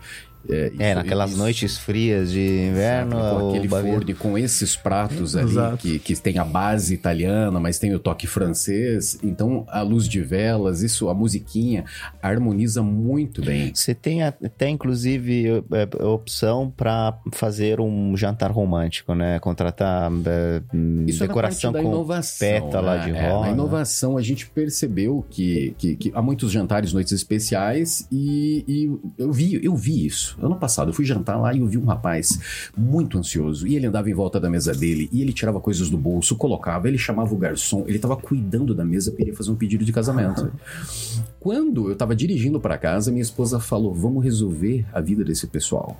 É, 0.49 0.67
isso, 0.67 0.81
é 0.81 0.95
naquelas 0.95 1.31
isso. 1.31 1.39
noites 1.39 1.77
frias 1.77 2.31
de 2.31 2.67
inverno. 2.69 3.17
com 3.17 3.49
aquele 3.49 3.67
forno 3.67 4.09
e 4.09 4.13
com 4.13 4.37
esses 4.37 4.75
pratos 4.75 5.35
ali 5.35 5.55
que, 5.77 5.99
que 5.99 6.15
tem 6.15 6.37
a 6.37 6.45
base 6.45 6.93
italiana, 6.93 7.59
mas 7.59 7.77
tem 7.79 7.93
o 7.93 7.99
toque 7.99 8.27
francês. 8.27 9.17
Então, 9.23 9.65
a 9.69 9.81
luz 9.81 10.07
de 10.07 10.21
velas, 10.21 10.81
isso, 10.81 11.09
a 11.09 11.13
musiquinha, 11.13 11.85
harmoniza 12.21 12.81
muito 12.81 13.41
bem. 13.41 13.71
Você 13.73 13.93
tem 13.93 14.23
até, 14.23 14.69
inclusive, 14.69 15.63
é, 15.71 16.05
opção 16.05 16.71
para 16.75 17.17
fazer 17.31 17.79
um 17.79 18.15
jantar 18.17 18.51
romântico, 18.51 19.13
né? 19.13 19.39
Contratar 19.39 20.11
é, 20.25 20.61
isso 21.07 21.19
decoração 21.19 21.71
com 21.71 21.79
inovação, 21.79 22.47
pétala 22.47 22.97
né? 22.97 23.05
de 23.05 23.11
é, 23.11 23.29
rosa. 23.29 23.45
na 23.45 23.51
inovação, 23.51 24.17
a 24.17 24.21
gente 24.21 24.47
percebeu 24.47 25.25
que, 25.29 25.75
que, 25.77 25.95
que 25.95 26.11
há 26.13 26.21
muitos 26.21 26.51
jantares, 26.51 26.93
noites 26.93 27.13
especiais, 27.13 28.07
e, 28.11 28.63
e 28.67 28.91
eu 29.17 29.31
vi, 29.31 29.59
eu 29.63 29.75
vi 29.75 30.05
isso 30.05 30.30
isso. 30.31 30.45
Ano 30.45 30.55
passado 30.55 30.89
eu 30.89 30.93
fui 30.93 31.05
jantar 31.05 31.37
lá 31.37 31.53
e 31.53 31.59
eu 31.59 31.67
vi 31.67 31.77
um 31.77 31.85
rapaz 31.85 32.39
muito 32.77 33.17
ansioso. 33.17 33.67
E 33.67 33.75
ele 33.75 33.87
andava 33.87 34.09
em 34.09 34.13
volta 34.13 34.39
da 34.39 34.49
mesa 34.49 34.73
dele 34.73 35.09
e 35.11 35.21
ele 35.21 35.33
tirava 35.33 35.59
coisas 35.59 35.89
do 35.89 35.97
bolso, 35.97 36.35
colocava, 36.35 36.87
ele 36.87 36.97
chamava 36.97 37.33
o 37.33 37.37
garçom, 37.37 37.83
ele 37.87 37.97
estava 37.97 38.15
cuidando 38.15 38.73
da 38.73 38.85
mesa 38.85 39.11
porque 39.11 39.25
ia 39.25 39.35
fazer 39.35 39.51
um 39.51 39.55
pedido 39.55 39.83
de 39.83 39.91
casamento. 39.91 40.51
Quando 41.39 41.87
eu 41.87 41.93
estava 41.93 42.15
dirigindo 42.15 42.59
para 42.59 42.77
casa, 42.77 43.11
minha 43.11 43.21
esposa 43.21 43.59
falou: 43.59 43.93
"Vamos 43.93 44.23
resolver 44.23 44.85
a 44.93 45.01
vida 45.01 45.23
desse 45.23 45.47
pessoal" 45.47 45.97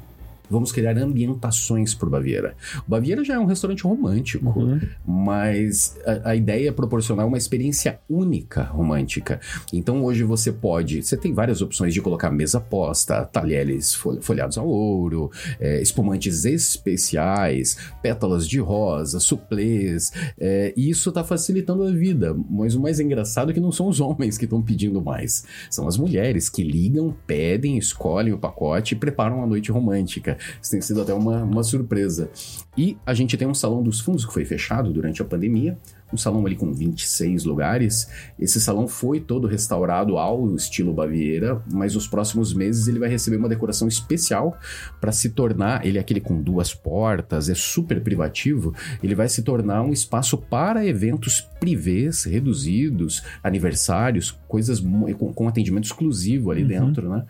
vamos 0.52 0.72
criar 0.72 0.98
ambientações 0.98 1.96
para 1.96 2.08
o 2.08 2.12
Baviera. 2.12 2.56
O 2.86 2.90
Baviera 2.90 3.24
já 3.24 3.36
é 3.36 3.40
um 3.40 3.46
restaurante 3.46 3.84
romântico, 3.84 4.60
uhum. 4.60 4.80
mas 5.08 5.98
a, 6.06 6.32
a, 6.32 6.36
ideia 6.36 6.68
é 6.68 6.72
proporcionar 6.72 7.26
uma 7.26 7.38
experiência 7.38 8.00
única 8.10 8.64
romântica. 8.64 9.40
Então 9.72 10.04
hoje 10.04 10.24
você 10.24 10.52
pode, 10.52 11.02
você 11.04 11.16
tem 11.16 11.34
várias 11.34 11.62
opções 11.62 11.94
de 11.94 12.02
colocar 12.02 12.30
mesa 12.30 12.60
posta, 12.60 13.24
talheres 13.24 13.96
folhados 14.22 14.58
a 14.58 14.62
ouro, 14.62 15.32
é, 15.60 15.82
espumantes 15.82 16.44
especiais, 16.44 17.78
pétalas 18.02 18.48
de 18.48 18.60
rosa, 18.60 19.20
suplês, 19.20 20.12
é, 20.38 20.74
e 20.76 20.90
isso 20.90 21.10
está 21.10 21.24
facilitando 21.24 21.84
a 21.84 21.92
vida. 21.92 22.36
Mas 22.50 22.76
o 22.76 22.82
mais 22.82 23.00
engraçado 23.00 23.52
é 23.52 23.54
que 23.54 23.60
não 23.62 23.72
são 23.72 23.88
os 23.88 24.02
homens 24.02 24.38
que 24.38 24.44
estão 24.44 24.62
pedindo 24.62 25.02
mais, 25.02 25.46
são 25.70 25.88
as 25.88 25.98
mulheres 25.98 26.50
que 26.50 26.62
ligam, 26.62 27.16
pedem, 27.26 27.78
escolhem 27.78 28.34
o 28.34 28.38
pacote 28.38 28.96
e 28.96 28.98
preparam 28.98 29.38
uma 29.38 29.48
noite 29.48 29.72
romântica. 29.72 30.38
Isso 30.62 30.72
tem 30.72 30.82
sido 30.82 31.02
até 31.02 31.14
uma, 31.14 31.44
uma 31.44 31.64
surpresa. 31.64 32.30
E 32.78 32.98
a 33.06 33.14
gente 33.14 33.38
tem 33.38 33.48
um 33.48 33.54
salão 33.54 33.84
dos 33.84 34.00
fundos 34.00 34.26
que 34.26 34.34
foi 34.34 34.46
fechado 34.46 34.92
durante 34.94 35.22
a 35.22 35.26
pandemia, 35.26 35.78
um 36.14 36.18
salão 36.18 36.46
ali 36.46 36.56
com 36.56 36.74
26 36.74 37.46
lugares. 37.46 38.08
Esse 38.40 38.60
salão 38.60 38.88
foi 38.88 39.20
todo 39.20 39.48
restaurado 39.48 40.18
ao 40.18 40.56
estilo 40.56 40.94
Baviera, 40.94 41.62
mas 41.72 41.96
nos 41.96 42.08
próximos 42.08 42.54
meses 42.54 42.88
ele 42.88 43.00
vai 43.00 43.10
receber 43.10 43.38
uma 43.38 43.50
decoração 43.50 43.88
especial 43.88 44.58
para 45.00 45.12
se 45.12 45.30
tornar, 45.30 45.86
ele 45.86 45.98
é 45.98 46.02
aquele 46.02 46.20
com 46.20 46.42
duas 46.42 46.74
portas, 46.74 47.50
é 47.50 47.56
super 47.56 48.02
privativo, 48.02 48.74
ele 49.02 49.16
vai 49.16 49.30
se 49.30 49.42
tornar 49.42 49.82
um 49.82 49.92
espaço 49.92 50.38
para 50.38 50.86
eventos 50.86 51.42
privês 51.60 52.24
reduzidos, 52.24 53.24
aniversários, 53.44 54.32
coisas 54.48 54.80
com, 54.80 55.34
com 55.34 55.48
atendimento 55.48 55.86
exclusivo 55.86 56.52
ali 56.52 56.62
uhum. 56.64 56.68
dentro, 56.68 57.10
né? 57.10 57.26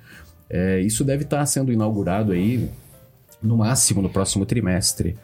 É, 0.53 0.81
isso 0.81 1.05
deve 1.05 1.23
estar 1.23 1.37
tá 1.37 1.45
sendo 1.45 1.71
inaugurado 1.71 2.33
aí 2.33 2.69
no 3.41 3.57
máximo 3.57 4.01
no 4.01 4.09
próximo 4.09 4.45
trimestre. 4.45 5.17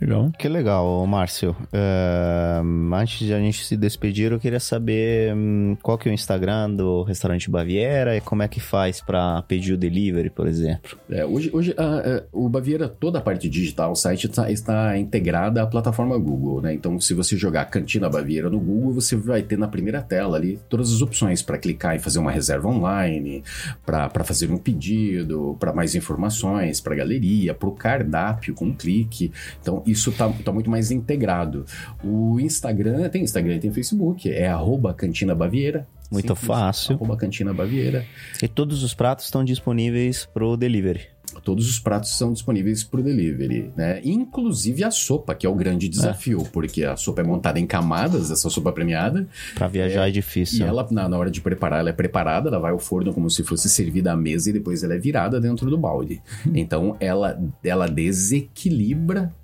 Legal. 0.00 0.30
Que 0.38 0.48
legal, 0.48 1.06
Márcio. 1.06 1.56
Uh, 1.72 2.94
antes 2.94 3.26
de 3.26 3.32
a 3.32 3.38
gente 3.38 3.64
se 3.64 3.76
despedir, 3.76 4.32
eu 4.32 4.40
queria 4.40 4.60
saber 4.60 5.34
um, 5.34 5.76
qual 5.82 5.96
que 5.96 6.08
é 6.08 6.12
o 6.12 6.14
Instagram 6.14 6.70
do 6.70 7.02
restaurante 7.04 7.50
Baviera 7.50 8.16
e 8.16 8.20
como 8.20 8.42
é 8.42 8.48
que 8.48 8.60
faz 8.60 9.00
para 9.00 9.42
pedir 9.42 9.72
o 9.72 9.76
delivery, 9.76 10.30
por 10.30 10.46
exemplo. 10.46 10.98
É, 11.08 11.24
hoje 11.24 11.50
hoje 11.52 11.70
uh, 11.72 12.42
uh, 12.42 12.46
o 12.46 12.48
Baviera, 12.48 12.88
toda 12.88 13.18
a 13.18 13.22
parte 13.22 13.48
digital, 13.48 13.92
o 13.92 13.94
site 13.94 14.28
tá, 14.28 14.50
está 14.50 14.98
integrada 14.98 15.62
à 15.62 15.66
plataforma 15.66 16.18
Google, 16.18 16.60
né? 16.60 16.74
Então, 16.74 17.00
se 17.00 17.14
você 17.14 17.36
jogar 17.36 17.66
Cantina 17.66 18.08
Baviera 18.08 18.50
no 18.50 18.58
Google, 18.58 18.94
você 18.94 19.14
vai 19.14 19.42
ter 19.42 19.56
na 19.56 19.68
primeira 19.68 20.02
tela 20.02 20.36
ali 20.36 20.58
todas 20.68 20.92
as 20.92 21.02
opções 21.02 21.40
para 21.40 21.56
clicar 21.56 21.94
e 21.94 21.98
fazer 22.00 22.18
uma 22.18 22.32
reserva 22.32 22.68
online, 22.68 23.44
para 23.86 24.24
fazer 24.24 24.50
um 24.50 24.58
pedido, 24.58 25.56
para 25.60 25.72
mais 25.72 25.94
informações, 25.94 26.80
para 26.80 26.96
galeria, 26.96 27.54
para 27.54 27.68
o 27.68 27.72
cardápio 27.72 28.54
com 28.54 28.66
um 28.66 28.74
clique. 28.74 29.30
Então, 29.60 29.83
isso 29.86 30.12
tá, 30.12 30.28
tá 30.44 30.52
muito 30.52 30.70
mais 30.70 30.90
integrado. 30.90 31.64
O 32.02 32.38
Instagram, 32.40 33.08
tem 33.08 33.22
Instagram, 33.22 33.58
tem 33.58 33.72
Facebook, 33.72 34.30
é 34.30 34.48
arroba 34.48 34.94
Cantina 34.94 35.34
Baviera. 35.34 35.86
Muito 36.10 36.28
Simples, 36.28 36.46
fácil. 36.46 36.94
Arroba 36.94 37.16
Cantina 37.16 37.52
Baviera. 37.52 38.04
E 38.42 38.46
todos 38.46 38.82
os 38.82 38.94
pratos 38.94 39.24
estão 39.24 39.44
disponíveis 39.44 40.26
pro 40.26 40.56
delivery. 40.56 41.14
Todos 41.42 41.68
os 41.68 41.78
pratos 41.78 42.16
são 42.16 42.32
disponíveis 42.32 42.84
para 42.84 43.00
o 43.00 43.02
delivery, 43.02 43.72
né? 43.76 44.00
Inclusive 44.04 44.84
a 44.84 44.90
sopa, 44.90 45.34
que 45.34 45.46
é 45.46 45.48
o 45.48 45.54
grande 45.54 45.88
desafio, 45.88 46.42
é. 46.42 46.44
porque 46.44 46.84
a 46.84 46.96
sopa 46.96 47.22
é 47.22 47.24
montada 47.24 47.58
em 47.58 47.66
camadas, 47.66 48.30
essa 48.30 48.48
sopa 48.50 48.72
premiada. 48.72 49.26
Para 49.54 49.66
viajar 49.66 50.06
é, 50.06 50.08
é, 50.08 50.12
difícil. 50.12 50.64
E 50.64 50.68
ela, 50.68 50.86
na, 50.90 51.08
na, 51.08 51.18
hora 51.18 51.30
de 51.30 51.40
preparar, 51.40 51.80
ela 51.80 51.90
é 51.90 51.92
preparada, 51.92 52.48
ela 52.48 52.58
vai 52.58 52.72
ao 52.72 52.78
forno 52.78 53.12
como 53.12 53.30
se 53.30 53.42
fosse 53.42 53.68
servida 53.68 54.12
à 54.12 54.16
mesa 54.16 54.50
e 54.50 54.52
depois 54.52 54.82
ela 54.82 54.94
é 54.94 54.98
virada 54.98 55.40
dentro 55.40 55.68
do 55.68 55.78
balde. 55.78 56.22
Hum. 56.46 56.52
Então 56.54 56.96
ela, 57.00 57.40
ela 57.62 57.88
desequilibra 57.88 59.34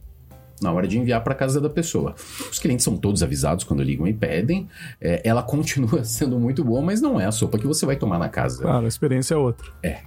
na 0.61 0.73
hora 0.73 0.87
de 0.87 0.99
enviar 0.99 1.23
para 1.23 1.35
casa 1.35 1.61
da 1.61 1.71
pessoa. 1.71 2.15
Os 2.51 2.59
clientes 2.59 2.85
são 2.85 2.97
todos 2.97 3.23
avisados 3.23 3.65
quando 3.65 3.83
ligam 3.83 4.07
e 4.07 4.13
pedem. 4.13 4.69
É, 5.01 5.21
ela 5.25 5.43
continua 5.45 6.05
sendo 6.05 6.39
muito 6.39 6.65
boa, 6.65 6.83
mas 6.83 7.01
não 7.01 7.21
é 7.21 7.27
a 7.27 7.33
sopa 7.33 7.59
que 7.59 7.67
você 7.67 7.87
vai 7.87 7.97
tomar 7.97 8.19
na 8.19 8.29
casa. 8.29 8.63
Claro, 8.63 8.85
a 8.85 8.89
experiência 8.89 9.35
é 9.35 9.37
outra. 9.37 9.71
É. 9.83 9.99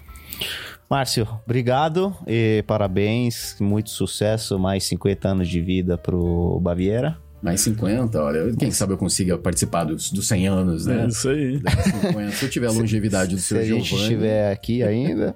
Márcio, 0.90 1.28
obrigado 1.46 2.16
e 2.28 2.64
parabéns, 2.68 3.56
muito 3.60 3.90
sucesso, 3.90 4.60
mais 4.60 4.84
50 4.84 5.28
anos 5.28 5.50
de 5.50 5.60
vida 5.60 5.98
pro 5.98 6.60
Baviera 6.62 7.23
mais 7.44 7.60
50, 7.60 8.24
olha, 8.24 8.54
quem 8.54 8.72
sabe 8.72 8.94
eu 8.94 8.98
consiga 8.98 9.38
participar 9.38 9.84
dos, 9.84 10.10
dos 10.10 10.26
100 10.30 10.48
anos, 10.48 10.86
né? 10.86 11.04
É 11.04 11.08
isso 11.08 11.28
aí. 11.28 11.62
50, 12.02 12.32
se 12.32 12.46
eu 12.46 12.50
tiver 12.50 12.68
a 12.68 12.72
longevidade 12.74 13.36
do 13.36 13.42
seu 13.42 13.58
Se 13.58 13.64
a 13.64 13.76
gente 13.76 13.94
estiver 13.94 14.50
aqui 14.50 14.82
ainda. 14.82 15.36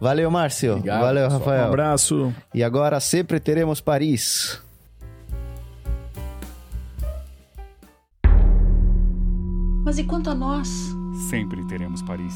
Valeu, 0.00 0.30
Márcio. 0.30 0.76
Obrigado, 0.76 1.02
Valeu, 1.02 1.24
pessoal. 1.24 1.40
Rafael. 1.40 1.64
Um 1.64 1.68
abraço. 1.68 2.34
E 2.54 2.64
agora 2.64 2.98
sempre 3.00 3.38
teremos 3.38 3.82
Paris. 3.82 4.58
Mas 9.84 9.98
e 9.98 10.04
quanto 10.04 10.30
a 10.30 10.34
nós? 10.34 10.68
Sempre 11.28 11.62
teremos 11.66 12.00
Paris. 12.00 12.34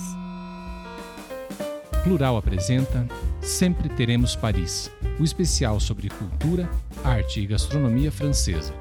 Plural 2.05 2.37
apresenta 2.37 3.07
Sempre 3.43 3.89
Teremos 3.89 4.37
Paris, 4.37 4.91
o 5.19 5.25
especial 5.25 5.81
sobre 5.81 6.09
cultura, 6.09 6.69
arte 7.03 7.41
e 7.41 7.47
gastronomia 7.47 8.13
francesa. 8.13 8.73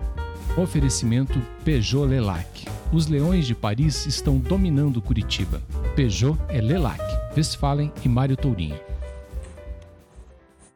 Oferecimento 0.58 1.40
Peugeot 1.64 2.08
Lelac. 2.08 2.66
Os 2.92 3.08
leões 3.08 3.46
de 3.46 3.54
Paris 3.54 4.06
estão 4.06 4.38
dominando 4.38 5.02
Curitiba. 5.02 5.62
Peugeot 5.96 6.38
é 6.50 6.60
Lelac, 6.60 7.00
Westphalen 7.38 7.92
e 8.04 8.10
Mário 8.10 8.36
Tourinho. 8.36 8.80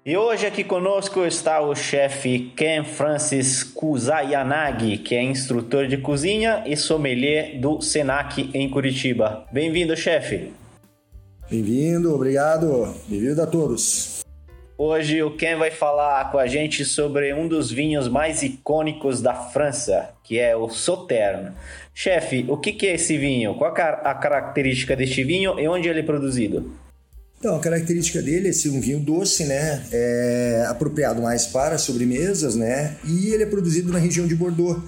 E 0.06 0.16
hoje 0.16 0.46
aqui 0.46 0.64
conosco 0.64 1.26
está 1.26 1.62
o 1.62 1.74
chefe 1.74 2.52
Ken 2.56 2.84
Francis 2.84 3.64
Kuzayanagi, 3.64 4.98
que 4.98 5.16
é 5.16 5.24
instrutor 5.24 5.88
de 5.88 5.98
cozinha 5.98 6.64
e 6.66 6.76
sommelier 6.76 7.60
do 7.60 7.82
Senac 7.82 8.50
em 8.54 8.70
Curitiba. 8.70 9.46
Bem-vindo, 9.52 9.96
chefe. 9.96 10.54
Bem-vindo, 11.50 12.14
obrigado. 12.14 12.94
Bem-vindo 13.08 13.42
a 13.42 13.48
todos. 13.48 14.13
Hoje 14.76 15.22
o 15.22 15.30
Ken 15.30 15.56
vai 15.56 15.70
falar 15.70 16.32
com 16.32 16.40
a 16.40 16.48
gente 16.48 16.84
sobre 16.84 17.32
um 17.32 17.48
dos 17.48 17.72
vinhos 17.72 18.08
mais 18.08 18.42
icônicos 18.42 19.22
da 19.22 19.36
França, 19.36 20.10
que 20.24 20.40
é 20.40 20.56
o 20.56 20.68
Sauternes. 20.68 21.54
Chefe, 21.94 22.44
o 22.50 22.58
que 22.58 22.88
é 22.88 22.96
esse 22.96 23.16
vinho? 23.16 23.54
Qual 23.54 23.72
a 23.72 24.16
característica 24.16 24.96
deste 24.96 25.24
vinho 25.24 25.60
e 25.60 25.68
onde 25.68 25.88
ele 25.88 26.00
é 26.00 26.04
produzido? 26.04 26.76
Então, 27.44 27.58
a 27.58 27.60
característica 27.60 28.22
dele 28.22 28.48
é 28.48 28.54
ser 28.54 28.70
um 28.70 28.80
vinho 28.80 29.02
doce, 29.02 29.44
né? 29.44 29.84
É 29.92 30.66
apropriado 30.70 31.22
mais 31.22 31.46
para 31.46 31.78
sobremesas, 31.78 32.56
né? 32.56 32.96
E 33.04 33.34
ele 33.34 33.44
é 33.44 33.46
produzido 33.46 33.92
na 33.92 34.00
região 34.00 34.26
de 34.26 34.34
Bordeaux, 34.34 34.82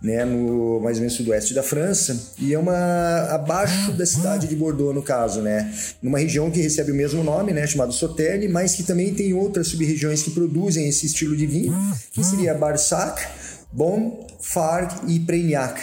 né? 0.00 0.24
No 0.24 0.80
mais 0.80 0.96
ou 0.96 1.02
menos 1.02 1.18
sudoeste 1.18 1.52
da 1.52 1.62
França. 1.62 2.18
E 2.38 2.54
é 2.54 2.58
uma 2.58 3.28
abaixo 3.30 3.92
da 3.92 4.06
cidade 4.06 4.48
de 4.48 4.56
Bordeaux, 4.56 4.94
no 4.94 5.02
caso, 5.02 5.42
né? 5.42 5.70
Numa 6.00 6.18
região 6.18 6.50
que 6.50 6.62
recebe 6.62 6.92
o 6.92 6.94
mesmo 6.94 7.22
nome, 7.22 7.52
né? 7.52 7.66
Chamado 7.66 7.92
Sauternes, 7.92 8.50
mas 8.50 8.74
que 8.74 8.84
também 8.84 9.12
tem 9.12 9.34
outras 9.34 9.68
sub-regiões 9.68 10.22
que 10.22 10.30
produzem 10.30 10.88
esse 10.88 11.04
estilo 11.04 11.36
de 11.36 11.44
vinho, 11.44 11.76
que 12.10 12.24
seria 12.24 12.54
Barsac, 12.54 13.22
Bon, 13.70 14.26
Farg 14.40 14.94
e 15.08 15.20
Prégnac. 15.20 15.78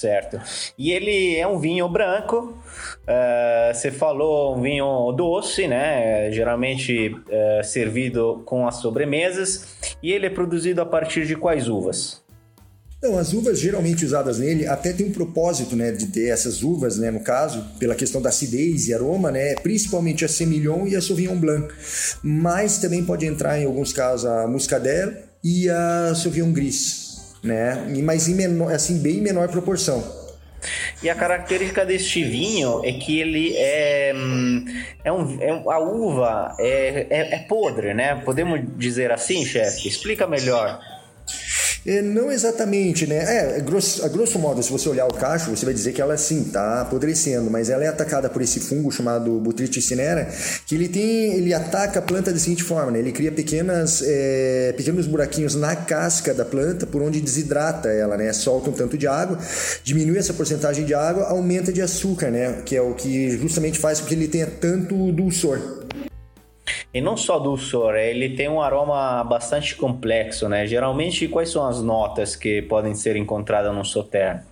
Certo. 0.00 0.40
E 0.78 0.92
ele 0.92 1.36
é 1.36 1.46
um 1.46 1.58
vinho 1.58 1.86
branco. 1.86 2.56
Uh, 3.02 3.74
você 3.74 3.90
falou 3.90 4.56
um 4.56 4.62
vinho 4.62 5.12
doce, 5.12 5.68
né? 5.68 6.32
Geralmente 6.32 7.08
uh, 7.10 7.62
servido 7.62 8.42
com 8.46 8.66
as 8.66 8.76
sobremesas. 8.76 9.76
E 10.02 10.10
ele 10.10 10.24
é 10.24 10.30
produzido 10.30 10.80
a 10.80 10.86
partir 10.86 11.26
de 11.26 11.36
quais 11.36 11.68
uvas? 11.68 12.22
Não, 13.02 13.18
as 13.18 13.34
uvas 13.34 13.60
geralmente 13.60 14.02
usadas 14.02 14.38
nele 14.38 14.66
até 14.66 14.90
tem 14.94 15.06
um 15.06 15.12
propósito, 15.12 15.76
né, 15.76 15.90
de 15.90 16.06
ter 16.06 16.28
essas 16.28 16.62
uvas, 16.62 16.98
né, 16.98 17.10
no 17.10 17.20
caso, 17.20 17.64
pela 17.78 17.94
questão 17.94 18.20
da 18.20 18.28
acidez 18.28 18.88
e 18.88 18.94
aroma, 18.94 19.30
né, 19.30 19.54
principalmente 19.54 20.22
a 20.22 20.28
Semillon 20.28 20.86
e 20.86 20.94
a 20.94 21.00
Sauvignon 21.00 21.36
Blanc. 21.36 21.72
Mas 22.22 22.76
também 22.76 23.02
pode 23.02 23.24
entrar 23.24 23.58
em 23.58 23.64
alguns 23.64 23.90
casos 23.90 24.26
a 24.26 24.46
Muscadelle 24.46 25.16
e 25.42 25.70
a 25.70 26.14
Sauvignon 26.14 26.52
Gris, 26.52 27.09
né, 27.42 27.86
mas 28.02 28.28
em 28.28 28.34
menor, 28.34 28.72
assim 28.72 28.98
bem 28.98 29.20
menor 29.20 29.48
proporção. 29.48 30.20
E 31.02 31.08
a 31.08 31.14
característica 31.14 31.86
deste 31.86 32.22
vinho 32.22 32.84
é 32.84 32.92
que 32.92 33.18
ele 33.18 33.56
é, 33.56 34.12
hum, 34.14 34.64
é, 35.02 35.10
um, 35.10 35.40
é 35.40 35.50
a 35.50 35.78
uva 35.78 36.54
é, 36.58 37.06
é, 37.08 37.34
é 37.34 37.38
podre, 37.48 37.94
né? 37.94 38.16
Podemos 38.24 38.60
dizer 38.76 39.10
assim, 39.10 39.44
chefe? 39.44 39.88
Explica 39.88 40.26
melhor. 40.26 40.78
É, 41.86 42.02
não 42.02 42.30
exatamente, 42.30 43.06
né? 43.06 43.24
É, 43.26 43.58
é, 43.58 43.60
grosso, 43.60 44.04
a 44.04 44.08
grosso 44.08 44.38
modo, 44.38 44.62
se 44.62 44.70
você 44.70 44.88
olhar 44.88 45.06
o 45.06 45.14
cacho, 45.14 45.50
você 45.50 45.64
vai 45.64 45.72
dizer 45.72 45.92
que 45.92 46.00
ela 46.00 46.16
sim 46.16 46.42
está 46.42 46.82
apodrecendo, 46.82 47.50
mas 47.50 47.70
ela 47.70 47.82
é 47.82 47.88
atacada 47.88 48.28
por 48.28 48.42
esse 48.42 48.60
fungo 48.60 48.90
chamado 48.90 49.38
Botrytis 49.40 49.86
cinerea, 49.86 50.28
que 50.66 50.74
ele 50.74 50.88
tem, 50.88 51.34
ele 51.34 51.54
ataca 51.54 51.98
a 51.98 52.02
planta 52.02 52.32
da 52.32 52.38
seguinte 52.38 52.62
forma, 52.62 52.90
né? 52.90 52.98
Ele 52.98 53.12
cria 53.12 53.32
pequenas, 53.32 54.02
é, 54.04 54.74
pequenos 54.76 55.06
buraquinhos 55.06 55.54
na 55.54 55.74
casca 55.74 56.34
da 56.34 56.44
planta, 56.44 56.86
por 56.86 57.00
onde 57.02 57.20
desidrata 57.20 57.88
ela, 57.88 58.16
né? 58.16 58.32
Solta 58.32 58.68
um 58.68 58.72
tanto 58.74 58.98
de 58.98 59.06
água, 59.06 59.38
diminui 59.82 60.18
essa 60.18 60.34
porcentagem 60.34 60.84
de 60.84 60.92
água, 60.92 61.24
aumenta 61.24 61.72
de 61.72 61.80
açúcar, 61.80 62.30
né? 62.30 62.62
Que 62.64 62.76
é 62.76 62.82
o 62.82 62.94
que 62.94 63.30
justamente 63.38 63.78
faz 63.78 64.00
com 64.00 64.06
que 64.06 64.14
ele 64.14 64.28
tenha 64.28 64.46
tanto 64.46 65.10
dulçor. 65.12 65.79
E 66.92 67.00
não 67.00 67.16
só 67.16 67.38
dulçor, 67.38 67.94
ele 67.94 68.34
tem 68.34 68.48
um 68.48 68.60
aroma 68.60 69.22
bastante 69.22 69.76
complexo, 69.76 70.48
né? 70.48 70.66
Geralmente, 70.66 71.28
quais 71.28 71.50
são 71.50 71.66
as 71.66 71.80
notas 71.80 72.34
que 72.34 72.62
podem 72.62 72.94
ser 72.94 73.14
encontradas 73.14 73.72
no 73.72 73.84
Sauternes? 73.84 74.49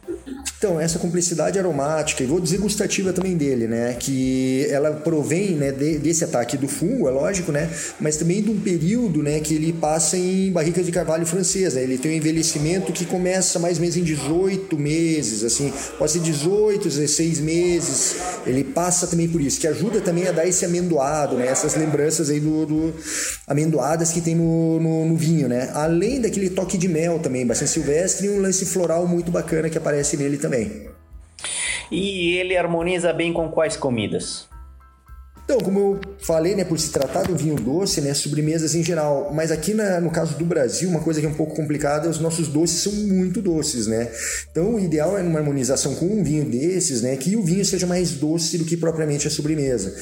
Então, 0.59 0.81
essa 0.81 0.99
complexidade 0.99 1.57
aromática, 1.57 2.23
e 2.25 2.27
vou 2.27 2.41
dizer 2.41 2.59
gustativa 2.59 3.13
também 3.13 3.37
dele, 3.37 3.69
né? 3.69 3.97
Que 3.99 4.67
ela 4.71 4.91
provém 4.93 5.53
né, 5.53 5.71
de, 5.71 5.99
desse 5.99 6.25
ataque 6.25 6.57
do 6.57 6.67
fungo, 6.67 7.07
é 7.07 7.13
lógico, 7.13 7.53
né? 7.53 7.71
Mas 8.01 8.17
também 8.17 8.43
de 8.43 8.51
um 8.51 8.59
período 8.59 9.23
né, 9.23 9.39
que 9.39 9.55
ele 9.55 9.73
passa 9.73 10.17
em 10.17 10.51
barricas 10.51 10.85
de 10.85 10.91
carvalho 10.91 11.25
francesa. 11.25 11.81
Ele 11.81 11.97
tem 11.97 12.11
um 12.11 12.15
envelhecimento 12.15 12.93
que 12.93 13.05
começa 13.05 13.61
mais 13.61 13.77
ou 13.77 13.83
menos 13.83 13.97
em 13.97 14.03
18 14.03 14.77
meses, 14.77 15.45
assim, 15.45 15.73
pode 15.97 16.11
ser 16.11 16.21
18, 16.21 16.89
16 16.89 17.39
meses. 17.39 18.17
Ele 18.45 18.65
passa 18.65 19.07
também 19.07 19.29
por 19.29 19.41
isso, 19.41 19.61
que 19.61 19.67
ajuda 19.69 20.01
também 20.01 20.27
a 20.27 20.33
dar 20.33 20.47
esse 20.47 20.65
amendoado, 20.65 21.37
né? 21.37 21.47
Essas 21.47 21.77
lembranças 21.77 22.31
aí 22.31 22.41
do, 22.41 22.67
do 22.67 22.95
amendoadas 23.47 24.11
que 24.11 24.21
tem 24.21 24.35
no, 24.35 24.81
no, 24.81 25.07
no 25.07 25.17
vinho, 25.17 25.49
né? 25.49 25.71
Além 25.73 26.21
daquele 26.21 26.51
toque 26.51 26.77
de 26.77 26.89
mel 26.89 27.21
também, 27.21 27.47
bastante 27.47 27.71
silvestre, 27.71 28.27
e 28.27 28.31
um 28.31 28.41
lance 28.41 28.67
floral 28.67 29.07
muito 29.07 29.31
bacana 29.31 29.71
que 29.71 29.79
aparece 29.79 29.98
nele 30.17 30.39
também. 30.39 30.89
E 31.91 32.37
ele 32.37 32.57
harmoniza 32.57 33.13
bem 33.13 33.33
com 33.33 33.49
quais 33.51 33.77
comidas? 33.77 34.49
Então, 35.45 35.59
como 35.59 35.79
eu 35.79 36.01
falei, 36.21 36.55
né, 36.55 36.65
por 36.65 36.79
se 36.79 36.91
tratar 36.91 37.31
um 37.31 37.35
vinho 37.35 37.55
doce, 37.55 38.01
né, 38.01 38.13
sobremesas 38.13 38.75
em 38.75 38.83
geral, 38.83 39.31
mas 39.33 39.51
aqui 39.51 39.73
na, 39.73 40.01
no 40.01 40.11
caso 40.11 40.37
do 40.37 40.45
Brasil, 40.45 40.89
uma 40.89 41.01
coisa 41.01 41.21
que 41.21 41.27
é 41.27 41.29
um 41.29 41.35
pouco 41.35 41.55
complicada, 41.55 42.09
os 42.09 42.19
nossos 42.19 42.49
doces 42.49 42.81
são 42.83 42.93
muito 42.93 43.41
doces, 43.41 43.87
né? 43.87 44.11
Então, 44.51 44.75
o 44.75 44.81
ideal 44.81 45.17
é 45.17 45.23
numa 45.23 45.39
harmonização 45.39 45.95
com 45.95 46.07
um 46.07 46.23
vinho 46.23 46.45
desses, 46.45 47.03
né, 47.03 47.17
que 47.17 47.37
o 47.37 47.43
vinho 47.43 47.65
seja 47.65 47.87
mais 47.87 48.13
doce 48.13 48.59
do 48.59 48.65
que 48.65 48.77
propriamente 48.77 49.27
a 49.27 49.31
sobremesa, 49.31 49.95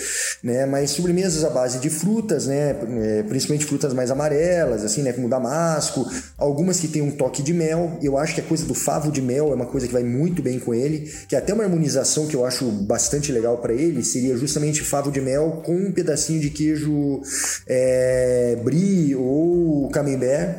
né? 0.43 0.67
Mas 0.67 0.91
sobremesas 0.91 1.45
à 1.45 1.51
base 1.51 1.79
de 1.79 1.91
frutas, 1.91 2.47
né, 2.47 2.75
é, 3.01 3.23
principalmente 3.23 3.65
frutas 3.65 3.93
mais 3.93 4.11
amarelas, 4.11 4.85
assim, 4.85 5.03
né, 5.03 5.13
como 5.13 5.29
damasco, 5.29 6.07
algumas 6.37 6.81
que 6.81 6.89
têm 6.89 7.03
um 7.03 7.11
toque 7.11 7.43
de 7.43 7.53
mel. 7.53 7.99
Eu 8.03 8.19
acho 8.19 8.35
que 8.35 8.41
a 8.41 8.45
coisa 8.45 8.65
do 8.65 8.75
favo 8.75 9.13
de 9.13 9.23
mel 9.23 9.53
é 9.53 9.55
uma 9.55 9.67
coisa 9.67 9.87
que 9.87 9.93
vai 9.93 10.03
muito 10.03 10.43
bem 10.43 10.59
com 10.59 10.75
ele, 10.75 11.11
que 11.29 11.35
é 11.35 11.39
até 11.39 11.53
uma 11.53 11.65
harmonização 11.65 12.27
que 12.27 12.35
eu 12.35 12.45
acho 12.45 12.65
bastante 12.71 13.31
legal 13.31 13.59
para 13.59 13.73
ele 13.73 14.03
seria 14.03 14.37
justamente 14.37 14.83
favo 14.83 15.11
de 15.11 15.21
mel 15.21 15.37
mel 15.37 15.63
com 15.65 15.75
um 15.75 15.93
pedacinho 16.07 16.41
de 16.41 16.51
queijo 16.51 17.21
é, 17.69 18.57
brie 18.63 19.17
ou 19.17 19.89
camembert. 19.91 20.57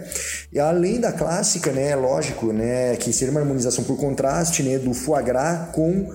E 0.51 0.59
além 0.59 0.99
da 0.99 1.11
clássica, 1.11 1.71
né, 1.71 1.95
lógico, 1.95 2.51
né, 2.51 2.95
que 2.97 3.13
seria 3.13 3.31
uma 3.31 3.39
harmonização 3.39 3.83
por 3.83 3.97
contraste, 3.97 4.61
né, 4.61 4.77
do 4.77 4.93
foie 4.93 5.23
gras 5.23 5.69
com 5.71 6.07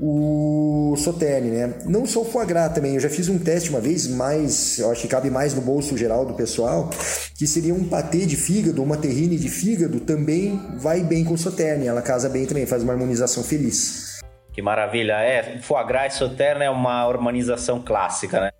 o 0.00 0.96
sauterne, 0.96 1.50
né? 1.50 1.74
Não 1.84 2.06
só 2.06 2.20
o 2.20 2.24
foie 2.24 2.46
gras 2.46 2.72
também, 2.72 2.94
eu 2.94 3.00
já 3.00 3.08
fiz 3.08 3.28
um 3.28 3.38
teste 3.38 3.70
uma 3.70 3.80
vez, 3.80 4.06
mas 4.06 4.78
eu 4.78 4.90
acho 4.90 5.02
que 5.02 5.08
cabe 5.08 5.30
mais 5.30 5.54
no 5.54 5.60
bolso 5.60 5.96
geral 5.96 6.24
do 6.24 6.34
pessoal, 6.34 6.90
que 7.36 7.46
seria 7.46 7.74
um 7.74 7.84
patê 7.84 8.26
de 8.26 8.36
fígado, 8.36 8.82
uma 8.82 8.96
terrine 8.96 9.36
de 9.36 9.48
fígado, 9.48 10.00
também 10.00 10.60
vai 10.78 11.02
bem 11.02 11.24
com 11.24 11.34
o 11.34 11.38
sauterne, 11.38 11.86
ela 11.86 12.02
casa 12.02 12.28
bem 12.28 12.46
também, 12.46 12.66
faz 12.66 12.82
uma 12.82 12.92
harmonização 12.92 13.42
feliz. 13.42 14.20
Que 14.52 14.62
maravilha. 14.62 15.20
É, 15.20 15.58
foie 15.60 15.86
gras 15.86 16.14
e 16.14 16.18
sauternes 16.18 16.66
é 16.66 16.70
uma 16.70 17.06
harmonização 17.06 17.82
clássica, 17.82 18.40
né? 18.40 18.50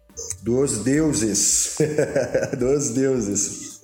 Dos 0.43 0.85
deuses. 0.85 1.77
Dos 2.59 2.91
deuses. 2.91 3.81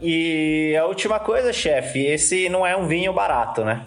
E 0.00 0.74
a 0.76 0.86
última 0.86 1.18
coisa, 1.20 1.52
chefe, 1.52 2.06
esse 2.06 2.48
não 2.48 2.66
é 2.66 2.76
um 2.76 2.88
vinho 2.88 3.12
barato, 3.12 3.64
né? 3.64 3.84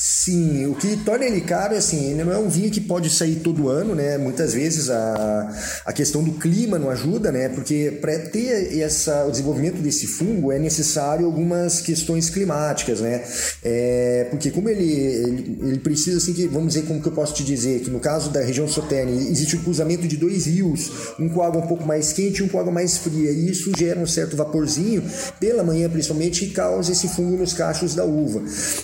Sim, 0.00 0.64
o 0.66 0.76
que 0.76 0.96
torna 0.98 1.24
ele 1.24 1.40
caro 1.40 1.74
é 1.74 1.78
assim, 1.78 2.12
ele 2.12 2.22
não 2.22 2.32
é 2.32 2.38
um 2.38 2.48
vinho 2.48 2.70
que 2.70 2.80
pode 2.80 3.10
sair 3.10 3.40
todo 3.40 3.68
ano, 3.68 3.96
né? 3.96 4.16
Muitas 4.16 4.54
vezes 4.54 4.88
a, 4.90 5.52
a 5.84 5.92
questão 5.92 6.22
do 6.22 6.34
clima 6.34 6.78
não 6.78 6.88
ajuda, 6.88 7.32
né? 7.32 7.48
Porque 7.48 7.98
para 8.00 8.16
ter 8.16 8.78
essa, 8.78 9.26
o 9.26 9.32
desenvolvimento 9.32 9.82
desse 9.82 10.06
fungo 10.06 10.52
é 10.52 10.58
necessário 10.58 11.26
algumas 11.26 11.80
questões 11.80 12.30
climáticas, 12.30 13.00
né? 13.00 13.24
É, 13.60 14.28
porque 14.30 14.52
como 14.52 14.68
ele, 14.68 14.88
ele, 14.88 15.58
ele, 15.62 15.78
precisa, 15.80 16.18
assim, 16.18 16.32
que, 16.32 16.46
vamos 16.46 16.74
dizer, 16.74 16.86
como 16.86 17.02
que 17.02 17.08
eu 17.08 17.12
posso 17.12 17.34
te 17.34 17.42
dizer, 17.42 17.80
que 17.80 17.90
no 17.90 17.98
caso 17.98 18.30
da 18.30 18.40
região 18.40 18.68
Soterne 18.68 19.30
existe 19.32 19.56
o 19.56 19.64
cruzamento 19.64 20.06
de 20.06 20.16
dois 20.16 20.46
rios, 20.46 20.92
um 21.18 21.28
com 21.28 21.42
água 21.42 21.60
um 21.60 21.66
pouco 21.66 21.84
mais 21.84 22.12
quente 22.12 22.38
e 22.38 22.44
um 22.44 22.48
com 22.48 22.60
água 22.60 22.70
mais 22.70 22.98
fria, 22.98 23.32
e 23.32 23.50
isso 23.50 23.72
gera 23.76 23.98
um 23.98 24.06
certo 24.06 24.36
vaporzinho, 24.36 25.02
pela 25.40 25.64
manhã 25.64 25.90
principalmente, 25.90 26.44
e 26.44 26.50
causa 26.50 26.92
esse 26.92 27.08
fungo 27.08 27.36
nos 27.36 27.52
cachos 27.52 27.96
da 27.96 28.04
uva. 28.04 28.40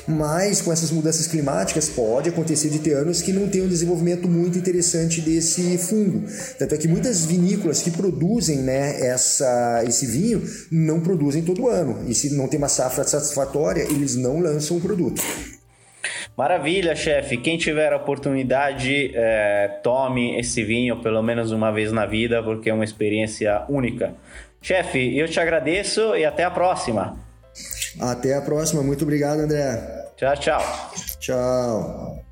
Mas 0.09 0.61
com 0.61 0.73
essas 0.73 0.91
mudanças 0.91 1.04
mudanças 1.05 1.27
climáticas, 1.27 1.91
pode 1.91 2.31
acontecer 2.31 2.71
de 2.71 2.79
ter 2.79 2.95
anos 2.95 3.21
que 3.21 3.31
não 3.31 3.47
tem 3.47 3.61
um 3.61 3.69
desenvolvimento 3.69 4.27
muito 4.27 4.57
interessante 4.57 5.21
desse 5.21 5.77
fungo. 5.77 6.27
Tanto 6.59 6.75
é 6.75 6.79
que 6.79 6.89
muitas 6.89 7.27
vinícolas 7.27 7.83
que 7.83 7.91
produzem 7.91 8.61
né, 8.61 9.07
essa, 9.07 9.85
esse 9.87 10.07
vinho 10.07 10.43
não 10.73 11.01
produzem 11.01 11.43
todo 11.43 11.69
ano. 11.69 12.09
E 12.09 12.15
se 12.15 12.35
não 12.35 12.49
tem 12.49 12.57
uma 12.57 12.69
safra 12.69 13.05
satisfatória, 13.05 13.83
eles 13.83 14.17
não 14.17 14.41
lançam 14.41 14.79
o 14.79 14.81
produto. 14.81 15.21
Maravilha, 16.35 16.97
chefe. 16.97 17.37
Quem 17.37 17.59
tiver 17.59 17.93
a 17.93 17.97
oportunidade, 17.97 19.13
é, 19.15 19.79
tome 19.83 20.41
esse 20.41 20.65
vinho 20.65 21.03
pelo 21.03 21.23
menos 21.23 21.53
uma 21.53 21.71
vez 21.71 21.93
na 21.93 22.07
vida, 22.07 22.43
porque 22.43 22.71
é 22.71 22.75
uma 22.75 22.83
experiência 22.83 23.63
única. 23.69 24.15
Chefe, 24.63 25.19
eu 25.19 25.29
te 25.29 25.39
agradeço 25.39 26.17
e 26.17 26.25
até 26.25 26.45
a 26.45 26.51
próxima. 26.51 27.19
Até 28.01 28.35
a 28.35 28.41
próxima. 28.41 28.83
Muito 28.83 29.03
obrigado, 29.03 29.41
André. 29.41 30.04
Tchau, 30.17 30.37
tchau. 30.37 30.61
Tchau. 31.19 32.25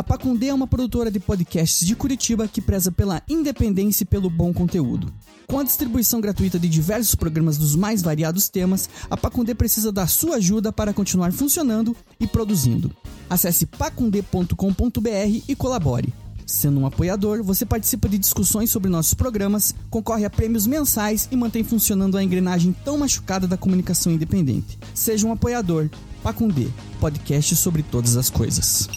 A 0.00 0.02
Pacundê 0.02 0.46
é 0.46 0.54
uma 0.54 0.66
produtora 0.66 1.10
de 1.10 1.20
podcasts 1.20 1.86
de 1.86 1.94
Curitiba 1.94 2.48
que 2.48 2.62
preza 2.62 2.90
pela 2.90 3.22
independência 3.28 4.02
e 4.02 4.06
pelo 4.06 4.30
bom 4.30 4.50
conteúdo. 4.50 5.12
Com 5.46 5.58
a 5.58 5.62
distribuição 5.62 6.22
gratuita 6.22 6.58
de 6.58 6.70
diversos 6.70 7.14
programas 7.14 7.58
dos 7.58 7.76
mais 7.76 8.00
variados 8.00 8.48
temas, 8.48 8.88
a 9.10 9.16
Pacundê 9.16 9.54
precisa 9.54 9.92
da 9.92 10.06
sua 10.06 10.36
ajuda 10.36 10.72
para 10.72 10.94
continuar 10.94 11.32
funcionando 11.32 11.94
e 12.18 12.26
produzindo. 12.26 12.90
Acesse 13.28 13.66
pacundê.com.br 13.66 15.42
e 15.46 15.54
colabore. 15.54 16.14
Sendo 16.46 16.80
um 16.80 16.86
apoiador, 16.86 17.42
você 17.42 17.66
participa 17.66 18.08
de 18.08 18.16
discussões 18.16 18.70
sobre 18.70 18.88
nossos 18.88 19.12
programas, 19.12 19.74
concorre 19.90 20.24
a 20.24 20.30
prêmios 20.30 20.66
mensais 20.66 21.28
e 21.30 21.36
mantém 21.36 21.62
funcionando 21.62 22.16
a 22.16 22.24
engrenagem 22.24 22.74
tão 22.86 22.96
machucada 22.96 23.46
da 23.46 23.58
comunicação 23.58 24.10
independente. 24.10 24.78
Seja 24.94 25.26
um 25.26 25.32
apoiador. 25.32 25.90
Pacundê, 26.22 26.68
podcast 26.98 27.54
sobre 27.54 27.82
todas 27.82 28.16
as 28.16 28.30
coisas. 28.30 28.88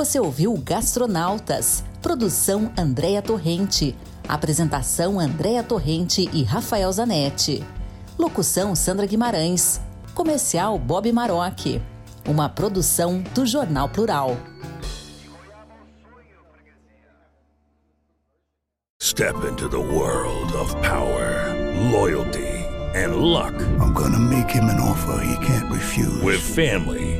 Você 0.00 0.18
ouviu 0.18 0.56
Gastronautas, 0.56 1.84
produção 2.00 2.72
Andréa 2.74 3.20
Torrente, 3.20 3.94
apresentação 4.26 5.20
Andréa 5.20 5.62
Torrente 5.62 6.26
e 6.32 6.42
Rafael 6.42 6.90
Zanetti, 6.90 7.62
locução 8.18 8.74
Sandra 8.74 9.04
Guimarães, 9.04 9.78
comercial 10.14 10.78
Bob 10.78 11.12
Maroc, 11.12 11.82
uma 12.26 12.48
produção 12.48 13.22
do 13.34 13.44
Jornal 13.44 13.90
Plural. 13.90 14.38
Step 19.02 19.36
into 19.46 19.68
the 19.68 19.76
world 19.76 20.54
of 20.54 20.74
power, 20.76 21.54
loyalty, 21.92 22.64
and 22.94 23.16
luck. 23.16 23.52
I'm 23.78 23.92
gonna 23.92 24.18
make 24.18 24.50
him 24.50 24.64
an 24.70 24.80
offer 24.80 25.22
he 25.22 25.36
can't 25.46 25.70
refuse. 25.70 26.22
With 26.22 26.40
family, 26.40 27.19